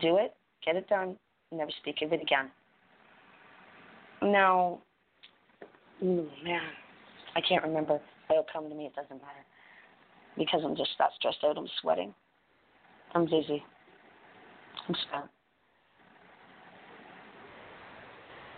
[0.00, 0.34] "Do it,
[0.64, 1.16] get it done,
[1.50, 2.50] never speak of it again."
[4.22, 4.80] Now,
[6.02, 6.62] ooh, man,
[7.36, 8.00] I can't remember.
[8.30, 8.86] It'll come to me.
[8.86, 9.44] It doesn't matter
[10.36, 11.56] because I'm just that stressed out.
[11.56, 12.14] I'm sweating.
[13.14, 13.62] I'm dizzy.
[14.88, 15.24] I'm spent.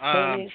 [0.02, 0.52] Um, Please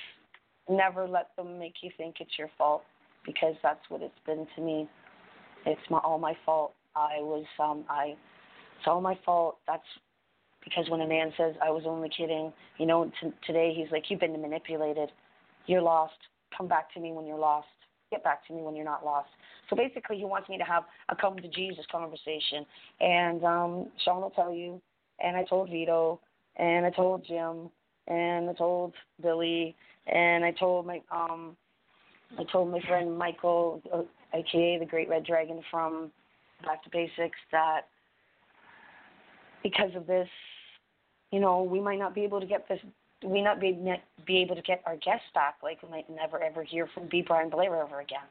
[0.69, 2.84] never let them make you think it's your fault
[3.26, 4.88] because that's what it's been to me.
[5.65, 6.73] It's my all my fault.
[6.95, 8.15] I was um I
[8.87, 9.57] all my fault.
[9.67, 9.83] That's
[10.63, 14.05] because when a man says I was only kidding, you know, t- today he's like
[14.09, 15.11] you've been manipulated.
[15.67, 16.13] You're lost.
[16.57, 17.67] Come back to me when you're lost.
[18.11, 19.29] Get back to me when you're not lost.
[19.69, 22.65] So basically, he wants me to have a come to Jesus conversation.
[22.99, 24.81] And um Sean will tell you,
[25.19, 26.19] and I told Vito,
[26.57, 27.69] and I told Jim,
[28.07, 29.75] and I told Billy,
[30.07, 31.55] and I told my um,
[32.37, 34.03] I told my friend Michael, uh,
[34.33, 36.11] aka the Great Red Dragon from
[36.63, 37.81] Back to Basics, that
[39.65, 40.27] because of this,
[41.31, 42.79] you know, we might not be able to get this.
[43.23, 43.71] We not be
[44.27, 45.55] be able to get our guests back.
[45.63, 47.23] Like we might never ever hear from B.
[47.27, 48.27] Brian Blair ever again.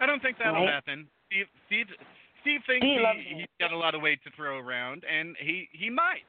[0.00, 0.68] I don't think that'll Right.
[0.68, 1.08] happen.
[1.28, 1.86] Steve, Steve,
[2.42, 5.70] Steve thinks he, he he's got a lot of weight to throw around, and he
[5.72, 6.26] he might.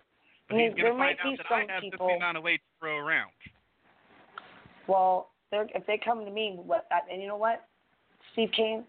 [0.47, 2.37] But I mean, he's going to find out that I have the people- same amount
[2.37, 3.31] of weight to throw around.
[4.87, 6.87] Well, they're, if they come to me, what?
[7.11, 7.65] And you know what,
[8.31, 8.83] Steve Kane,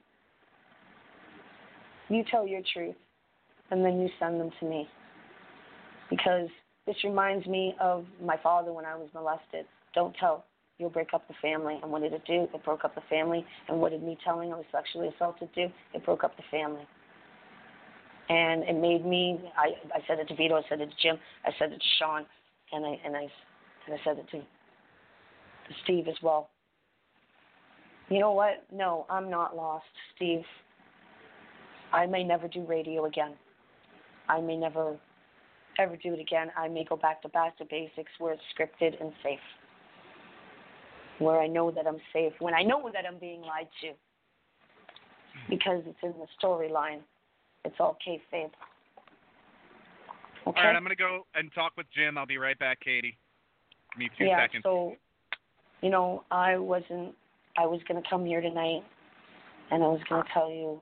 [2.09, 2.97] you tell your truth,
[3.71, 4.89] and then you send them to me,
[6.11, 6.49] because
[6.87, 9.67] this reminds me of my father when I was molested.
[9.95, 10.45] Don't tell.
[10.79, 11.79] You'll break up the family.
[11.83, 12.49] And what did it do?
[12.53, 13.47] It broke up the family.
[13.69, 15.69] And what did me telling I was sexually assaulted do?
[15.95, 16.87] It broke up the family.
[18.29, 19.41] And it made me.
[19.57, 20.57] I I said it to Vito.
[20.57, 21.19] I said it to Jim.
[21.45, 22.27] I said it to Sean,
[22.73, 23.29] and I and I
[23.87, 26.51] and I said it to to Steve as well.
[28.09, 28.65] You know what?
[28.73, 29.85] No, I'm not lost,
[30.17, 30.43] Steve.
[31.93, 33.35] I may never do radio again.
[34.29, 34.97] I may never
[35.79, 36.49] ever do it again.
[36.57, 39.39] I may go back to back to basics where it's scripted and safe.
[41.19, 42.33] Where I know that I'm safe.
[42.39, 43.93] When I know that I'm being lied to.
[45.49, 47.01] Because it's in the storyline.
[47.65, 48.21] It's all kayfabe.
[48.47, 48.53] Okay?
[50.47, 52.19] All right, I'm going to go and talk with Jim.
[52.19, 53.17] I'll be right back, Katie.
[53.93, 54.63] Give me two yeah, seconds.
[54.65, 54.97] so
[55.85, 57.15] you know, I wasn't
[57.59, 58.83] I was gonna come here tonight
[59.71, 60.81] and I was gonna tell you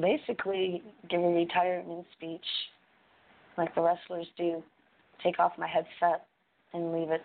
[0.00, 2.44] basically give a retirement speech
[3.56, 4.62] like the wrestlers do.
[5.22, 6.26] Take off my headset
[6.72, 7.22] and leave it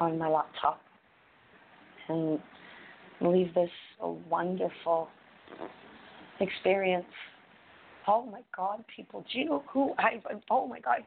[0.00, 0.80] on my laptop.
[2.08, 2.40] And
[3.20, 3.70] leave this
[4.00, 5.08] a wonderful
[6.40, 7.06] experience.
[8.06, 9.24] Oh my God, people!
[9.32, 10.20] Do you know who I've,
[10.50, 11.00] Oh my God!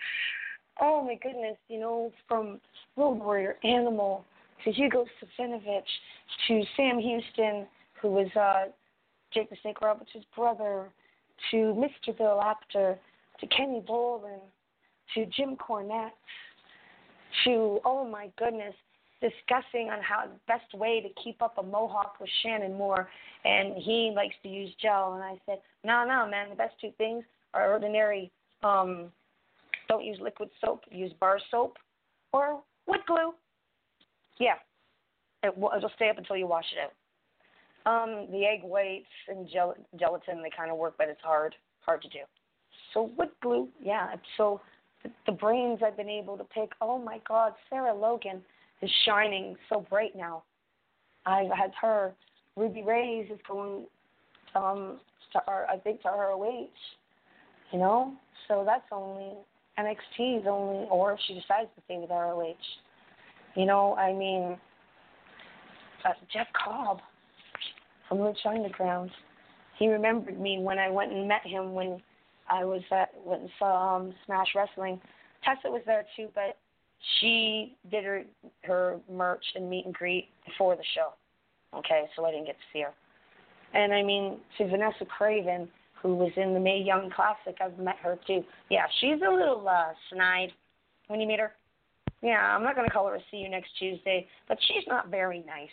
[0.81, 1.55] Oh my goodness!
[1.69, 2.59] You know, from
[2.97, 4.25] Road Warrior, Animal,
[4.65, 5.05] to Hugo
[5.39, 5.83] Savinovich,
[6.47, 7.67] to Sam Houston,
[8.01, 8.65] who was uh,
[9.33, 10.89] Jake the Snake Roberts' brother,
[11.51, 12.17] to Mr.
[12.17, 12.97] Bill Apter,
[13.39, 14.39] to Kenny Bolin,
[15.15, 16.11] to Jim Cornette,
[17.45, 18.73] to oh my goodness,
[19.21, 23.07] discussing on how the best way to keep up a mohawk with Shannon Moore,
[23.45, 26.91] and he likes to use gel, and I said, no, no, man, the best two
[26.97, 27.23] things
[27.53, 28.31] are ordinary.
[28.63, 29.11] Um,
[29.87, 30.83] don't use liquid soap.
[30.91, 31.77] Use bar soap
[32.31, 33.33] or wood glue.
[34.39, 34.55] Yeah,
[35.43, 36.93] it, will- it'll stay up until you wash it out.
[37.89, 42.03] Um, the egg whites and gel- gelatin they kind of work, but it's hard, hard
[42.03, 42.19] to do.
[42.93, 44.15] So wood glue, yeah.
[44.37, 44.61] So
[45.03, 46.71] the, the brains I've been able to pick.
[46.81, 48.41] Oh my God, Sarah Logan
[48.83, 50.43] is shining so bright now.
[51.25, 52.13] I've had her.
[52.55, 53.85] Ruby Ray's is going
[54.53, 54.99] um,
[55.33, 56.67] to our, I think to ROH.
[57.71, 58.13] You know,
[58.47, 59.33] so that's only
[59.79, 62.53] NXT is only, or if she decides to stay with ROH.
[63.55, 64.57] You know, I mean,
[66.05, 66.99] uh, Jeff Cobb
[68.09, 69.11] from Lucha Underground.
[69.77, 72.01] He remembered me when I went and met him when
[72.49, 74.99] I was at went and saw um, Smash Wrestling.
[75.45, 76.57] Tessa was there too, but
[77.19, 78.23] she did her
[78.63, 81.13] her merch and meet and greet before the show.
[81.77, 82.93] Okay, so I didn't get to see her.
[83.73, 85.67] And I mean, to Vanessa Kraven,
[86.01, 88.43] who was in the Mae Young Classic, I've met her too.
[88.69, 90.49] Yeah, she's a little uh, snide
[91.07, 91.51] when you meet her.
[92.21, 95.39] Yeah, I'm not to call her a see you next Tuesday, but she's not very
[95.47, 95.69] nice.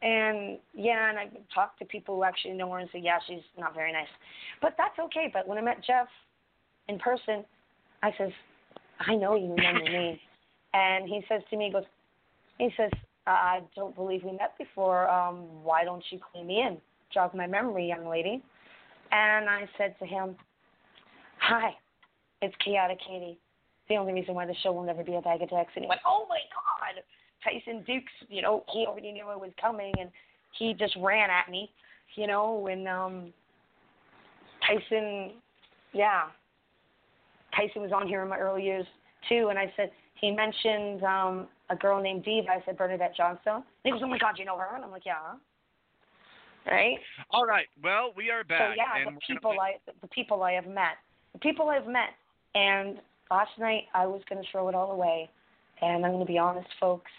[0.00, 3.42] And yeah, and I've talked to people who actually know her and say, yeah, she's
[3.58, 4.06] not very nice.
[4.62, 5.30] But that's okay.
[5.32, 6.06] But when I met Jeff
[6.88, 7.44] in person,
[8.02, 8.30] I says,
[9.00, 10.20] I know you remember me.
[10.74, 11.84] And he says to me, he goes,
[12.58, 12.90] he says,
[13.26, 15.08] I don't believe we met before.
[15.08, 16.76] Um, why don't you clean me in?
[17.12, 18.42] Jog my memory, young lady.
[19.10, 20.36] And I said to him,
[21.40, 21.70] Hi,
[22.42, 23.38] it's Khaotic Katie.
[23.88, 25.72] The only reason why the show will never be a bag of dicks.
[25.74, 27.02] And he went, Oh my God.
[27.44, 30.10] Tyson Dux, you know, he already knew I was coming and
[30.58, 31.70] he just ran at me,
[32.16, 33.32] you know, and um
[34.66, 35.32] Tyson
[35.92, 36.24] yeah.
[37.56, 38.86] Tyson was on here in my early years
[39.28, 39.90] too and I said
[40.20, 42.48] he mentioned um a girl named Diva.
[42.48, 43.56] I said Bernadette Johnstone.
[43.56, 44.74] And he goes, Oh my God, you know her?
[44.74, 45.14] And I'm like, Yeah.
[46.66, 46.98] Right?
[47.30, 47.66] All right.
[47.82, 48.60] Well, we are back.
[48.60, 50.96] So yeah, and the people gonna, I the people I have met,
[51.32, 52.10] the people I've met,
[52.54, 52.98] and
[53.30, 55.30] last night I was going to throw it all away,
[55.80, 57.10] and I'm going to be honest, folks.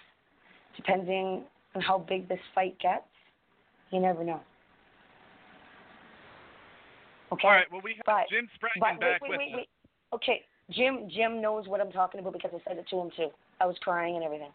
[0.79, 1.43] Depending
[1.75, 3.03] on how big this fight gets,
[3.91, 4.39] you never know.
[7.33, 7.47] Okay.
[7.47, 7.69] All right.
[7.71, 9.65] Well, we have But- Jim Spraggan But wait, back wait, with wait, us.
[10.13, 11.09] Okay, Jim.
[11.09, 13.29] Jim knows what I'm talking about because I said it to him too.
[13.59, 14.51] I was crying and everything,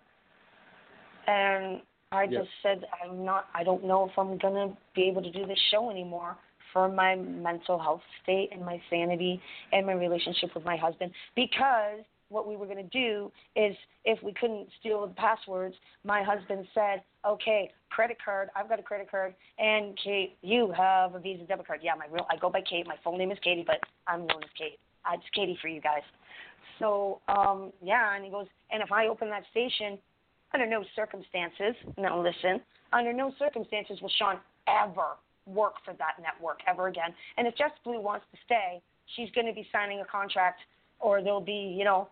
[1.27, 2.45] and I Yes.
[2.45, 3.49] just said I'm not.
[3.55, 6.37] I don't know if I'm gonna be able to do this show anymore
[6.73, 9.41] for my mental health state and my sanity
[9.73, 12.01] and my relationship with my husband because
[12.35, 15.75] what we were going to do is if we couldn't steal the passwords
[16.05, 21.15] my husband said okay credit card i've got a credit card and kate you have
[21.15, 21.81] a visa debit card.
[21.83, 24.43] Yeah my real i go by kate my full name is katie but i'm known
[24.43, 24.79] as kate.
[25.05, 26.03] I'm just katie for you guys.
[26.79, 29.99] So um yeah and he goes and if i open that station
[30.53, 32.61] under no circumstances now listen
[32.93, 35.17] under no circumstances will sean ever
[35.47, 37.15] work for that network ever again.
[37.37, 38.81] And if Jess Blue wants to stay,
[39.17, 40.61] she's going to be signing a contract,
[41.05, 42.09] or there'll be, you know,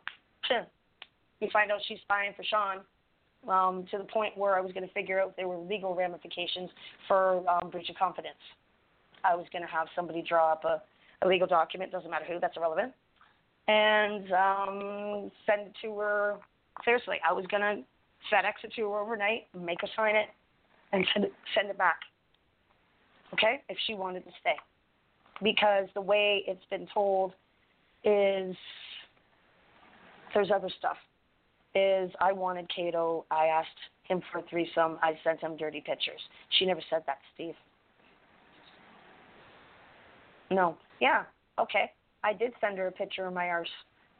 [1.40, 2.80] you find out she's spying for Sean.
[3.48, 6.70] Um, to the point where I was going to figure out there were legal ramifications
[7.08, 8.38] for um, breach of confidence.
[9.24, 10.80] I was going to have somebody draw up a,
[11.22, 12.92] a legal document, doesn't matter who, that's irrelevant,
[13.66, 16.36] and um, send it to her.
[16.84, 17.82] Seriously, I was going to
[18.32, 20.28] FedEx it to her overnight, make her sign it,
[20.92, 21.98] and send it, send it back.
[23.32, 24.54] Okay, if she wanted to stay,
[25.42, 27.32] because the way it's been told
[28.04, 28.56] is
[30.34, 30.96] there's other stuff.
[31.74, 33.24] Is I wanted Cato.
[33.30, 33.68] I asked
[34.04, 34.98] him for a threesome.
[35.02, 36.20] I sent him dirty pictures.
[36.58, 37.54] She never said that Steve.
[40.50, 40.76] No.
[41.00, 41.22] Yeah.
[41.58, 41.90] Okay.
[42.22, 43.68] I did send her a picture of my arse.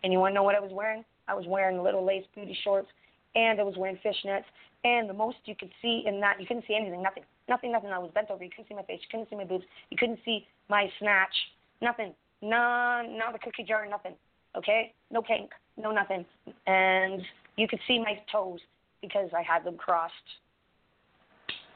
[0.02, 1.04] And you want to know what I was wearing?
[1.28, 2.88] I was wearing little lace booty shorts,
[3.34, 4.44] and I was wearing fishnets.
[4.84, 7.90] And the most you could see in that, you couldn't see anything, nothing, nothing, nothing.
[7.90, 8.42] I was bent over.
[8.42, 8.98] You couldn't see my face.
[9.02, 9.64] You couldn't see my boobs.
[9.90, 11.34] You couldn't see my snatch.
[11.80, 12.14] Nothing.
[12.42, 13.86] No, not the cookie jar.
[13.88, 14.14] Nothing.
[14.56, 14.92] Okay.
[15.10, 15.50] No pink.
[15.76, 16.26] No nothing.
[16.66, 17.22] And
[17.56, 18.60] you could see my toes
[19.00, 20.12] because I had them crossed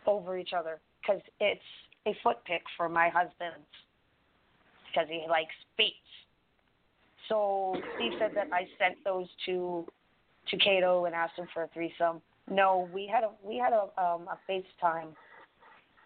[0.06, 1.60] over each other because it's
[2.06, 3.62] a foot pick for my husband
[4.88, 5.94] because he likes feet.
[7.28, 9.84] So Steve said that I sent those to
[10.50, 12.22] to Cato and asked him for a threesome.
[12.48, 15.08] No, we had a we had a um, a FaceTime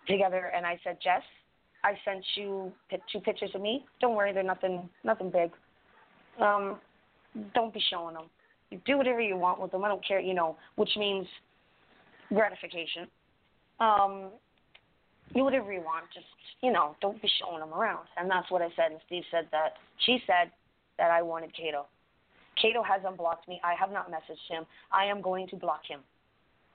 [0.09, 1.23] together, and I said, Jess,
[1.85, 2.73] I sent you
[3.12, 3.85] two pictures of me.
[4.01, 5.51] Don't worry, they're nothing nothing big.
[6.40, 6.78] Um,
[7.55, 8.24] don't be showing them.
[8.70, 9.85] You do whatever you want with them.
[9.85, 11.27] I don't care, you know, which means
[12.28, 13.09] gratification.
[13.81, 14.31] Um,
[15.35, 16.05] do whatever you want.
[16.12, 16.27] Just
[16.61, 18.07] you know, don't be showing them around.
[18.16, 18.93] And that's what I said.
[18.93, 19.74] And Steve said that
[20.07, 20.51] she said
[20.98, 21.86] that I wanted Cato.
[22.61, 23.61] Cato has unblocked me.
[23.65, 24.65] I have not messaged him.
[24.93, 26.01] I am going to block him.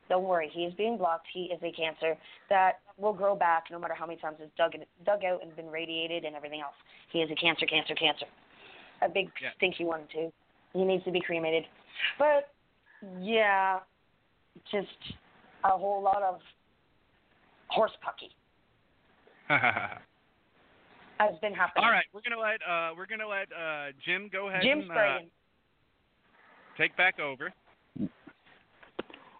[0.08, 1.26] Don't worry, he is being blocked.
[1.34, 2.16] He is a cancer
[2.50, 4.74] that will grow back no matter how many times it's dug
[5.06, 6.76] dug out and been radiated and everything else.
[7.12, 8.26] He is a cancer, cancer, cancer.
[9.02, 9.50] A big Yeah.
[9.58, 10.32] stinky one too.
[10.74, 11.68] He needs to be cremated.
[12.20, 12.54] But
[13.20, 13.80] yeah,
[14.72, 15.16] just
[15.64, 16.42] a whole lot of
[17.70, 18.32] horse pucky
[21.20, 21.84] has been happening.
[21.84, 24.92] All right, we're gonna let uh, we're gonna let uh, Jim go ahead Jim and
[24.92, 25.20] uh,
[26.78, 27.52] take back over.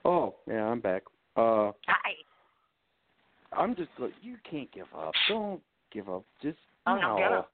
[0.06, 1.02] Oh, yeah, I'm back.
[1.36, 2.14] Uh, Hi.
[3.52, 5.14] I'm just like, you can't give up.
[5.28, 5.62] Don't
[5.92, 6.24] give up.
[6.42, 7.24] Just I'm not no.
[7.24, 7.46] gonna.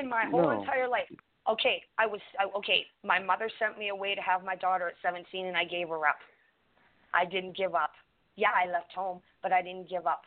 [0.00, 0.60] In my whole No.
[0.60, 1.08] entire life.
[1.50, 2.86] Okay, I was I, okay.
[3.04, 6.06] My mother sent me away to have my daughter at 17, and I gave her
[6.06, 6.18] up.
[7.14, 7.92] I didn't give up.
[8.36, 10.22] Yeah, I left home, but I didn't give up.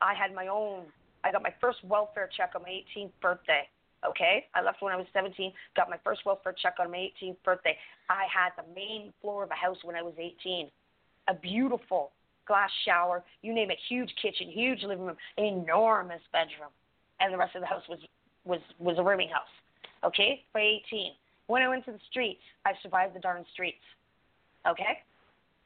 [0.00, 0.84] I had my own.
[1.24, 3.68] I got my first welfare check on my 18th birthday.
[4.06, 5.52] Okay, I left when I was 17.
[5.74, 7.76] Got my first welfare check on my 18th birthday.
[8.08, 10.68] I had the main floor of a house when I was 18.
[11.28, 12.12] A beautiful
[12.46, 16.70] glass shower, you name it, huge kitchen, huge living room, enormous bedroom,
[17.20, 17.98] and the rest of the house was
[18.44, 19.52] was was a rooming house.
[20.04, 21.12] Okay, by 18.
[21.48, 23.82] When I went to the streets, I survived the darn streets.
[24.66, 25.02] Okay,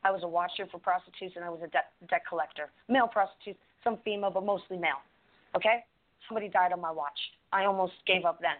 [0.04, 3.60] I was a watcher for prostitutes and I was a debt debt collector, male prostitutes,
[3.84, 5.02] some female, but mostly male.
[5.54, 5.84] Okay,
[6.28, 7.18] somebody died on my watch.
[7.52, 8.56] I almost gave up then.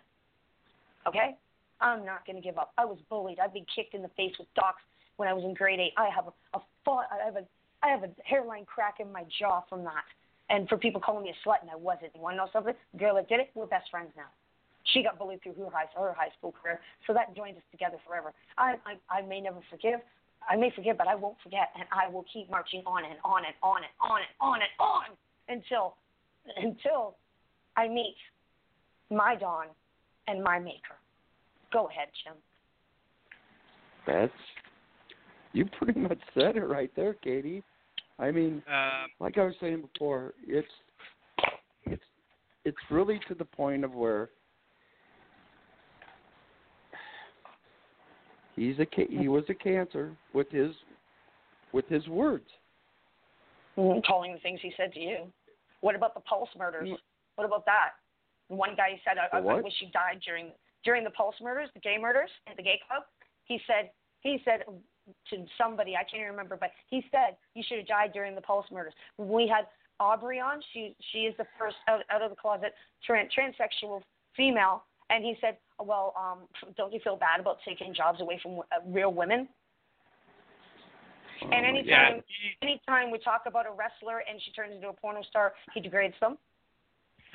[1.06, 1.36] Okay,
[1.80, 2.72] I'm not going to give up.
[2.78, 3.38] I was bullied.
[3.38, 4.82] I've been kicked in the face with docks
[5.16, 5.92] when I was in grade eight.
[5.96, 7.44] I have a, a fa- I have a
[7.82, 10.04] I have a hairline crack in my jaw from that.
[10.50, 12.12] And for people calling me a slut, and I wasn't.
[12.14, 12.74] You want to know something?
[12.92, 14.30] The girl that did it, we're best friends now.
[14.92, 17.96] She got bullied through her high, her high school career, so that joined us together
[18.06, 18.32] forever.
[18.58, 20.00] I, I, I may never forgive.
[20.48, 23.44] I may forgive, but I won't forget, and I will keep marching on and on
[23.46, 25.04] and on and on and on and on
[25.48, 25.94] until,
[26.56, 27.14] until
[27.76, 28.16] I meet
[29.10, 29.66] my dawn
[30.28, 30.96] and my maker.
[31.72, 32.34] Go ahead, Jim.
[34.06, 34.32] That's
[35.52, 37.62] you pretty much said it right there, Katie.
[38.18, 40.68] I mean, Um, like I was saying before, it's
[41.84, 42.02] it's
[42.64, 44.30] it's really to the point of where
[48.56, 50.74] he's a he was a cancer with his
[51.72, 52.48] with his words.
[53.76, 55.32] Mhm, calling the things he said to you.
[55.80, 56.88] What about the Pulse murders?
[57.36, 57.96] What about that?
[58.48, 60.52] One guy said, I, I, wish you died during
[60.84, 63.04] during the Pulse murders, the gay murders at the gay club.
[63.44, 63.90] He said
[64.20, 64.64] he said
[65.30, 68.40] to somebody, I can't even remember, but he said you should have died during the
[68.40, 68.92] Pulse murders.
[69.16, 69.66] We had
[70.00, 70.60] Aubrey on.
[70.72, 72.74] She she is the first out, out of the closet
[73.08, 74.02] tran, transsexual
[74.36, 76.40] female, and he said, well, um,
[76.76, 79.48] don't you feel bad about taking jobs away from uh, real women?
[81.44, 82.22] Oh And anytime,
[82.62, 86.14] anytime we talk about a wrestler and she turns into a porno star, he degrades
[86.20, 86.38] them.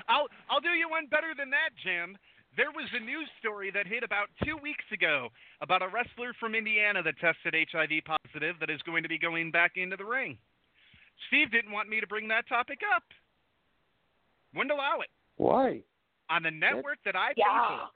[0.07, 2.17] I'll I'll do you one better than that, Jim.
[2.55, 5.29] There was a news story that hit about two weeks ago
[5.61, 9.51] about a wrestler from Indiana that tested HIV positive that is going to be going
[9.51, 10.37] back into the ring.
[11.27, 13.03] Steve didn't want me to bring that topic up.
[14.55, 15.81] Wouldn't allow it Why?
[16.29, 17.67] on the network that I pay Yeah.
[17.67, 17.89] for.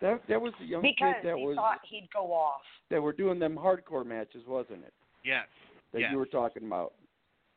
[0.00, 2.32] That that was the young Because kid that was Because he was thought he'd go
[2.32, 2.62] off.
[2.90, 4.92] that were doing them hardcore matches, wasn't it?
[5.24, 5.46] Yes.
[5.92, 6.08] That yes.
[6.10, 6.94] you were talking about.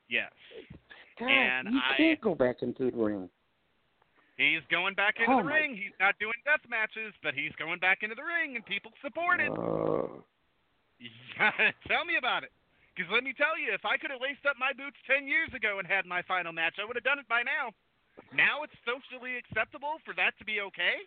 [0.10, 0.32] Yes.
[1.20, 3.30] God, And you I- can't go back into the ring.
[4.38, 5.76] He's going back into Oh, the ring.
[5.78, 9.40] He's not doing death matches, but he's going back into the ring, and people support
[9.40, 9.48] it.
[9.50, 10.20] Uh,
[11.88, 12.52] tell me about it.
[12.96, 15.54] Because let me tell you, if I could have laced up my boots 10 years
[15.54, 17.72] ago and had my final match, I would have done it by now.
[18.34, 21.04] Now it's socially acceptable for that to be okay?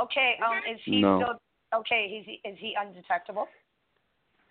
[0.00, 1.18] Okay, um, is he No.
[1.20, 1.42] still
[1.80, 2.08] okay?
[2.08, 3.48] He's is he undetectable?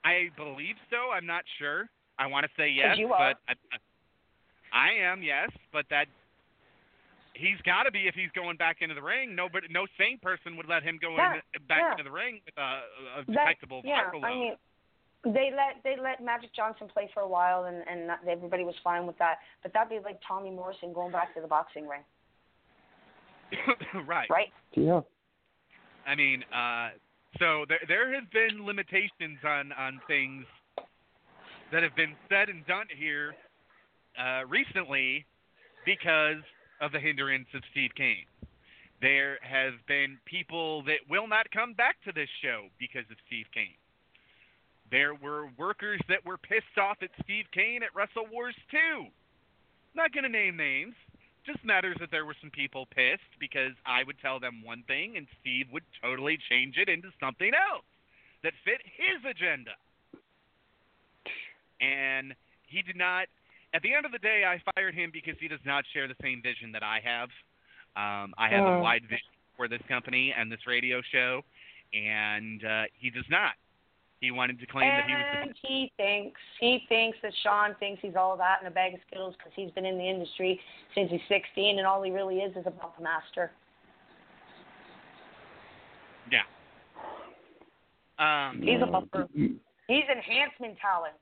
[0.03, 1.09] I believe so.
[1.11, 1.89] I'm not sure.
[2.19, 3.33] I want to say yes, you are.
[3.33, 3.77] but I,
[4.77, 6.05] I am, yes, but that
[7.33, 9.33] he's got to be if he's going back into the ring.
[9.35, 11.91] Nobody, no sane person would let him go Yeah, in, back yeah.
[11.93, 14.53] into the ring with a, a That- detectable yeah, viral I mean,
[15.25, 18.75] they let they let Magic Johnson play for a while, and and not, everybody was
[18.83, 19.39] fine with that.
[19.63, 22.05] But that'd be like Tommy Morrison going back to the boxing ring,
[24.07, 24.29] right.
[24.29, 24.49] right?
[24.73, 25.01] yeah.
[26.05, 26.89] I mean, uh,
[27.39, 30.45] so there there has been limitations on on things
[31.73, 33.35] that have been said and done here
[34.17, 35.25] uh, recently
[35.85, 36.43] because
[36.81, 38.25] of the hindrance of Steve Kane.
[39.01, 43.45] There have been people that will not come back to this show because of Steve
[43.53, 43.77] Kane.
[44.89, 49.05] There were workers that were pissed off at Steve Kane at Wrestle Wars 2.
[49.95, 50.95] Not going to name names.
[51.45, 55.15] Just matters that there were some people pissed because I would tell them one thing
[55.15, 57.85] and Steve would totally change it into something else
[58.43, 59.75] that fit his agenda.
[61.79, 62.33] And
[62.67, 63.27] he did not.
[63.77, 66.15] At the end of the day, I fired him because he does not share the
[66.19, 67.29] same vision that I have.
[67.95, 68.79] Um, I have a Uh.
[68.79, 71.45] wide vision for this company and this radio show,
[71.93, 73.53] and uh, he does not.
[74.19, 77.75] He wanted to claim that he was the And he thinks he thinks that Sean
[77.75, 80.59] thinks he's all that in a bag of skittles because he's been in the industry
[80.95, 83.51] since he's 16, and all he really is is a bump master.
[86.31, 86.41] yeah.
[88.17, 89.27] Um, He's a bumper.
[89.35, 91.13] He's enhancement talent.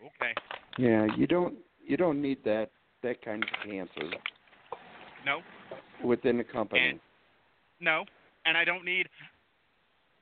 [0.00, 0.34] Okay.
[0.78, 1.54] Yeah, you don't
[1.86, 2.70] you don't need that
[3.02, 4.10] that kind of cancer
[5.24, 5.40] No.
[6.04, 6.90] within the company.
[6.90, 7.00] And
[7.80, 8.04] no,
[8.44, 9.08] and I don't need.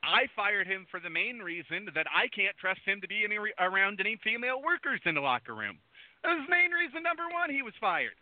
[0.03, 3.37] I fired him for the main reason that I can't trust him to be any,
[3.59, 5.77] around any female workers in the locker room.
[6.23, 7.51] That was main reason number one.
[7.51, 8.15] He was fired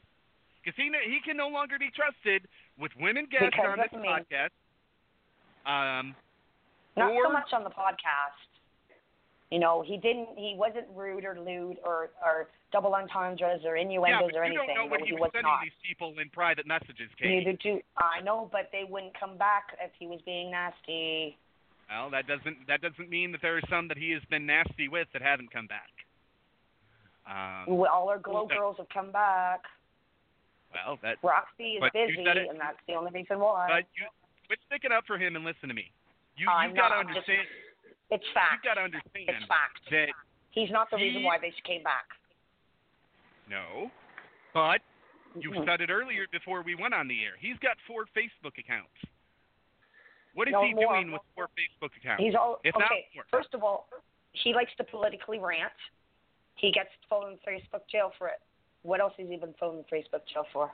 [0.64, 2.48] because he he can no longer be trusted
[2.80, 4.08] with women guests Because on this me.
[4.08, 4.52] podcast.
[5.68, 6.14] Um,
[6.96, 8.40] Not or so much on the podcast.
[9.51, 10.28] You know, he didn't.
[10.36, 14.66] He wasn't rude or lewd or or double entendres or yeah, innuendos but or anything.
[14.68, 15.62] you don't know what he he was was sending not.
[15.62, 17.31] these people in private messages, Kate.
[17.44, 21.36] Neither do I know, but they wouldn't come back if he was being nasty.
[21.89, 24.89] Well, that doesn't that doesn't mean that there are some that he has been nasty
[24.89, 25.94] with that haven't come back.
[27.27, 28.56] Um, All our glow no.
[28.56, 29.62] girls have come back.
[30.74, 33.66] well, that Roxy is busy, it- and that's the only reason why.
[33.70, 34.06] But you
[34.47, 35.90] quit sticking up for him and listen to me.
[36.36, 37.47] You you've got to I'm just- understand.
[38.10, 38.62] It's fact.
[38.62, 38.64] You've fact.
[38.64, 39.80] got to understand It's fact.
[39.90, 40.08] that
[40.50, 42.06] He's not the reason why they came back.
[43.50, 43.90] no,
[44.54, 44.80] but
[45.38, 47.32] you said it earlier before we went on the air.
[47.38, 48.96] He's got four Facebook accounts.
[50.34, 50.94] What is No he more.
[50.96, 52.22] doing with four Facebook accounts?
[52.22, 53.06] He's all if okay.
[53.14, 53.24] more.
[53.30, 53.88] First of all,
[54.32, 55.72] he likes to politically rant.
[56.56, 58.40] He gets thrown in Facebook jail for it.
[58.82, 60.70] What else has he been thrown in Facebook jail for?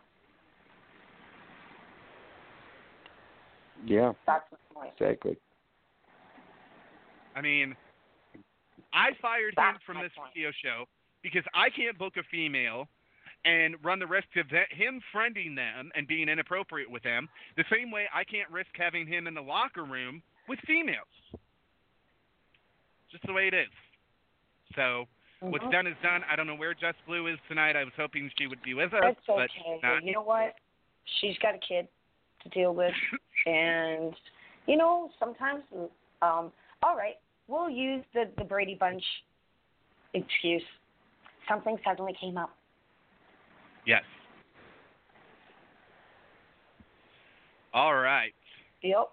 [3.85, 4.91] Yeah, That's the point.
[4.97, 5.37] exactly.
[7.35, 7.75] I mean,
[8.93, 10.31] I fired him from this point.
[10.35, 10.85] radio show
[11.23, 12.89] because I can't book a female
[13.45, 17.29] and run the risk of that, him friending them and being inappropriate with them.
[17.57, 21.07] The same way I can't risk having him in the locker room with females.
[23.11, 23.69] Just the way it is.
[24.75, 25.07] So
[25.41, 25.73] what's Mhm.
[25.73, 26.25] done is done.
[26.25, 27.77] I don't know where Jess Blue is tonight.
[27.77, 29.81] I was hoping she would be with us, That's but okay.
[29.83, 30.03] not.
[30.05, 30.57] You know what?
[31.21, 31.89] She's got a kid
[32.43, 32.95] to deal with,
[33.47, 34.15] and
[34.67, 35.65] you know sometimes,
[36.23, 36.53] um,
[36.83, 37.15] all right,
[37.49, 39.03] we'll use the the Brady Bunch
[40.15, 40.63] excuse.
[41.49, 42.51] Something suddenly came up.
[43.87, 44.03] Yes.
[47.75, 48.33] All right.
[48.83, 49.09] Yep.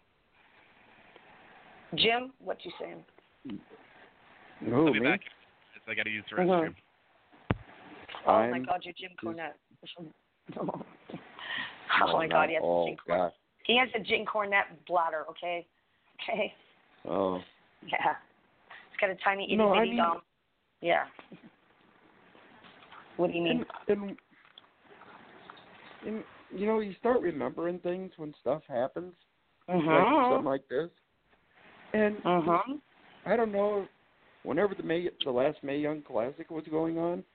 [1.96, 3.04] Jim, what you saying?
[4.66, 5.08] Who I'll be me?
[5.08, 5.22] back.
[5.88, 6.68] I got to use the restroom.
[6.68, 8.28] Mm-hmm.
[8.28, 9.54] Oh my I'm God, you're Jim just- Cornette.
[10.60, 13.18] oh my not- God, he has oh a Jim Cornette.
[13.18, 13.32] God.
[13.66, 15.26] He has a Jim Cornette bladder.
[15.32, 15.66] Okay.
[16.22, 16.54] Okay.
[17.08, 17.40] Oh,
[17.86, 18.16] Yeah.
[18.92, 20.00] It's got a tiny itty No, I mean-.
[20.82, 21.06] Yeah.
[23.18, 23.66] What do you mean?
[23.88, 24.18] and, and
[26.06, 26.24] and
[26.56, 29.14] you know you start remembering things when stuff happens,
[29.68, 30.30] like Mhm.
[30.30, 30.90] something like this,
[31.94, 32.82] and Mhm.
[33.26, 33.88] I don't know.
[34.44, 37.26] Whenever the May, the last Mae Young Classic was going on,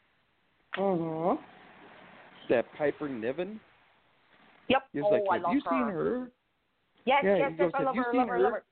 [0.77, 1.39] Mhm.
[2.49, 3.61] That Piper Niven.
[4.69, 4.89] Yep.
[4.93, 5.71] He was oh, like, I "Have love you her.
[5.71, 6.31] seen her?"
[7.05, 7.81] Yes, Yeah, yes, he goes, yes.
[7.81, 8.15] I love her.
[8.15, 8.39] Love her.
[8.41, 8.65] Love her?" her.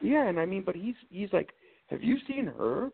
[0.00, 1.50] Yeah, and I mean, but he's he's like,
[1.88, 2.90] "Have you seen her?"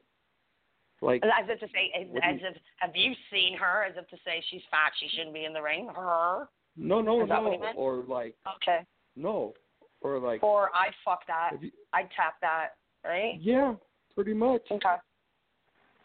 [1.01, 3.83] Like, As if to say, as, you- as if, have you seen her?
[3.83, 5.89] As if to say she's fat, she shouldn't be in the ring.
[5.95, 6.47] Her.
[6.77, 7.77] no, no, no, what he meant?
[7.77, 8.87] or like, Okay.
[9.16, 9.53] no,
[10.01, 11.61] or like, Or I'd fuck that.
[11.61, 12.69] you, I'd tap that.
[13.05, 13.35] Right.
[13.41, 13.74] yeah,
[14.15, 14.62] pretty much.
[14.70, 14.95] Okay.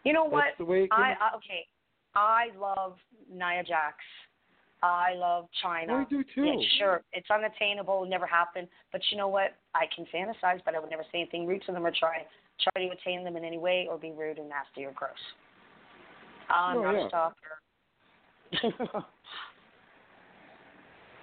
[0.03, 0.45] You know what?
[0.57, 1.13] The way it I.
[1.21, 1.67] I okay.
[2.15, 2.97] I love
[3.31, 3.97] Nia Jax.
[4.83, 5.89] I love Chyna.
[5.89, 6.45] I do too.
[6.45, 8.67] Yeah, sure, it's unattainable, it never happened.
[8.91, 9.55] But you know what?
[9.73, 12.25] I can fantasize, but I would never say anything rude to them or try
[12.61, 15.13] try to attain them in any way or be rude or nasty or gross.
[16.49, 17.05] I'm Oh, not yeah.
[17.05, 17.59] a stalker.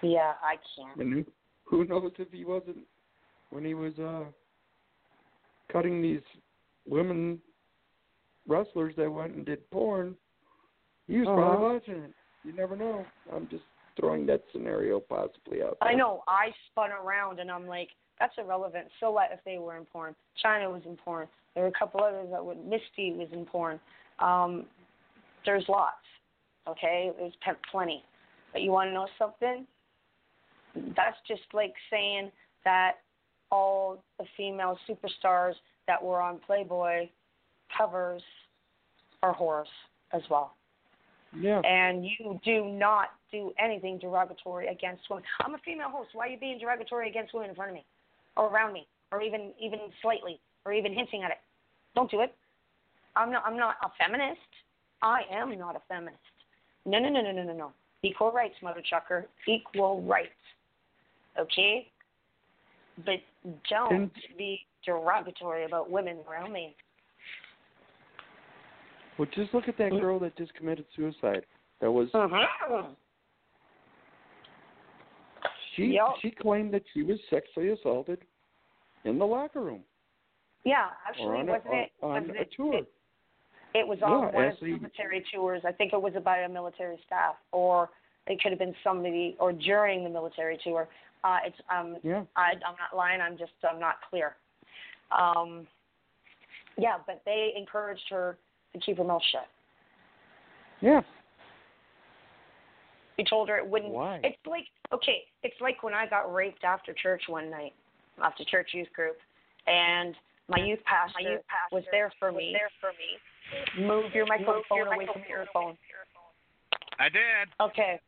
[0.03, 1.01] yeah, I can't.
[1.01, 1.25] And who,
[1.65, 2.79] who knows if he wasn't
[3.51, 4.25] when he was uh
[5.73, 6.21] cutting these
[6.87, 7.41] women
[8.47, 10.17] wrestlers that went and did porn.
[11.07, 11.37] He was Uh-huh.
[11.37, 12.15] probably watching it.
[12.45, 13.05] You never know.
[13.35, 13.65] I'm just
[13.99, 15.79] throwing that scenario possibly out.
[15.81, 15.91] There.
[15.91, 16.23] I know.
[16.29, 17.89] I spun around and I'm like,
[18.21, 18.87] that's irrelevant.
[19.01, 20.15] So what if they were in porn?
[20.45, 21.27] Chyna was in porn.
[21.55, 22.59] There were a couple others that would.
[22.65, 23.81] Misty was in porn.
[24.19, 24.67] Um,
[25.45, 25.97] there's lots.
[26.69, 27.33] Okay, there's
[27.71, 28.03] plenty.
[28.53, 29.67] But you want to know something?
[30.97, 32.31] That's just like saying
[32.65, 32.93] that
[33.51, 35.55] all the female superstars
[35.87, 37.09] that were on Playboy
[37.77, 38.23] covers
[39.23, 39.67] are whores
[40.13, 40.55] as well
[41.39, 41.61] Yeah.
[41.61, 45.25] and you do not do anything derogatory against women.
[45.41, 46.11] I'm a female host.
[46.13, 47.85] Why are you being derogatory against women in front of me,
[48.37, 51.39] or around me, or even even slightly, or even hinting at it?
[51.95, 52.35] Don't do it.
[53.17, 53.43] I'm not.
[53.47, 54.41] I'm not a feminist.
[55.03, 56.19] I am not a feminist.
[56.87, 57.73] No, no, no, no, no, no, no.
[58.03, 59.27] Equal rights, mother chucker.
[59.49, 60.31] Equal rights.
[61.39, 61.89] Okay.
[63.05, 63.21] But
[63.69, 66.77] don't be derogatory about women around me.
[69.19, 71.47] Well, just look at that girl that just committed suicide.
[71.81, 72.89] That was Uh-huh.
[75.77, 75.87] she.
[75.87, 76.03] Yep.
[76.23, 78.25] She claimed that she was sexually assaulted
[79.05, 79.85] in the locker room
[80.65, 81.93] Yeah, actually, on a, wasn't it?
[82.03, 82.75] on wasn't a it, tour.
[82.75, 82.93] It,
[83.75, 85.63] it was on Yeah, one of the military tours.
[85.65, 87.91] I think it was about a military staff, or
[88.27, 90.89] it could have been somebody, or during the military tour.
[91.23, 92.25] Uh, it's um, yeah.
[92.37, 93.21] I, I'm not lying.
[93.21, 94.37] I'm just I'm not clear.
[95.17, 95.67] Um,
[96.79, 98.37] yeah, but they encouraged her
[98.75, 99.47] to keep her mouth shut.
[100.81, 101.01] Yeah.
[103.17, 103.93] They told her it wouldn't.
[103.93, 104.21] Why?
[104.23, 107.73] It's like okay, it's like when I got raped after church one night,
[108.23, 109.17] after church youth group,
[109.67, 110.15] and
[110.49, 111.41] my youth pastor,
[111.73, 112.53] was there for me.
[112.53, 113.87] There for me.
[113.87, 115.77] Move your microphone away from your phone.
[116.99, 117.49] I did.
[117.61, 118.01] Okay.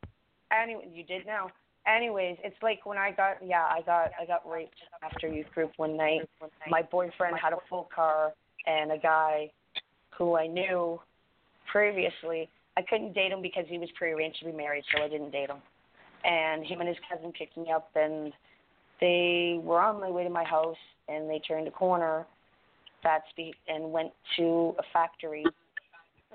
[0.51, 1.49] Anyway, you did now.
[1.87, 5.71] Anyways, it's like when I got yeah, I got I got raped after youth group
[5.77, 6.29] one night.
[6.69, 8.33] My boyfriend had a full car
[8.65, 9.49] and a guy
[10.17, 10.99] who I knew
[11.71, 12.49] previously.
[12.75, 15.49] I couldn't date him because he was prearranged to be married, so I didn't date
[15.49, 15.61] him.
[16.23, 18.33] And him and his cousin picked me up and
[18.99, 20.77] they were on my way to my house
[21.07, 22.25] and they turned a corner
[23.03, 25.45] that's be and went to a factory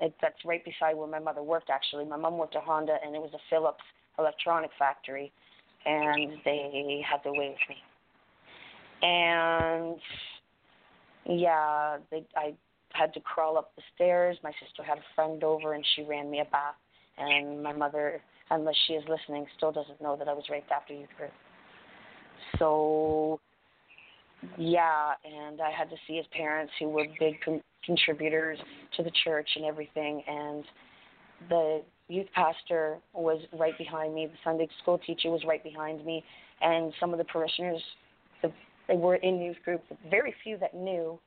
[0.01, 2.05] it, that's right beside where my mother worked actually.
[2.05, 3.83] My mom worked at Honda and it was a Philips
[4.17, 5.31] electronic factory
[5.85, 7.77] and they had their way with me.
[9.01, 9.99] And
[11.25, 12.53] yeah, they I
[12.93, 14.37] had to crawl up the stairs.
[14.43, 16.75] My sister had a friend over and she ran me a bath
[17.17, 20.93] and my mother unless she is listening still doesn't know that I was raped after
[20.93, 21.31] youth group.
[22.59, 23.39] So
[24.57, 28.57] yeah, and I had to see his parents who were big con- contributors
[28.97, 30.63] to the church and everything and
[31.49, 36.23] the youth pastor was right behind me the sunday school teacher was right behind me
[36.61, 37.81] and some of the parishioners
[38.41, 38.51] the,
[38.87, 41.19] they were in youth group very few that knew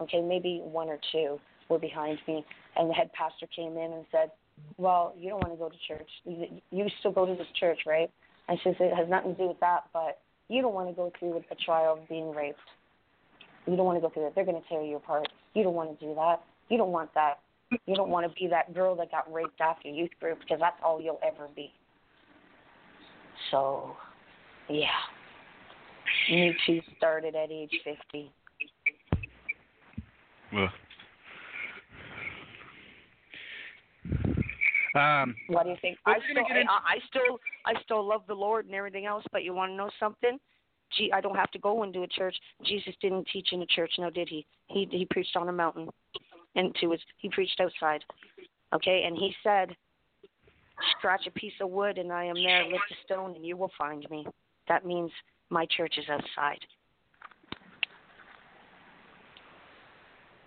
[0.00, 1.38] okay maybe one or two
[1.68, 2.44] were behind me.
[2.76, 4.30] And the head pastor came in and said
[4.76, 6.10] well you don't want to go to church.
[6.24, 8.10] You, you still go to this church right?
[8.48, 10.18] I said it has nothing to do with that but
[10.48, 12.58] you don't want to go through with the trial of being raped.
[13.66, 14.34] You don't want to go through that.
[14.34, 15.28] They're going to tear you apart.
[15.54, 16.42] You don't want to do that.
[16.68, 17.38] You don't want that.
[17.86, 20.76] You don't want to be that girl that got raped after youth group because that's
[20.84, 21.72] all you'll ever be.
[23.50, 23.96] So,
[24.68, 24.86] yeah.
[26.30, 28.30] Me too started at age 50.
[30.54, 30.70] Well.
[34.94, 35.98] Um, What do you think?
[36.06, 39.24] I still, into- I, I still, I still love the Lord and everything else.
[39.32, 40.38] But you want to know something?
[40.96, 42.36] Gee, I don't have to go into a church.
[42.64, 44.46] Jesus didn't teach in a church, now did he?
[44.68, 45.88] He he preached on a mountain,
[46.54, 48.04] and to his he preached outside.
[48.72, 49.74] Okay, and he said,
[50.96, 52.64] "Scratch a piece of wood, and I am there.
[52.64, 54.24] Lift a stone, and you will find me."
[54.68, 55.10] That means
[55.50, 56.60] my church is outside.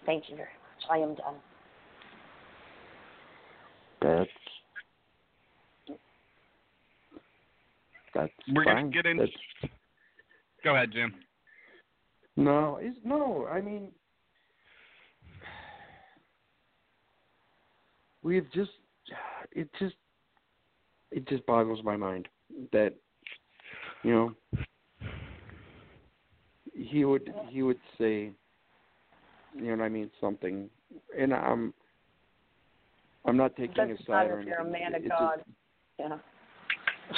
[0.08, 0.90] Thank you very much.
[0.90, 1.36] I am done.
[4.02, 4.30] That's
[8.16, 8.76] that's We're fine.
[8.76, 9.18] gonna get in.
[9.18, 9.32] That's,
[10.64, 11.14] Go ahead, Jim.
[12.38, 13.48] no, is no.
[13.48, 13.90] I mean,
[18.24, 18.72] we've just
[19.52, 19.96] it just
[21.12, 22.30] it just boggles my mind
[22.72, 22.94] that
[24.04, 24.34] you know
[26.74, 28.32] he would he would say
[29.58, 30.70] you know what I mean something
[31.18, 31.74] and I'm
[33.26, 35.38] I'm not taking Doesn't a side or if you're a man of It God.
[35.38, 35.50] Just,
[36.00, 36.18] Yeah.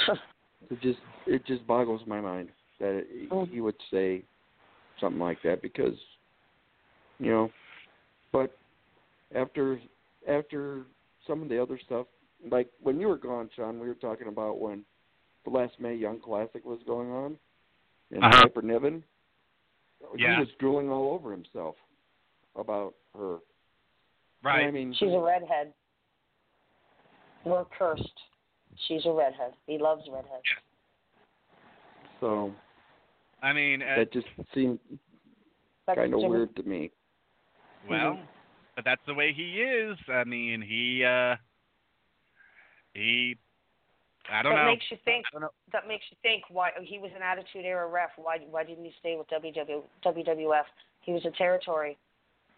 [0.70, 2.48] it just it just boggles my mind
[2.78, 3.48] that it, Mm.
[3.50, 4.22] he would say
[5.00, 5.94] something like that because
[7.18, 7.50] you know
[8.32, 8.56] but
[9.34, 9.80] after
[10.28, 10.82] after
[11.26, 12.06] some of the other stuff
[12.50, 14.84] like when you were gone Sean we were talking about when
[15.44, 17.38] the last Mae Young Classic was going on
[18.12, 18.42] and Uh-huh.
[18.42, 19.04] Piper Niven
[20.16, 20.34] Yeah.
[20.34, 21.76] he was drooling all over himself
[22.56, 23.38] about her
[24.42, 24.66] Right.
[24.66, 25.72] I mean She's a redhead.
[27.44, 28.04] We're cursed.
[28.88, 29.52] She's a redhead.
[29.66, 30.42] He loves redheads.
[32.20, 32.52] so
[33.42, 34.78] I mean, uh, that just seemed
[35.94, 36.90] kind of weird to me
[37.88, 38.18] well,
[38.76, 39.96] but that's the way he is.
[40.08, 41.36] I mean, he uh
[42.94, 43.36] he
[44.30, 44.70] I don't know that know.
[44.72, 45.24] makes you think.
[45.72, 48.10] That makes you think why he was an Attitude Era ref.
[48.16, 50.64] Why why didn't he stay with WW, WWF?
[51.00, 51.96] He was a territory.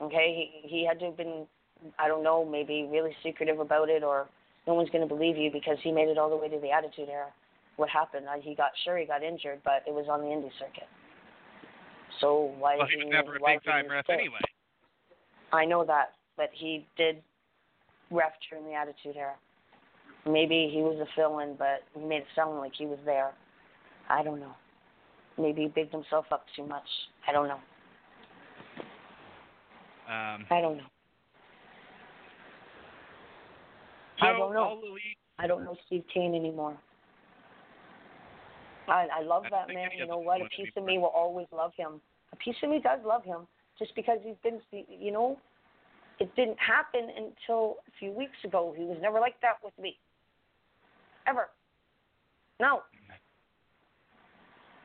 [0.01, 1.47] Okay, he he had to have been.
[1.99, 4.29] I don't know, maybe really secretive about it, or
[4.69, 6.71] no one's going to believe you because he made it all the way to the
[6.71, 7.27] Attitude Era.
[7.77, 8.27] What happened?
[8.29, 10.87] Uh, He got sure he got injured, but it was on the indie circuit.
[12.21, 13.11] So why well, did he was he?
[13.11, 14.39] never a big time ref anyway.
[15.53, 17.21] I know that, but he did
[18.11, 19.35] ref during the Attitude Era.
[20.25, 23.33] Maybe he was a fill-in, but he made it sound like he was there.
[24.09, 24.55] I don't know.
[25.37, 26.87] Maybe he bigged himself up too much.
[27.29, 27.59] I don't know.
[30.13, 30.91] Um I don't know.
[34.21, 34.79] so I don't know.
[35.39, 36.77] I don't know Steve Kane anymore.
[38.89, 39.91] I I love I that man.
[39.97, 40.41] You know what?
[40.41, 42.01] A piece of me will always love him.
[42.33, 43.47] A piece of me does love him,
[43.79, 44.61] just because he's been.
[44.89, 45.39] You know,
[46.21, 48.75] it didn't happen until a few weeks ago.
[48.77, 49.99] He was never like that with me.
[51.27, 51.49] Ever.
[52.61, 52.83] No.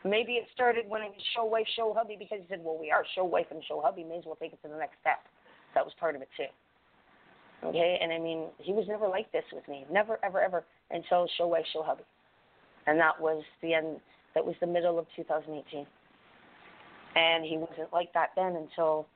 [0.07, 2.91] Maybe it started when I was show wife, show hubby, because he said, "Well, we
[2.91, 4.03] are show wife and show hubby.
[4.03, 5.19] May as well take it to the next step."
[5.73, 6.47] That was part of it too.
[7.63, 11.27] Okay, and I mean, he was never like this with me, never, ever, ever, until
[11.37, 12.03] show wife, show hubby,
[12.85, 13.99] and that was the end.
[14.35, 15.87] That was the middle of 2018,
[17.15, 19.07] and he wasn't like that then until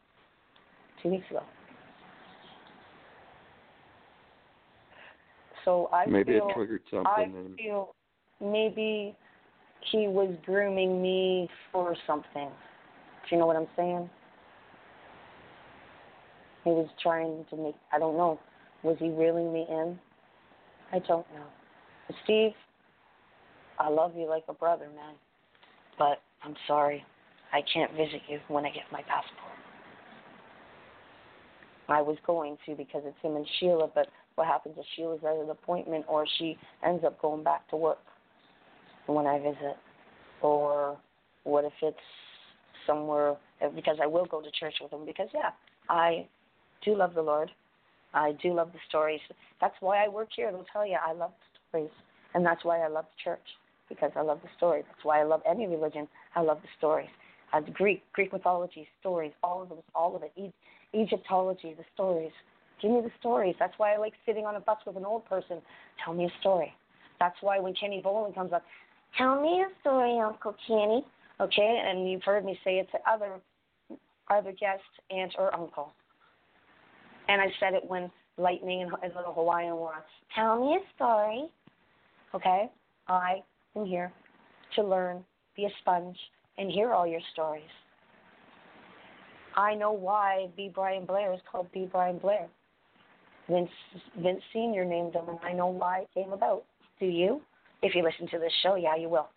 [1.04, 1.44] two weeks ago.
[5.64, 7.94] So I maybe feel it triggered something and feel
[8.40, 9.16] maybe
[9.90, 12.50] he was grooming me for something.
[12.50, 14.10] Do you know what I'm saying?
[16.64, 18.40] He was trying to make, I don't know,
[18.84, 20.00] was he reeling me in?
[20.92, 21.46] I don't know.
[22.24, 22.52] Steve,
[23.80, 25.16] I love you like a brother, man.
[25.98, 27.04] But I'm sorry.
[27.54, 29.52] I can't visit you when I get my passport.
[31.90, 35.36] I was going to because it's him and Sheila, but what happens if Sheila's at
[35.36, 38.00] an appointment or she ends up going back to work
[39.08, 39.78] when I visit?
[40.42, 40.98] Or
[41.44, 41.98] what if it's
[42.88, 43.36] somewhere,
[43.76, 45.52] because I will go to church with him, because, yeah,
[45.90, 46.28] I
[46.84, 47.52] do love the Lord.
[48.14, 49.22] I do love the stories.
[49.60, 50.52] That's why I work here.
[50.52, 51.32] They'll tell you I love
[51.70, 51.92] stories.
[52.34, 53.46] And that's why I love the church,
[53.88, 54.84] because I love the story.
[54.88, 56.08] That's why I love any religion.
[56.36, 57.10] I love the stories.
[57.54, 60.32] Uh, the Greek, Greek mythology, stories, all of them, all of it.
[60.38, 60.54] E-
[60.98, 62.32] Egyptology, the stories.
[62.82, 63.56] Give me the stories.
[63.60, 65.62] That's why I like sitting on a bus with an old person.
[66.04, 66.74] Tell me a story.
[67.20, 68.64] That's why when Kenny Bolin comes up,
[69.18, 71.06] tell me a story, Uncle Kenny.
[71.40, 73.40] Okay, and you've heard me say it to other
[74.30, 75.92] other guests, aunt or uncle.
[77.28, 80.04] And I said it when Lightning and, and Little Hawaiian was.
[80.36, 81.50] Tell me a story.
[82.34, 82.70] Okay,
[83.08, 83.44] I
[83.76, 84.12] am here
[84.76, 85.24] to learn,
[85.56, 86.18] be a sponge,
[86.58, 87.64] and hear all your stories.
[89.56, 90.72] I know why B.
[90.74, 91.90] Brian Blair is called B.
[91.92, 92.48] Brian Blair.
[93.50, 93.70] Vince
[94.18, 96.64] Vince Senior named him, and I know why it came about.
[97.00, 97.42] Do you?
[97.82, 99.30] If you listen to this show, yeah, you will.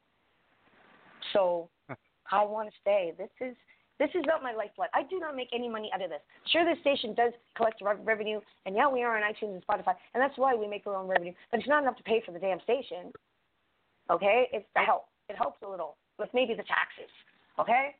[1.33, 1.69] So
[2.33, 3.13] I want to stay.
[3.17, 3.57] This is
[3.99, 4.89] this is not my lifeblood.
[4.93, 6.21] I do not make any money out of this.
[6.51, 9.95] Sure, this station does collect re- revenue, and yeah, we are on iTunes and Spotify,
[10.15, 11.33] and that's why we make our own revenue.
[11.51, 13.13] But it's not enough to pay for the damn station.
[14.11, 15.07] Okay, it's the help.
[15.29, 17.11] It helps a little with maybe the taxes.
[17.59, 17.95] Okay,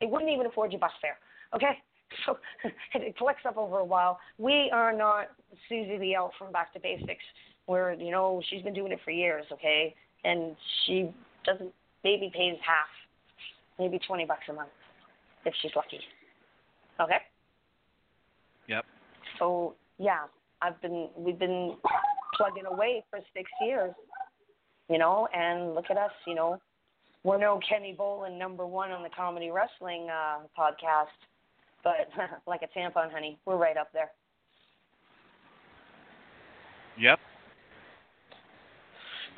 [0.00, 1.18] it wouldn't even afford your bus fare.
[1.54, 1.78] Okay,
[2.26, 2.38] so
[2.94, 4.18] it collects up over a while.
[4.38, 5.28] We are not
[5.68, 7.24] Susie the Elf from Back to Basics,
[7.66, 9.44] where you know she's been doing it for years.
[9.52, 10.56] Okay, and
[10.86, 11.10] she
[11.44, 11.72] doesn't
[12.04, 12.88] maybe pays half,
[13.78, 14.70] maybe twenty bucks a month
[15.44, 16.00] if she's lucky.
[17.00, 17.18] Okay.
[18.68, 18.84] Yep.
[19.38, 20.24] So yeah,
[20.62, 21.76] I've been we've been
[22.36, 23.92] plugging away for six years,
[24.88, 26.58] you know, and look at us, you know.
[27.22, 31.12] We're no Kenny Bolin number one on the comedy wrestling uh, podcast,
[31.82, 32.08] but
[32.46, 34.10] like a tampon, honey, we're right up there.
[36.98, 37.18] Yep.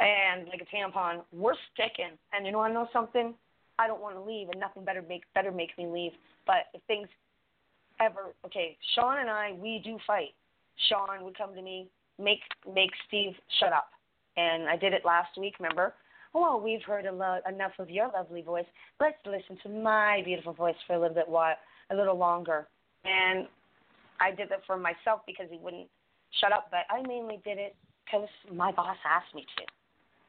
[0.01, 2.19] And like a tampon, we're sticking.
[2.33, 3.35] And you know, I know something.
[3.79, 6.13] I don't want to leave, and nothing better make better makes me leave.
[6.47, 7.09] But if things
[8.01, 10.35] ever okay, Sean and I, we do fight.
[10.89, 11.89] Sean would come to me,
[12.19, 12.41] make
[12.75, 13.91] make Steve shut up,
[14.37, 15.55] and I did it last week.
[15.59, 15.95] Remember?
[16.35, 18.65] Well, we've heard a lo- enough of your lovely voice.
[18.99, 21.57] Let's listen to my beautiful voice for a little bit while,
[21.93, 22.67] a little longer.
[23.05, 23.47] And
[24.21, 25.89] I did that for myself because he wouldn't
[26.41, 26.69] shut up.
[26.71, 27.75] But I mainly did it
[28.05, 29.65] because my boss asked me to.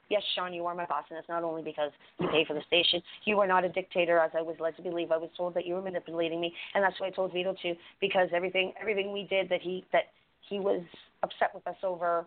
[0.09, 2.61] Yes, Sean, you are my boss, and it's not only because you pay for the
[2.67, 3.01] station.
[3.25, 5.11] You are not a dictator, as I was led to believe.
[5.11, 7.73] I was told that you were manipulating me, and that's what I told Vito to,
[8.01, 10.03] because everything everything we did that he that
[10.49, 10.81] he was
[11.23, 12.25] upset with us over,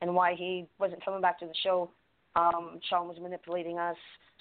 [0.00, 1.90] and why he wasn't coming back to the show.
[2.34, 3.96] Um, Sean was manipulating us.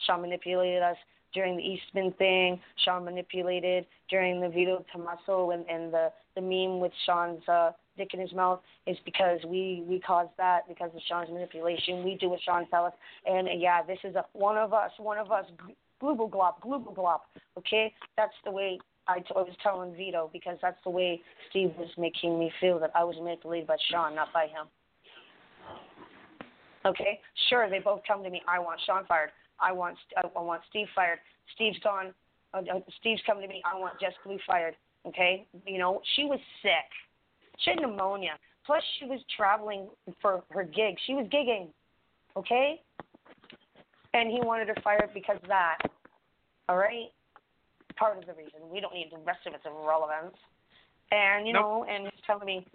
[0.06, 0.98] Sean manipulated us
[1.34, 2.60] during the Eastman thing.
[2.84, 8.14] Sean manipulated during the Vito Tommaso and, and the the meme with Sean's uh, dick
[8.14, 12.04] in his mouth is because we we caused that because of Sean's manipulation.
[12.04, 12.94] We do what Sean tells us,
[13.26, 15.46] and uh, yeah, this is a one of us, one of us,
[16.00, 17.22] global glop, global glop.
[17.58, 21.72] Okay, that's the way I, t- I was telling Vito because that's the way Steve
[21.78, 24.68] was making me feel that I was manipulated by Sean, not by him.
[26.86, 28.42] Okay, sure, they both come to me.
[28.48, 29.32] I want Sean fired.
[29.60, 31.20] I want I want Steve fired.
[31.56, 32.14] Steve's gone.
[32.54, 33.62] Uh, uh, Steve's coming to me.
[33.66, 34.76] I want Jess Blue fired.
[35.06, 36.90] Okay, you know she was sick.
[37.60, 38.38] She had pneumonia.
[38.66, 39.88] Plus, she was traveling
[40.22, 40.98] for her gig.
[41.06, 41.68] She was gigging.
[42.36, 42.82] Okay,
[44.14, 45.78] and he wanted her fired because of that.
[46.70, 47.10] All right,
[47.96, 48.60] part of the reason.
[48.72, 50.36] We don't need the rest of it's irrelevant.
[51.12, 51.62] And you Nope.
[51.62, 52.66] know, and he's telling me,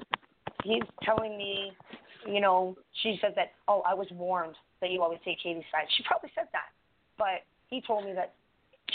[0.65, 1.73] he's telling me,
[2.27, 3.53] you know, she said that.
[3.69, 5.86] Oh, I was warned that you always take Katie's side.
[5.97, 6.70] She probably said that,
[7.19, 8.35] but he told me that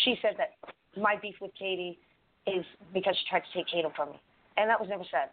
[0.04, 0.54] she said that
[0.99, 1.98] my beef with Katie
[2.45, 4.20] is because she tried to take Kato from me,
[4.58, 5.30] and that was never said.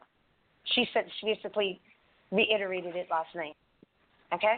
[0.75, 1.81] She said she basically
[2.31, 3.57] reiterated it last night.
[4.33, 4.57] Okay,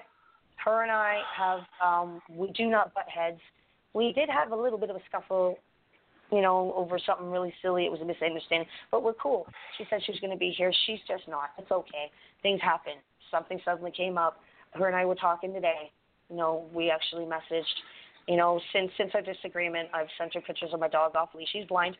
[0.64, 3.40] her and I have um, we do not butt heads.
[3.92, 5.58] We did have a little bit of a scuffle,
[6.30, 7.84] you know, over something really silly.
[7.86, 9.46] It was a misunderstanding, but we're cool.
[9.78, 10.72] She said she was going to be here.
[10.86, 11.50] She's just not.
[11.58, 12.10] It's okay.
[12.42, 12.94] Things happen.
[13.30, 14.40] Something suddenly came up.
[14.72, 15.90] Her and I were talking today.
[16.30, 17.64] You know, we actually messaged.
[18.26, 21.48] You know, since since our disagreement, I've sent her pictures of my dog off leash.
[21.52, 21.96] She's blind,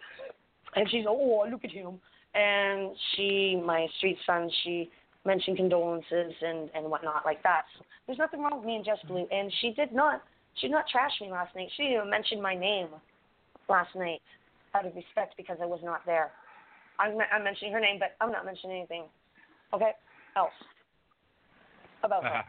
[0.75, 2.01] and she's oh look at him.
[2.35, 4.91] And she, my street son, she
[5.25, 7.63] mentioned condolences and and whatnot like that.
[7.79, 9.27] So there's nothing wrong with me and Jess Blue.
[9.31, 10.23] And she did not
[10.55, 11.69] she did not trash me last night.
[11.77, 12.89] She didn't even mention my name
[13.69, 14.21] last night
[14.75, 16.31] out of respect because I was not there.
[16.99, 19.05] I'm I'm mentioning her name, but I'm not mentioning anything.
[19.73, 19.93] Okay,
[20.37, 20.53] else
[22.07, 22.45] about her.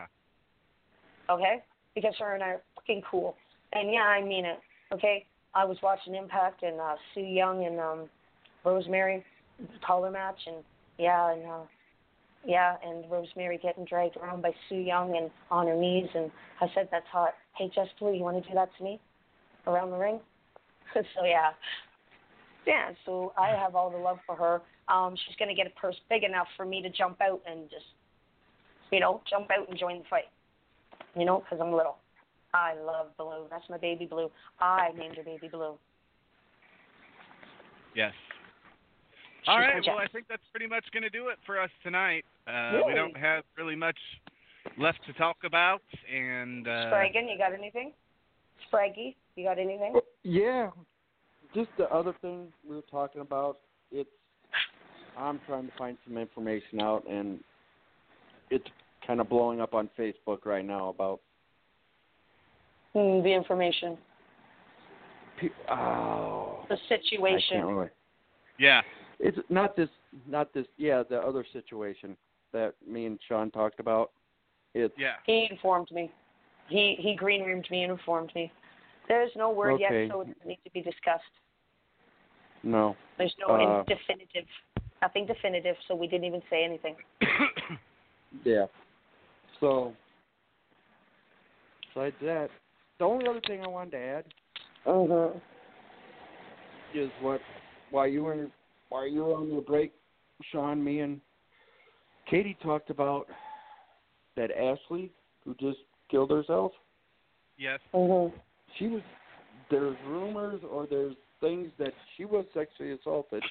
[1.30, 1.64] okay?
[1.96, 3.36] Because her and I are fucking cool.
[3.74, 4.60] And yeah, I mean it.
[4.94, 5.26] Okay?
[5.54, 8.10] I was watching Impact and uh Su Yung and um
[8.64, 9.26] Rosemary
[9.86, 10.58] collar match and
[10.98, 11.64] yeah and uh
[12.46, 16.32] yeah, and Rosemary getting dragged around by Su Yung and on her knees and
[16.62, 17.34] I said that's hot.
[17.56, 19.00] Hey Jess Blue, you wanna do that to me?
[19.66, 20.20] Around the ring?
[20.94, 21.52] so yeah.
[22.66, 24.62] Yeah, so I have all the love for her.
[24.94, 27.86] Um, she's gonna get a purse big enough for me to jump out and just
[28.92, 30.30] you know, jump out and join the fight.
[31.16, 31.98] You know, because I'm little.
[32.54, 33.46] I love Blue.
[33.50, 34.30] That's my baby Blue.
[34.60, 35.74] I named her Baby Blue.
[37.96, 38.14] Yes.
[39.42, 39.84] She's All my right.
[39.86, 42.26] Well, I think that's pretty much going to do it for us tonight.
[42.48, 43.98] Uh, We don't have really much
[44.78, 45.82] left to talk about,
[46.14, 47.92] and uh, Spragan, you got anything?
[48.72, 50.00] Spraggy, you got anything?
[50.24, 50.72] Yeah,
[51.54, 53.58] just the other thing we were talking about.
[53.92, 54.10] It's
[55.18, 57.40] I'm trying to find some information out, and
[58.50, 58.68] it's
[59.06, 61.20] kind of blowing up on Facebook right now about
[62.94, 63.98] Hmm, the information,
[65.40, 67.58] pe- oh the I situation.
[67.58, 67.90] can't really.
[68.58, 68.82] yeah,
[69.20, 69.90] It's not this,
[70.26, 70.66] not this.
[70.78, 72.18] Yeah, the other situation
[72.54, 74.12] that me and Sean talked about.
[74.74, 75.14] It's yeah.
[75.26, 76.12] He informed me.
[76.70, 78.52] He he green roomed me and informed me.
[79.08, 80.06] There's no word Okay.
[80.06, 81.24] yet, so it doesn't need to be discussed.
[82.64, 82.96] no.
[83.18, 84.46] There's no Uh, definitive,
[85.02, 86.96] nothing definitive, so we didn't even say anything.
[88.44, 88.66] Yeah.
[89.60, 89.94] So,
[91.94, 92.50] besides that,
[93.00, 94.34] the only other thing I wanted to add
[94.86, 95.42] Mhm.
[96.94, 97.42] is what
[97.90, 98.50] while you were
[98.90, 99.94] while you were on your break,
[100.44, 101.20] Sean, me and
[102.26, 103.28] Katie talked about
[104.36, 105.12] that Ashley
[105.44, 105.80] who just
[106.10, 106.74] killed herself.
[107.58, 107.80] yes.
[107.94, 108.32] Mhm.
[108.76, 109.02] She was
[109.70, 113.44] there's rumors or there's things that she was sexually assaulted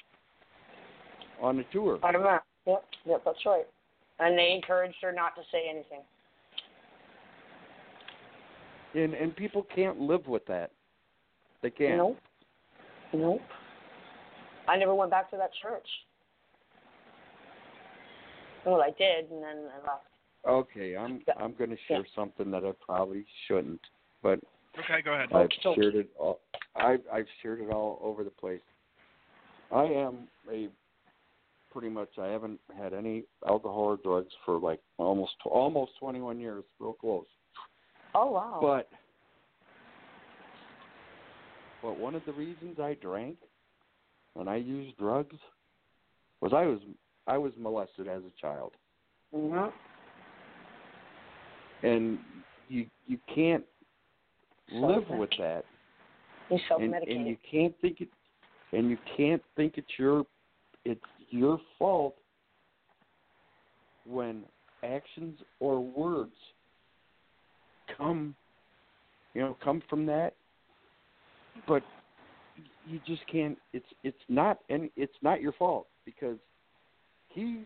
[1.39, 1.99] on the tour.
[2.03, 2.39] I don't know.
[2.65, 2.85] Yep.
[3.05, 3.23] Yep.
[3.23, 3.67] That's right.
[4.19, 6.01] And they encouraged her not to say anything.
[8.95, 10.71] And and people can't live with that.
[11.61, 11.97] They can't.
[11.97, 12.17] Nope.
[13.13, 13.41] Nope.
[14.67, 15.87] I never went back to that church.
[18.65, 20.07] Well, I did, and then I left.
[20.47, 23.81] Okay, I'm I'm going to share something that I probably shouldn't,
[24.23, 24.39] but
[24.79, 25.29] Okay, go ahead.
[25.33, 26.39] I've shared it all.
[26.75, 28.61] I've I've shared it all over the place.
[29.71, 30.69] I am a
[31.77, 32.09] pretty much.
[32.17, 36.63] I haven't had any alcohol or drugs for like almost almost 21 years.
[36.79, 37.27] Real close.
[38.15, 38.57] Oh wow.
[38.59, 38.89] But
[41.83, 43.37] but one of the reasons I drank
[44.33, 45.35] when I used drugs
[46.41, 46.79] was I was
[47.27, 48.71] I was molested as a child,
[49.31, 49.71] Mhm.
[51.83, 52.17] and
[52.69, 53.63] you you can't
[54.71, 55.63] live with that.
[56.49, 58.09] You self and, and you can't think it
[58.71, 60.25] and you can't think it's your
[60.83, 62.15] it's your fault
[64.05, 64.43] when
[64.83, 66.35] actions or words
[67.97, 68.35] come
[69.33, 70.33] you know come from that
[71.67, 71.83] but
[72.85, 76.37] you just can't it's it's not any it's not your fault because
[77.29, 77.63] he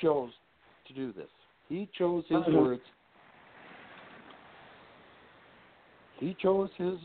[0.00, 0.32] chose
[0.86, 1.30] to do this
[1.68, 2.54] he chose his Mhm.
[2.54, 2.82] words
[6.20, 6.98] he chose his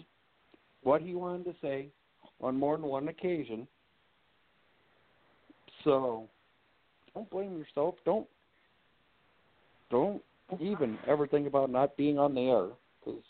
[0.83, 1.89] what he wanted to say
[2.41, 3.67] on more than one occasion.
[5.83, 6.27] So
[7.13, 7.95] don't blame yourself.
[8.05, 8.27] Don't
[9.89, 10.21] don't
[10.59, 12.67] even ever think about not being on the air
[12.99, 13.21] because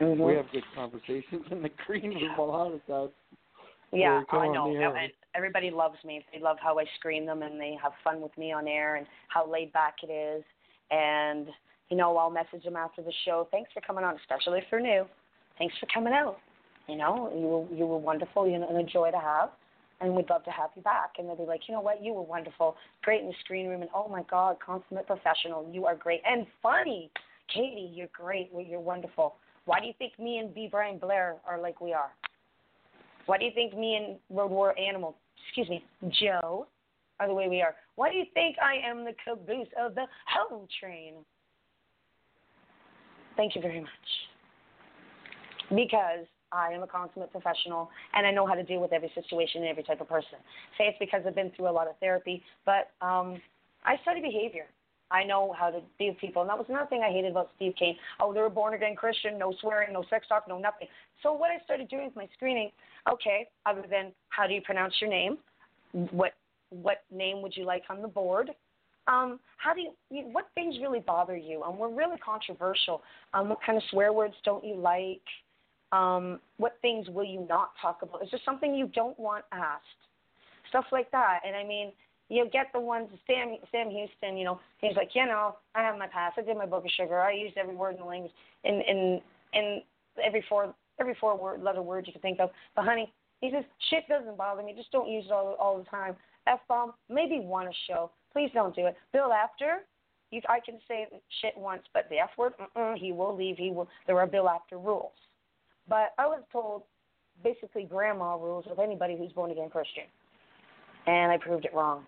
[0.00, 0.22] mm-hmm.
[0.22, 3.10] we have good conversations in the green room a lot of times.
[3.92, 4.76] Yeah, before we I know.
[4.76, 6.24] And everybody loves me.
[6.32, 9.06] They love how I screen them and they have fun with me on air and
[9.28, 10.44] how laid back it is.
[10.90, 11.48] And,
[11.88, 13.48] you know, I'll message them after the show.
[13.50, 15.06] Thanks for coming on, especially if they're new.
[15.58, 16.38] Thanks for coming out.
[16.88, 19.50] You know, you were, you were wonderful you know, and a joy to have.
[20.00, 21.12] And we'd love to have you back.
[21.18, 22.76] And they'll be like, you know what, you were wonderful.
[23.02, 23.80] Great in the screen room.
[23.80, 25.68] And oh my God, consummate professional.
[25.72, 26.20] You are great.
[26.26, 27.10] And funny.
[27.52, 28.50] Katie, you're great.
[28.52, 29.36] You're wonderful.
[29.66, 30.68] Why do you think me and B.
[30.70, 32.10] Brian Blair are like we are?
[33.26, 35.16] Why do you think me and Road War Animal,
[35.46, 35.84] excuse me,
[36.20, 36.66] Joe,
[37.18, 37.74] are the way we are?
[37.96, 41.14] Why do you think I am the caboose of the home Train?
[43.36, 43.90] Thank you very much.
[45.70, 46.26] Because
[46.56, 49.70] I am a consummate professional and I know how to deal with every situation and
[49.70, 50.38] every type of person.
[50.78, 53.40] Say it's because I've been through a lot of therapy, but um,
[53.84, 54.66] I study behavior.
[55.10, 56.42] I know how to deal with people.
[56.42, 57.96] And that was another thing I hated about Steve Kane.
[58.20, 60.88] Oh, they're a born again Christian, no swearing, no sex talk, no nothing.
[61.22, 62.70] So what I started doing with my screening,
[63.10, 65.38] okay, other than how do you pronounce your name?
[65.92, 66.32] What
[66.70, 68.50] what name would you like on the board?
[69.06, 71.62] Um, how do you, you what things really bother you?
[71.62, 73.02] Um, we're really controversial.
[73.32, 75.22] Um, what kind of swear words don't you like?
[75.92, 78.22] Um, what things will you not talk about?
[78.22, 79.84] Is there something you don't want asked?
[80.68, 81.40] Stuff like that.
[81.46, 81.92] And I mean,
[82.28, 85.96] you get the ones Sam Sam Houston, you know, he's like, you know, I have
[85.96, 88.32] my pass, I did my book of sugar, I used every word in the language
[88.64, 89.20] in in
[89.52, 89.82] in
[90.24, 92.50] every four every four word letter word you can think of.
[92.74, 95.84] But honey, he says, shit doesn't bother me, just don't use it all all the
[95.84, 96.16] time.
[96.48, 98.10] F bomb, maybe one a show.
[98.32, 98.96] Please don't do it.
[99.12, 99.82] Bill Apter
[100.30, 101.06] you I can say
[101.40, 102.52] shit once, but the F word,
[102.96, 105.12] he will leave, he will there are Bill Apter rules.
[105.88, 106.82] But I was told
[107.44, 110.04] basically grandma rules with anybody who's born again Christian.
[111.06, 112.04] And I proved it wrong.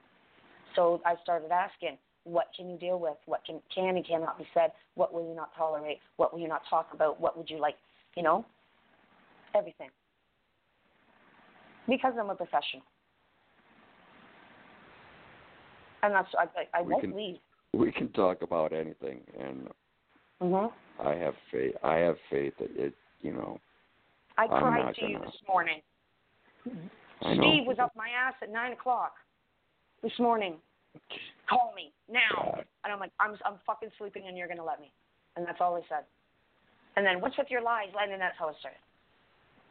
[0.75, 3.17] So I started asking, what can you deal with?
[3.27, 4.73] What can can and cannot be said?
[4.97, 5.99] What will you not tolerate?
[6.17, 7.21] What will you not talk about?
[7.21, 7.77] What would you like?
[8.17, 8.45] You know,
[9.55, 9.89] everything.
[11.89, 12.83] Because I'm a professional,
[16.03, 17.37] and that's I I, I won't can- leave.
[17.73, 19.69] We can talk about anything, and
[20.43, 20.71] Mhm.
[21.01, 21.75] I have faith.
[21.83, 22.95] I have faith that it.
[23.21, 23.59] You know,
[24.39, 25.83] I I'm cried to you gonna- this morning.
[27.21, 29.15] Steve was up my ass at nine o'clock
[30.03, 30.61] this morning.
[31.49, 32.21] Call me now.
[32.35, 32.65] God.
[32.85, 34.93] And I'm like, I'm I'm fucking sleeping, and you're gonna let me.
[35.37, 36.05] And that's all he said.
[36.97, 37.89] And then what's with your lies?
[38.01, 38.79] And that's how it started.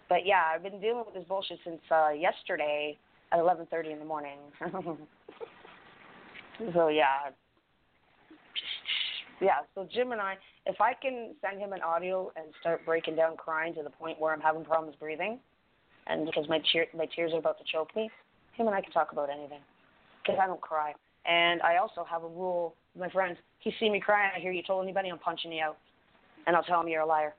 [0.10, 2.98] But yeah, I've been dealing with this bullshit since uh yesterday
[3.32, 4.40] at 11:30 in the morning.
[6.74, 7.30] so yeah.
[9.40, 10.36] Yeah, so Jim and I,
[10.66, 14.20] if I can send him an audio and start breaking down crying to the point
[14.20, 15.40] where I'm having problems breathing,
[16.08, 18.10] and because my tear, my tears are about to choke me,
[18.54, 19.60] him and I can talk about anything,
[20.24, 20.94] because I don't cry.
[21.26, 23.38] And I also have a rule, with my friends.
[23.60, 25.78] If you see me crying, I hear you told anybody, I'm punching you out,
[26.48, 27.36] and I'll tell him you're a liar.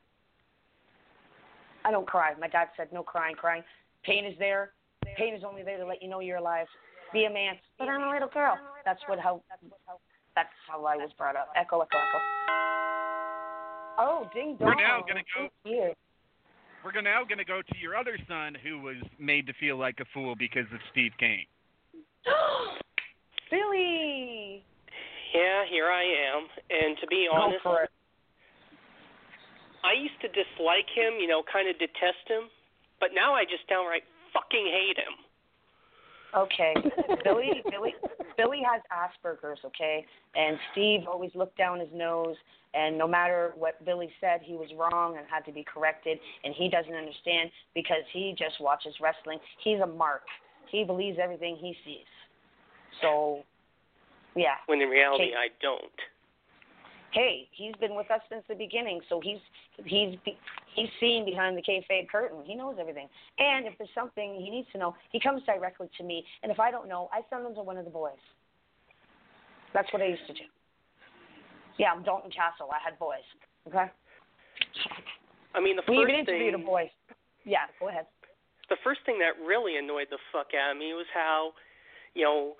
[1.84, 2.32] I don't cry.
[2.38, 3.64] My dad said no crying, crying.
[4.04, 4.72] Pain is there.
[5.16, 6.66] Pain is only there to let you know you're alive.
[7.12, 7.54] Be a man.
[7.78, 8.58] But I'm a little girl.
[8.84, 9.42] That's what how.
[10.38, 11.50] That's how I was brought up.
[11.58, 12.20] Echo, echo, echo.
[13.98, 14.68] Oh, ding dong.
[14.70, 15.90] We're now gonna go- Thank you.
[16.84, 19.98] We're now going to go to your other son who was made to feel like
[19.98, 21.44] a fool because of Steve Kane.
[23.50, 24.62] Billy.
[25.34, 26.46] Yeah, here I am.
[26.70, 27.90] And to be honest, Go for it.
[29.82, 32.46] I used to dislike him, you know, kind of detest him,
[33.00, 35.18] but now I just downright fucking hate him.
[36.36, 36.74] Okay,
[37.24, 37.94] Billy, Billy,
[38.36, 39.60] Billy has Asperger's.
[39.64, 42.36] Okay, and Steve always looked down his nose,
[42.74, 46.18] and no matter what Billy said, he was wrong and had to be corrected.
[46.44, 49.38] And he doesn't understand because he just watches wrestling.
[49.64, 50.22] He's a mark.
[50.70, 52.06] He believes everything he sees.
[53.00, 53.40] So,
[54.36, 54.56] yeah.
[54.66, 55.32] When in reality, Okay.
[55.34, 55.82] I don't.
[57.12, 59.38] Hey, he's been with us since the beginning, so he's
[59.86, 60.16] he's
[60.74, 62.38] he's seen behind the kayfabe curtain.
[62.44, 63.08] He knows everything.
[63.38, 66.24] And if there's something he needs to know, he comes directly to me.
[66.42, 68.20] And if I don't know, I send him to one of the boys.
[69.72, 70.44] That's what I used to do.
[71.78, 72.68] Yeah, I'm Dalton Castle.
[72.72, 73.24] I had boys.
[73.68, 73.86] Okay.
[75.54, 76.90] I mean, the first We even interviewed thing, a boy.
[77.44, 78.06] Yeah, go ahead.
[78.68, 81.52] the first thing that really annoyed the fuck out of me was how,
[82.14, 82.54] you know,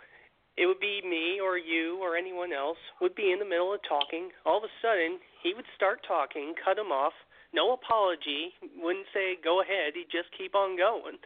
[0.59, 3.81] it would be me or you or anyone else would be in the middle of
[3.89, 4.31] talking.
[4.45, 7.15] All of a sudden, he would start talking, cut him off,
[7.55, 11.17] no apology, wouldn't say go ahead, he'd just keep on going.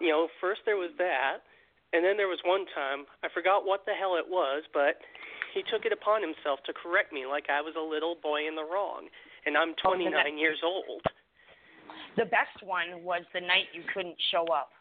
[0.00, 1.44] You know, first there was that,
[1.92, 4.96] and then there was one time, I forgot what the hell it was, but
[5.52, 8.56] he took it upon himself to correct me like I was a little boy in
[8.56, 9.06] the wrong,
[9.44, 11.02] and I'm Oh, the 29 next- years old.
[12.16, 14.72] The best one was the night you couldn't show up.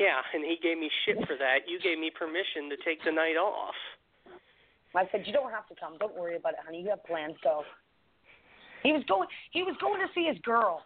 [0.00, 1.68] Yeah, and he gave me shit for that.
[1.68, 3.74] You gave me permission to take the night off.
[4.94, 5.98] I said, "You don't have to come.
[5.98, 6.82] Don't worry about it, honey.
[6.82, 7.36] You have plans.
[7.42, 7.64] Go."
[8.82, 9.28] He was going.
[9.50, 10.84] He was going to see his girl.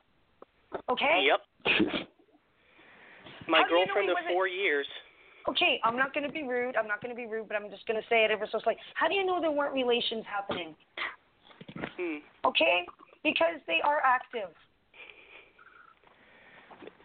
[0.89, 1.27] Okay.
[1.27, 2.07] Yep.
[3.49, 4.87] My How do you know girlfriend of four years.
[5.49, 6.77] Okay, I'm not going to be rude.
[6.77, 8.61] I'm not going to be rude, but I'm just going to say it ever so
[8.63, 8.83] slightly.
[8.95, 10.75] How do you know there weren't relations happening?
[11.97, 12.17] Hmm.
[12.45, 12.85] Okay,
[13.25, 14.53] because they are active.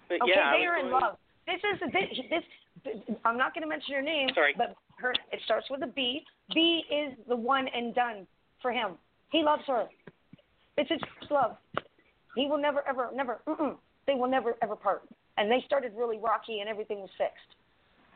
[0.10, 1.18] But Okay, yeah, they are in love.
[1.46, 2.44] This is this,
[2.86, 3.16] this.
[3.26, 4.30] I'm not going to mention her name.
[4.34, 4.54] Sorry.
[4.58, 5.14] But her.
[5.32, 6.24] It starts with a B.
[6.54, 8.26] B is the one and done
[8.62, 8.92] for him.
[9.32, 9.88] He loves her.
[10.78, 11.58] It's his first love.
[12.36, 13.42] He will never, ever, never.
[13.48, 13.76] Mm-mm,
[14.08, 15.04] they will never, ever part.
[15.38, 17.58] And they started really rocky, and everything was fixed.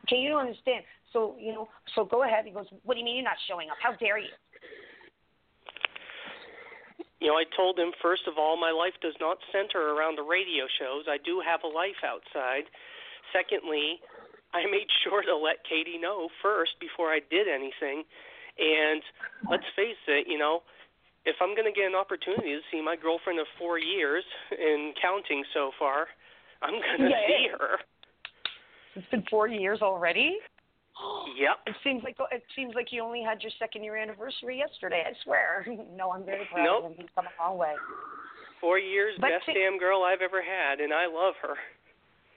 [0.06, 0.84] Okay, you don't understand.
[1.12, 1.68] So you know.
[1.94, 2.46] So go ahead.
[2.46, 2.66] He goes.
[2.84, 3.76] What do you mean you're not showing up?
[3.82, 4.32] How dare you?
[7.20, 10.22] You know, I told him first of all, my life does not center around the
[10.22, 11.04] radio shows.
[11.10, 12.70] I do have a life outside.
[13.32, 14.00] Secondly,
[14.54, 18.04] I made sure to let Katie know first before I did anything.
[18.58, 19.02] And
[19.50, 20.62] let's face it, you know,
[21.24, 24.94] if I'm going to get an opportunity to see my girlfriend of four years and
[25.00, 26.08] counting so far,
[26.62, 27.26] I'm going to Yeah.
[27.28, 27.78] see her.
[28.96, 30.38] It's been four years already.
[31.38, 31.56] Yep.
[31.68, 35.04] It seems like it seems like you only had your second year anniversary yesterday.
[35.06, 35.64] I swear.
[35.96, 36.84] no, I'm very proud Nope.
[36.84, 36.96] of him.
[36.98, 37.74] He's come a long way.
[38.60, 41.54] Four years, But best to- damn girl I've ever had, and I love her.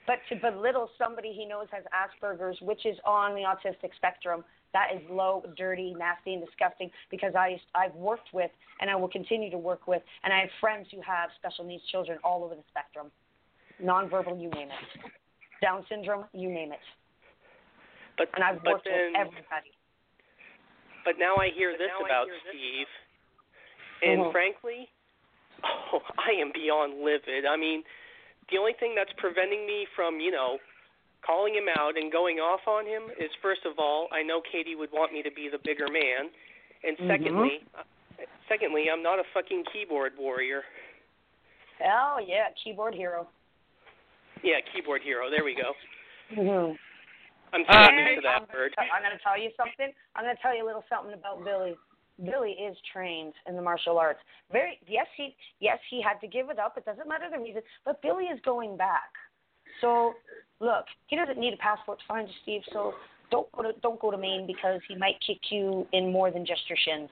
[0.08, 4.90] But to belittle somebody he knows has Asperger's, which is on the autistic spectrum, that
[4.96, 6.90] is low, dirty, nasty, and disgusting.
[7.10, 10.50] Because I I've worked with and I will continue to work with, and I have
[10.60, 13.12] friends who have special needs children all over the spectrum,
[13.84, 15.12] nonverbal, you name it,
[15.62, 16.80] Down syndrome, you name it.
[18.18, 19.72] But And I've but worked then, with everybody.
[21.06, 22.88] But now I hear this about hear this Steve,
[24.04, 24.32] and Mhm.
[24.32, 24.90] frankly,
[25.64, 27.46] oh, I am beyond livid.
[27.46, 27.84] I mean,
[28.52, 30.58] the only thing that's preventing me from, you know,
[31.26, 34.76] calling him out and going off on him is first of all, I know Katie
[34.76, 36.30] would want me to be the bigger man,
[36.84, 37.08] and Mhm.
[37.08, 37.84] secondly, uh,
[38.48, 40.66] secondly, I'm not a fucking keyboard warrior.
[41.80, 43.28] Hell yeah, keyboard hero.
[44.44, 45.30] Yeah, keyboard hero.
[45.30, 45.76] There we go.
[46.32, 46.76] Mm-hmm.
[47.54, 48.74] I'm Uh, so to that I'm gonna, word.
[48.74, 49.94] tell, I'm gonna tell you something.
[50.16, 51.78] I'm gonna tell you a little something about Billy.
[52.24, 54.20] Billy is trained in the martial arts.
[54.52, 56.78] Very yes, he yes he had to give it up.
[56.78, 59.12] It doesn't matter the reason, but Billy is going back.
[59.80, 60.14] So
[60.60, 62.62] look, he doesn't need a passport to find you, Steve.
[62.72, 62.94] So
[63.32, 66.46] don't go to don't go to Maine because he might kick you in more than
[66.46, 67.10] just your shins.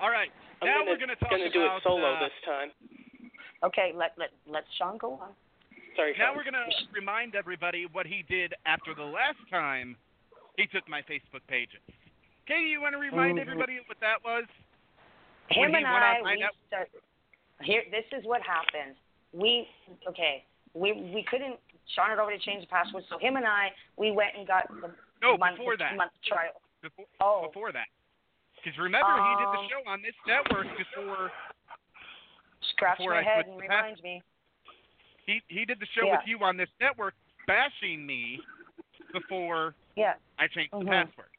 [0.00, 0.30] All right.
[0.62, 2.70] I'm now gonna, we're going to talk gonna do it solo uh, this time.
[3.64, 5.30] Okay, let let let Sean go on.
[5.94, 6.36] Sorry, Now Sean.
[6.36, 9.96] we're going to remind everybody what he did after the last time
[10.56, 11.82] he took my Facebook pages.
[12.48, 13.42] Katie, you want to remind Mhm.
[13.42, 14.44] everybody what that was?
[15.50, 16.90] Him When and went I, on my we net- start.
[17.60, 18.96] Here, this is what happened.
[19.32, 19.68] We
[20.06, 20.44] okay.
[20.72, 21.60] We we couldn't.
[21.94, 24.94] Sean had already changed the password, so him and I, we went and got the
[25.20, 25.96] No, month, before that.
[25.96, 26.60] month trial.
[26.80, 27.46] Before, Oh.
[27.46, 27.88] before that.
[28.56, 31.32] Because remember, he did the Um, show on this network before
[32.60, 34.22] Scratch before my I head and the remind me.
[35.26, 36.18] he he did the show Yeah.
[36.18, 37.14] with you on this network,
[37.46, 38.40] bashing me
[39.12, 40.14] before Yeah.
[40.38, 40.88] I changed the Mhm.
[41.06, 41.30] password.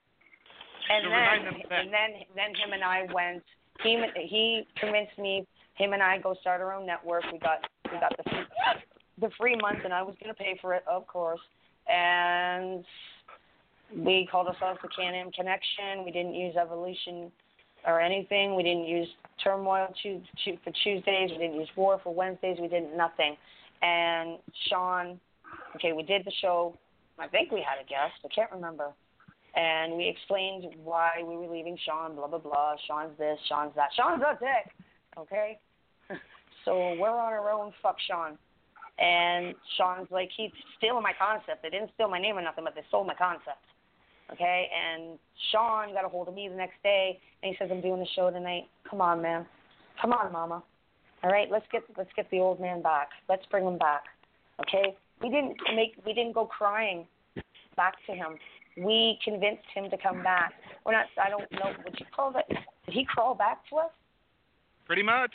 [0.89, 1.79] And then remind them of that.
[1.81, 3.43] and then then him and I went.
[3.83, 5.47] He he convinced me.
[5.75, 7.23] Him and I go start our own network.
[7.31, 7.59] We got
[7.91, 8.43] we got the free,
[9.21, 11.39] the free month, and I was gonna pay for it, of course.
[11.87, 12.83] And
[13.95, 16.03] we called ourselves the Can Am Connection.
[16.03, 17.31] We didn't use evolution
[17.85, 18.55] or anything.
[18.55, 19.07] We didn't use
[19.43, 21.31] turmoil for Tuesdays.
[21.31, 22.57] We didn't use war for Wednesdays.
[22.59, 23.35] We did nothing.
[23.81, 24.37] And
[24.67, 25.19] Sean,
[25.75, 26.77] okay, we did the show.
[27.17, 28.19] I think we had a guest.
[28.23, 28.91] I can't remember.
[29.55, 32.76] And we explained why we were leaving Sean, blah, blah, blah.
[32.88, 33.89] Sean's this, Sean's that.
[33.95, 34.71] Sean's a dick,
[35.17, 35.59] okay?
[36.65, 37.73] so we're on our own.
[37.81, 38.38] Fuck Sean.
[38.99, 41.63] And Sean's like, he's stealing my concept.
[41.63, 43.63] They didn't steal my name or nothing, but they stole my concept.
[44.31, 44.69] Okay?
[44.69, 45.17] And
[45.51, 48.07] Sean got a hold of me the next day, and he says, I'm doing the
[48.15, 48.67] show tonight.
[48.89, 49.45] Come on, man.
[50.01, 50.63] Come on, mama.
[51.23, 53.09] All right, let's get let's get the old man back.
[53.27, 54.03] Let's bring him back.
[54.61, 54.95] Okay?
[55.21, 57.05] We didn't make we didn't go crying
[57.76, 58.38] back to him.
[58.77, 60.53] We convinced him to come back.
[60.85, 62.59] We're not I don't know would you call that did
[62.93, 63.91] he crawl back to us?
[64.85, 65.31] Pretty much.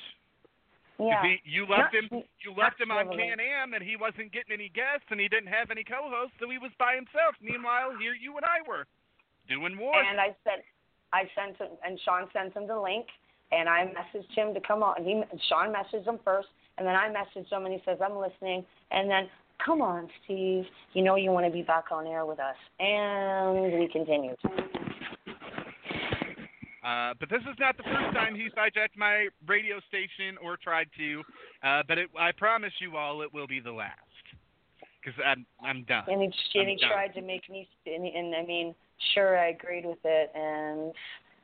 [0.99, 1.23] Yeah.
[1.23, 2.23] He, you left Not- him.
[2.43, 3.09] You left him on.
[3.11, 6.49] Can Am, and he wasn't getting any guests, and he didn't have any co-hosts, so
[6.51, 7.35] he was by himself.
[7.43, 8.87] Meanwhile, here you and I were
[9.49, 9.99] doing more.
[9.99, 10.63] And I said,
[11.13, 13.07] I sent him, and Sean sent him the link,
[13.51, 14.99] and I messaged him to come on.
[14.99, 16.49] And he, Sean messaged him first,
[16.79, 18.65] and then I messaged him, and he says, I'm listening.
[18.91, 19.29] And then,
[19.65, 22.57] come on, Steve, you know you want to be back on air with us.
[22.79, 24.37] And we continued.
[26.85, 30.89] Uh, but this is not the first time he's hijacked my radio station or tried
[30.99, 31.23] to.
[31.63, 33.99] Uh, but it, I promise you all, it will be the last.
[35.03, 36.05] Because I'm I'm done.
[36.09, 38.75] And he, and he tried to make me, and, and I mean,
[39.13, 40.93] sure, I agreed with it, and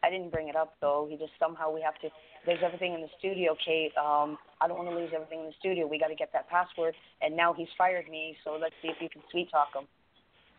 [0.02, 1.06] I didn't bring it up though.
[1.10, 2.08] He just somehow we have to.
[2.46, 3.92] There's everything in the studio, Kate.
[3.96, 5.86] Um, I don't want to lose everything in the studio.
[5.86, 6.94] We got to get that password.
[7.22, 9.86] And now he's fired me, so let's see if you can sweet talk him.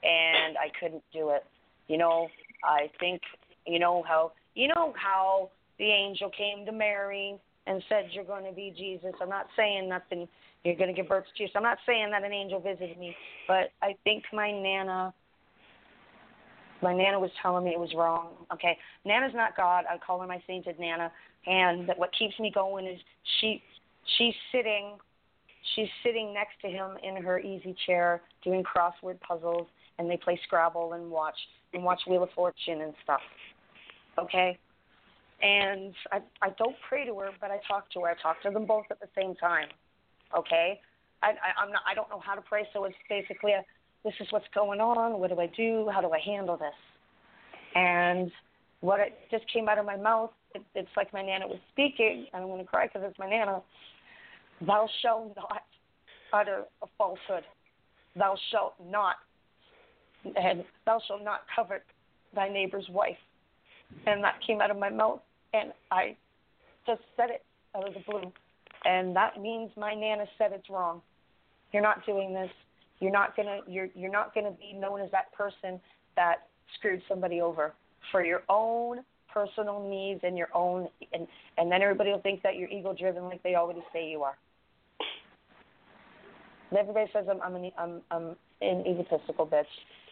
[0.03, 1.43] And I couldn't do it.
[1.87, 2.27] You know,
[2.63, 3.21] I think
[3.67, 8.45] you know how you know how the angel came to Mary and said you're going
[8.45, 9.13] to be Jesus.
[9.21, 10.27] I'm not saying nothing.
[10.63, 11.53] You're going to give birth to Jesus.
[11.55, 13.15] I'm not saying that an angel visited me,
[13.47, 15.13] but I think my nana
[16.81, 18.29] my nana was telling me it was wrong.
[18.53, 19.85] Okay, Nana's not God.
[19.89, 21.11] I call her my sainted Nana,
[21.45, 22.99] and what keeps me going is
[23.39, 23.61] she
[24.17, 24.97] she's sitting
[25.75, 29.67] she's sitting next to him in her easy chair doing crossword puzzles,
[29.99, 31.35] and they play Scrabble and watch
[31.73, 33.21] and watch Wheel of Fortune and stuff.
[34.17, 34.57] Okay,
[35.41, 38.09] and I I don't pray to her, but I talk to her.
[38.09, 39.67] I talk to them both at the same time.
[40.37, 40.79] Okay,
[41.23, 43.63] I, I I'm not I don't know how to pray, so it's basically a
[44.03, 45.19] this is what's going on.
[45.19, 45.89] What do I do?
[45.93, 46.73] How do I handle this?
[47.75, 48.31] And
[48.81, 52.27] what it just came out of my mouth, it, it's like my nana was speaking,
[52.33, 53.61] and I'm going to cry because it's my nana.
[54.65, 55.63] Thou shalt not
[56.33, 57.43] utter a falsehood.
[58.15, 59.15] Thou shalt not,
[60.23, 61.83] and thou shalt not covet
[62.35, 63.17] thy neighbor's wife.
[64.05, 65.21] And that came out of my mouth,
[65.53, 66.15] and I
[66.85, 67.43] just said it
[67.75, 68.31] out of the blue.
[68.85, 71.01] And that means my nana said it's wrong.
[71.71, 72.49] You're not doing this
[73.01, 75.81] you're not gonna you're you're not gonna be known as that person
[76.15, 76.47] that
[76.77, 77.73] screwed somebody over
[78.11, 78.99] for your own
[79.33, 81.27] personal needs and your own and
[81.57, 84.37] and then everybody will think that you're ego driven like they already say you are.
[86.69, 89.65] And everybody says I'm I'm an I'm I'm an egotistical bitch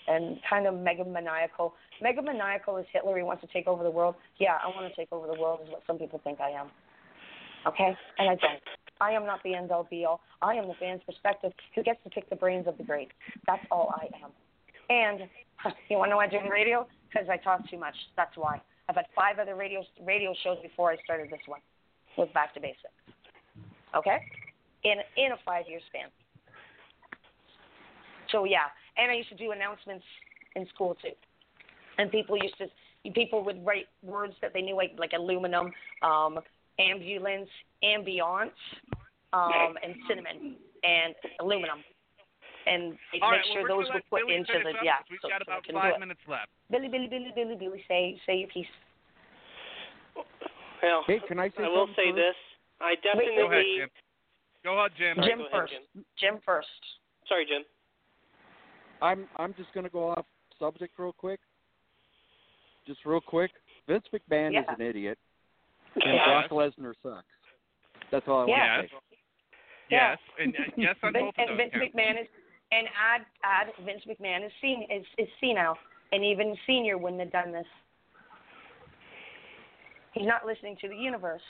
[0.07, 1.71] and kind of megamaniacal.
[2.03, 3.17] Megamaniacal is Hitler.
[3.17, 4.15] He wants to take over the world.
[4.39, 6.67] Yeah, I want to take over the world is what some people think I am.
[7.67, 8.59] Okay, and I don't.
[9.01, 10.19] I am not the end all be all.
[10.41, 13.09] I am the fan's perspective who gets to pick the brains of the great.
[13.47, 14.31] That's all I am.
[14.89, 15.29] And
[15.89, 16.87] you want to know why I'm doing radio?
[17.11, 17.95] Because I talk too much.
[18.17, 18.61] That's why.
[18.89, 21.61] I've had five other radio radio shows before I started this one.
[22.17, 22.89] Was back to basics.
[23.95, 24.17] Okay,
[24.83, 26.09] in in a five year span.
[28.31, 28.65] So yeah,
[28.97, 30.03] and I used to do announcements
[30.55, 31.13] in school too,
[31.99, 35.71] and people used to people would write words that they knew like like aluminum,
[36.01, 36.39] um,
[36.79, 37.49] ambulance,
[37.83, 38.57] ambiance,
[39.33, 41.83] um, and cinnamon and aluminum,
[42.67, 44.97] and make right, sure we're those were put Billy into the up, yeah.
[44.97, 45.99] 'cause We've so, got I about can do five it.
[45.99, 46.49] minutes left.
[46.69, 48.67] Billy, Billy, Billy, Billy, Billy, say say your piece.
[50.83, 52.15] Well, Hey, can I say I will say first?
[52.15, 52.35] this.
[52.81, 53.75] I Go ahead, definitely.
[53.77, 53.89] Jim.
[54.63, 55.15] Go ahead, Jim.
[55.15, 55.73] Sorry, Jim go ahead, first.
[55.73, 56.05] Jim.
[56.17, 56.67] Jim first.
[57.27, 57.63] Sorry, Jim.
[59.01, 60.25] I'm I'm just gonna go off
[60.59, 61.39] subject real quick.
[62.87, 63.51] Just real quick.
[63.87, 65.17] Vince McMahon is an idiot,
[65.95, 66.25] and Yeah.
[66.47, 67.25] Brock Lesnar sucks.
[68.11, 68.77] That's all I Yeah.
[68.77, 69.17] want to say.
[69.89, 70.09] Yeah.
[70.11, 71.57] Yes, and uh, yes on Vince, both of and those.
[71.57, 71.95] Vince counts.
[71.95, 72.27] McMahon is
[72.71, 75.77] and add add Vince McMahon is seen is is senile,
[76.11, 77.67] and even senior wouldn't have done this.
[80.13, 81.41] He's not listening to the universe.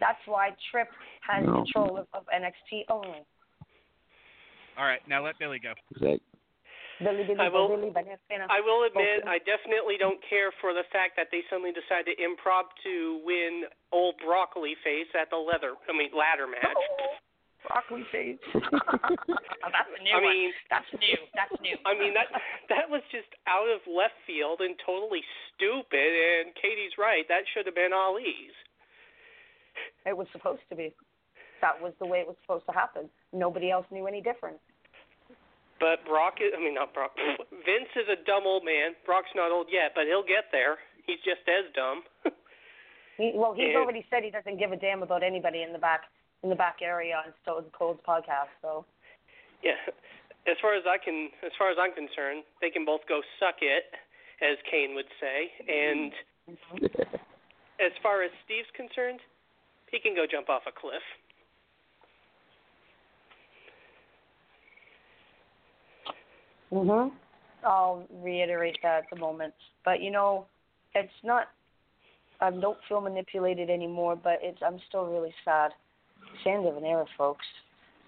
[0.00, 0.88] That's why Trip
[1.22, 1.62] has No.
[1.62, 3.22] control of, of NXT only.
[4.76, 5.74] All right, now let Billy go.
[6.00, 7.92] Billy, Billy, I will- Billy.
[7.94, 12.22] I will admit, I definitely don't care for the fact that they suddenly decided to
[12.22, 17.20] improv to win old broccoli face at the leather, I mean ladder match.
[17.66, 18.38] Broccoli face.
[19.62, 20.34] Oh, that's a new I one.
[20.34, 21.18] mean, That's new.
[21.38, 21.78] That's new.
[21.86, 22.26] I mean that
[22.66, 25.22] that was just out of left field and totally
[25.54, 26.10] stupid.
[26.18, 27.22] And Katie's right.
[27.30, 28.50] That should have been Ali's.
[30.04, 30.90] It was supposed to be.
[31.62, 33.06] That was the way it was supposed to happen.
[33.32, 34.58] Nobody else knew any different.
[35.78, 37.14] But Brock is, I mean, not Brock.
[37.62, 38.98] Vince is a dumb old man.
[39.06, 40.78] Brock's not old yet, but he'll get there.
[41.06, 42.02] He's just as dumb.
[43.16, 43.78] He, well, he's Yeah.
[43.78, 46.02] already said he doesn't give a damn about anybody in the back
[46.42, 48.50] in the back area on Stone Cold's podcast.
[48.60, 48.84] So
[49.62, 49.78] yeah.
[50.44, 53.62] As far as I can, as far as I'm concerned, they can both go suck
[53.62, 53.84] it,
[54.42, 55.52] as Kane would say.
[55.70, 56.12] And
[57.78, 59.20] as far as Steve's concerned,
[59.92, 61.02] he can go jump off a cliff.
[66.72, 67.12] Mhm.
[67.62, 69.54] I'll reiterate that at the moment.
[69.84, 70.46] But you know,
[70.94, 71.50] it's not.
[72.40, 74.60] I don't feel manipulated anymore, but it's.
[74.60, 75.70] I'm still really sad.
[76.34, 77.46] It's the end of an era, folks,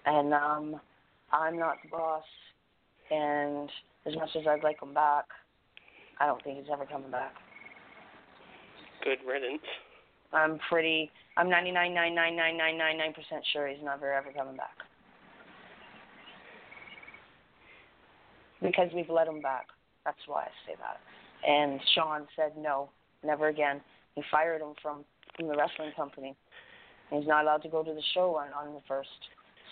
[0.05, 0.79] and um,
[1.31, 2.23] I'm not the boss.
[3.11, 3.69] And
[4.05, 5.25] as much as I'd like him back,
[6.19, 7.33] I don't think he's ever coming back.
[9.03, 9.61] Good riddance.
[10.33, 11.11] I'm pretty.
[11.37, 13.13] I'm 99.99999%
[13.53, 14.75] sure he's never ever coming back.
[18.61, 19.67] Because we've let him back.
[20.05, 20.99] That's why I say that.
[21.47, 22.89] And Sean said no,
[23.23, 23.81] never again.
[24.15, 26.35] He fired him from from the wrestling company.
[27.11, 29.09] He's not allowed to go to the show on on the first.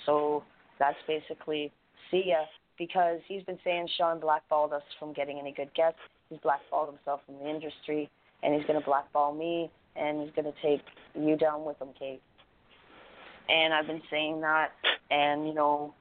[0.06, 0.44] So
[0.80, 1.72] that's basically
[2.12, 2.46] see ya.
[2.78, 6.00] Because he's been saying Sean blackballed us from getting any good guests.
[6.30, 8.10] He's blackballed himself from the industry,
[8.42, 10.82] and he's going to blackball me, and he's going to take
[11.14, 12.22] you down with him, Kate.
[13.48, 14.72] And I've been saying that,
[15.12, 15.94] and you know,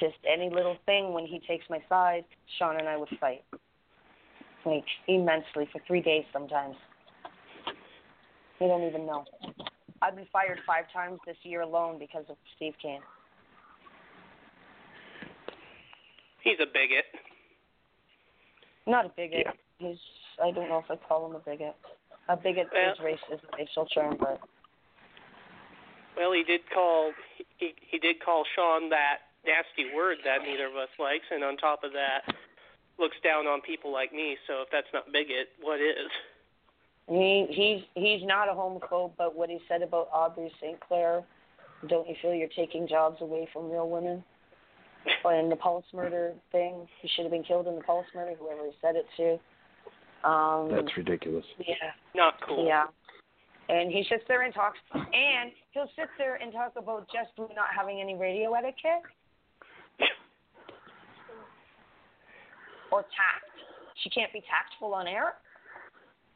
[0.00, 2.24] just any little thing when he takes my side,
[2.58, 3.44] Sean and I would fight,
[4.66, 6.74] like immensely for three days sometimes.
[8.60, 9.24] You don't even know.
[10.00, 13.00] I've been fired five times this year alone because of Steve Kane.
[16.42, 17.04] He's a bigot.
[18.86, 19.46] Not a bigot.
[19.78, 19.98] He's
[20.42, 21.74] I don't know if I'd call him a bigot.
[22.28, 24.40] A bigot Well- is race is a racial term, but
[26.16, 27.12] Well, he did call
[27.58, 31.56] he he did call Sean that nasty word that neither of us likes, and on
[31.56, 32.34] top of that,
[32.98, 34.36] looks down on people like me.
[34.46, 36.10] So if that's not bigot, what is?
[37.08, 40.78] He he's he's not a homophobe, but what he said about Aubrey St.
[40.80, 41.22] Clair,
[41.88, 44.22] don't you feel you're taking jobs away from real women?
[45.24, 48.66] And the pulse murder thing, he should have been killed in the pulse murder, whoever
[48.66, 50.28] he said it to.
[50.28, 51.44] Um That's ridiculous.
[51.58, 51.74] Yeah.
[52.14, 52.66] Not cool.
[52.66, 52.86] Yeah.
[53.70, 57.68] And he sits there and talks, and he'll sit there and talk about just not
[57.76, 59.04] having any radio etiquette
[62.90, 63.44] or tact.
[64.02, 65.34] She can't be tactful on air.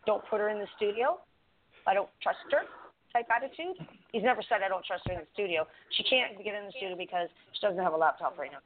[0.06, 1.18] Don't put her in the studio.
[1.86, 2.62] I don't trust her
[3.12, 3.76] type attitude.
[4.12, 5.66] He's never said I don't trust her in the studio.
[5.96, 8.64] She can't get in the studio because she doesn't have a laptop right now.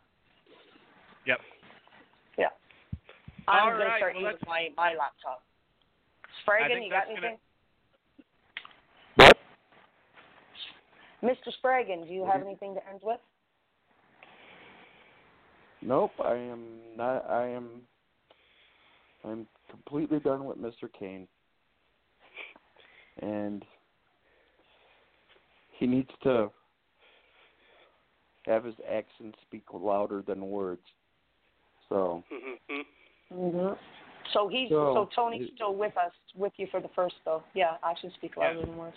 [1.27, 1.39] Yep.
[2.39, 2.47] Yeah.
[3.49, 5.43] I'm All gonna right, start well, using my my laptop.
[6.25, 7.23] I Spragan, you got anything?
[7.23, 7.39] gonna- anything?
[11.25, 11.51] Mr.
[11.59, 12.49] Spragan, do you have mm-hmm.
[12.49, 13.19] anything to end with?
[15.83, 16.65] Nope, I am
[16.97, 17.29] not.
[17.29, 17.83] I am.
[19.27, 20.89] I'm completely done with Mr.
[20.99, 21.27] Kane,
[23.21, 23.65] and
[25.79, 26.51] he needs to
[28.47, 30.83] have his actions speak louder than words.
[31.89, 33.51] So Mm-hmm.
[33.51, 33.73] hmm
[34.33, 37.43] So he's So, so, Tony's he- still with us, with you for the first though.
[37.55, 38.67] Yeah, I should speak louder Yes.
[38.67, 38.97] than words.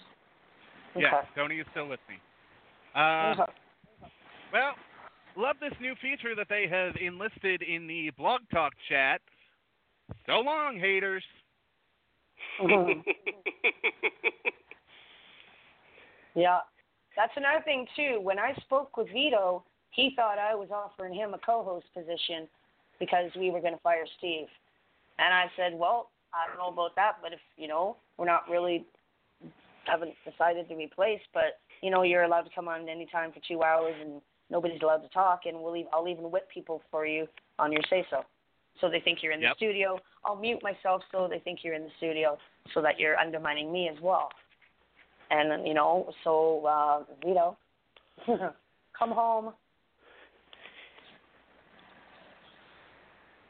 [0.96, 1.28] Yes, Okay.
[1.36, 2.16] Tony is still with me.
[2.96, 3.52] Uh, Okay.
[4.52, 4.74] well,
[5.36, 9.22] love this new feature that they have enlisted in the Blog Talk chat.
[10.26, 11.24] So long, haters.
[12.60, 13.04] Mhm.
[16.36, 16.60] Yeah.
[17.16, 18.20] That's another thing too.
[18.22, 22.48] When I spoke with Vito, he thought I was offering him a co-host position
[23.00, 24.48] because we were going to fire Steve.
[25.18, 28.48] And I said, "Well, I don't know about that, but if, you know, we're not
[28.50, 28.86] really
[29.86, 33.64] haven't decided to replace, but you know, you're allowed to come on anytime for 2
[33.64, 37.28] hours and nobody's allowed to talk and we'll e- I'll even whip people for you
[37.58, 38.24] on your say so.
[38.82, 39.54] So they think you're in Yep.
[39.54, 40.00] the studio.
[40.24, 42.38] I'll mute myself so they think you're in the studio
[42.74, 44.30] so that you're undermining me as well.
[45.32, 47.58] And you know, so uh, you know,
[48.98, 49.54] come home.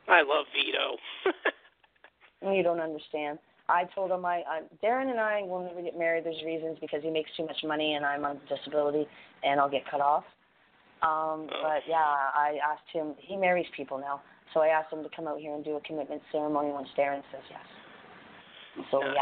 [0.08, 0.98] I love Vito.
[2.42, 3.38] You don't understand.
[3.68, 6.24] I told him I, I Darren and I will never get married.
[6.24, 9.08] There's reasons because he makes too much money and I'm on disability
[9.44, 10.24] and I'll get cut off.
[11.02, 13.14] Um, but yeah, I asked him.
[13.20, 14.22] He marries people now,
[14.54, 17.22] so I asked him to come out here and do a commitment ceremony once Darren
[17.32, 18.86] says yes.
[18.92, 19.16] So nice.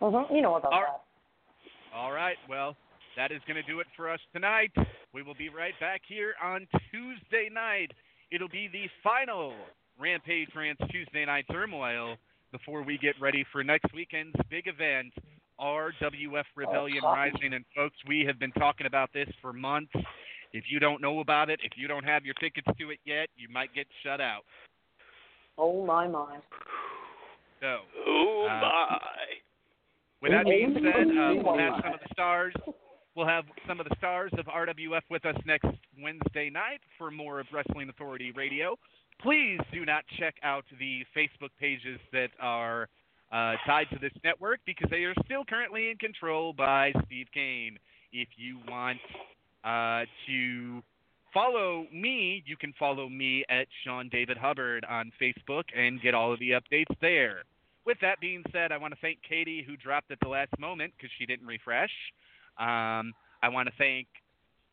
[0.00, 1.00] yeah, hmm you know about All- that.
[1.94, 2.36] All right.
[2.48, 2.76] Well,
[3.16, 4.70] that is going to do it for us tonight.
[5.12, 7.90] We will be right back here on Tuesday night.
[8.30, 9.52] It'll be the final
[9.98, 12.16] Rampage Rants Tuesday Night Turmoil
[12.52, 15.12] before we get ready for next weekend's big event,
[15.60, 17.54] RWF Rebellion Oh, Rising.
[17.54, 19.92] And folks, we have been talking about this for months.
[20.52, 23.28] If you don't know about it, if you don't have your tickets to it yet,
[23.36, 24.42] you might get shut out.
[25.58, 26.38] Oh my my.
[27.60, 28.98] So, Oh Uh, my.
[30.22, 32.54] with that being Oh, said, uh, we'll have some of the stars.
[33.14, 35.66] We'll have some of the stars of RWF with us next
[36.00, 38.76] Wednesday night for more of Wrestling Authority Radio.
[39.20, 42.88] Please do not check out the Facebook pages that are
[43.32, 47.78] uh, tied to this network because they are still currently in control by Steve Kane.
[48.12, 48.98] If you want
[49.64, 50.82] uh, to
[51.32, 56.32] follow me, you can follow me at Sean David Hubbard on Facebook and get all
[56.32, 57.42] of the updates there.
[57.86, 60.92] With that being said, I want to thank Katie who dropped at the last moment
[60.96, 61.90] because she didn't refresh.
[62.58, 63.12] Um,
[63.42, 64.06] I want to thank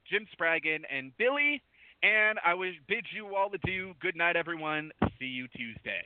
[0.10, 1.62] Jim Spraggan and Billy,
[2.04, 3.94] and I would bid you all adieu.
[4.02, 4.92] Good night, everyone.
[5.20, 6.06] See you Tuesday.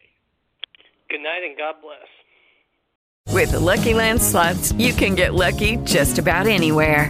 [1.10, 3.34] Good night and God bless.
[3.34, 7.10] With the Lucky Land slots, you can get lucky just about anywhere.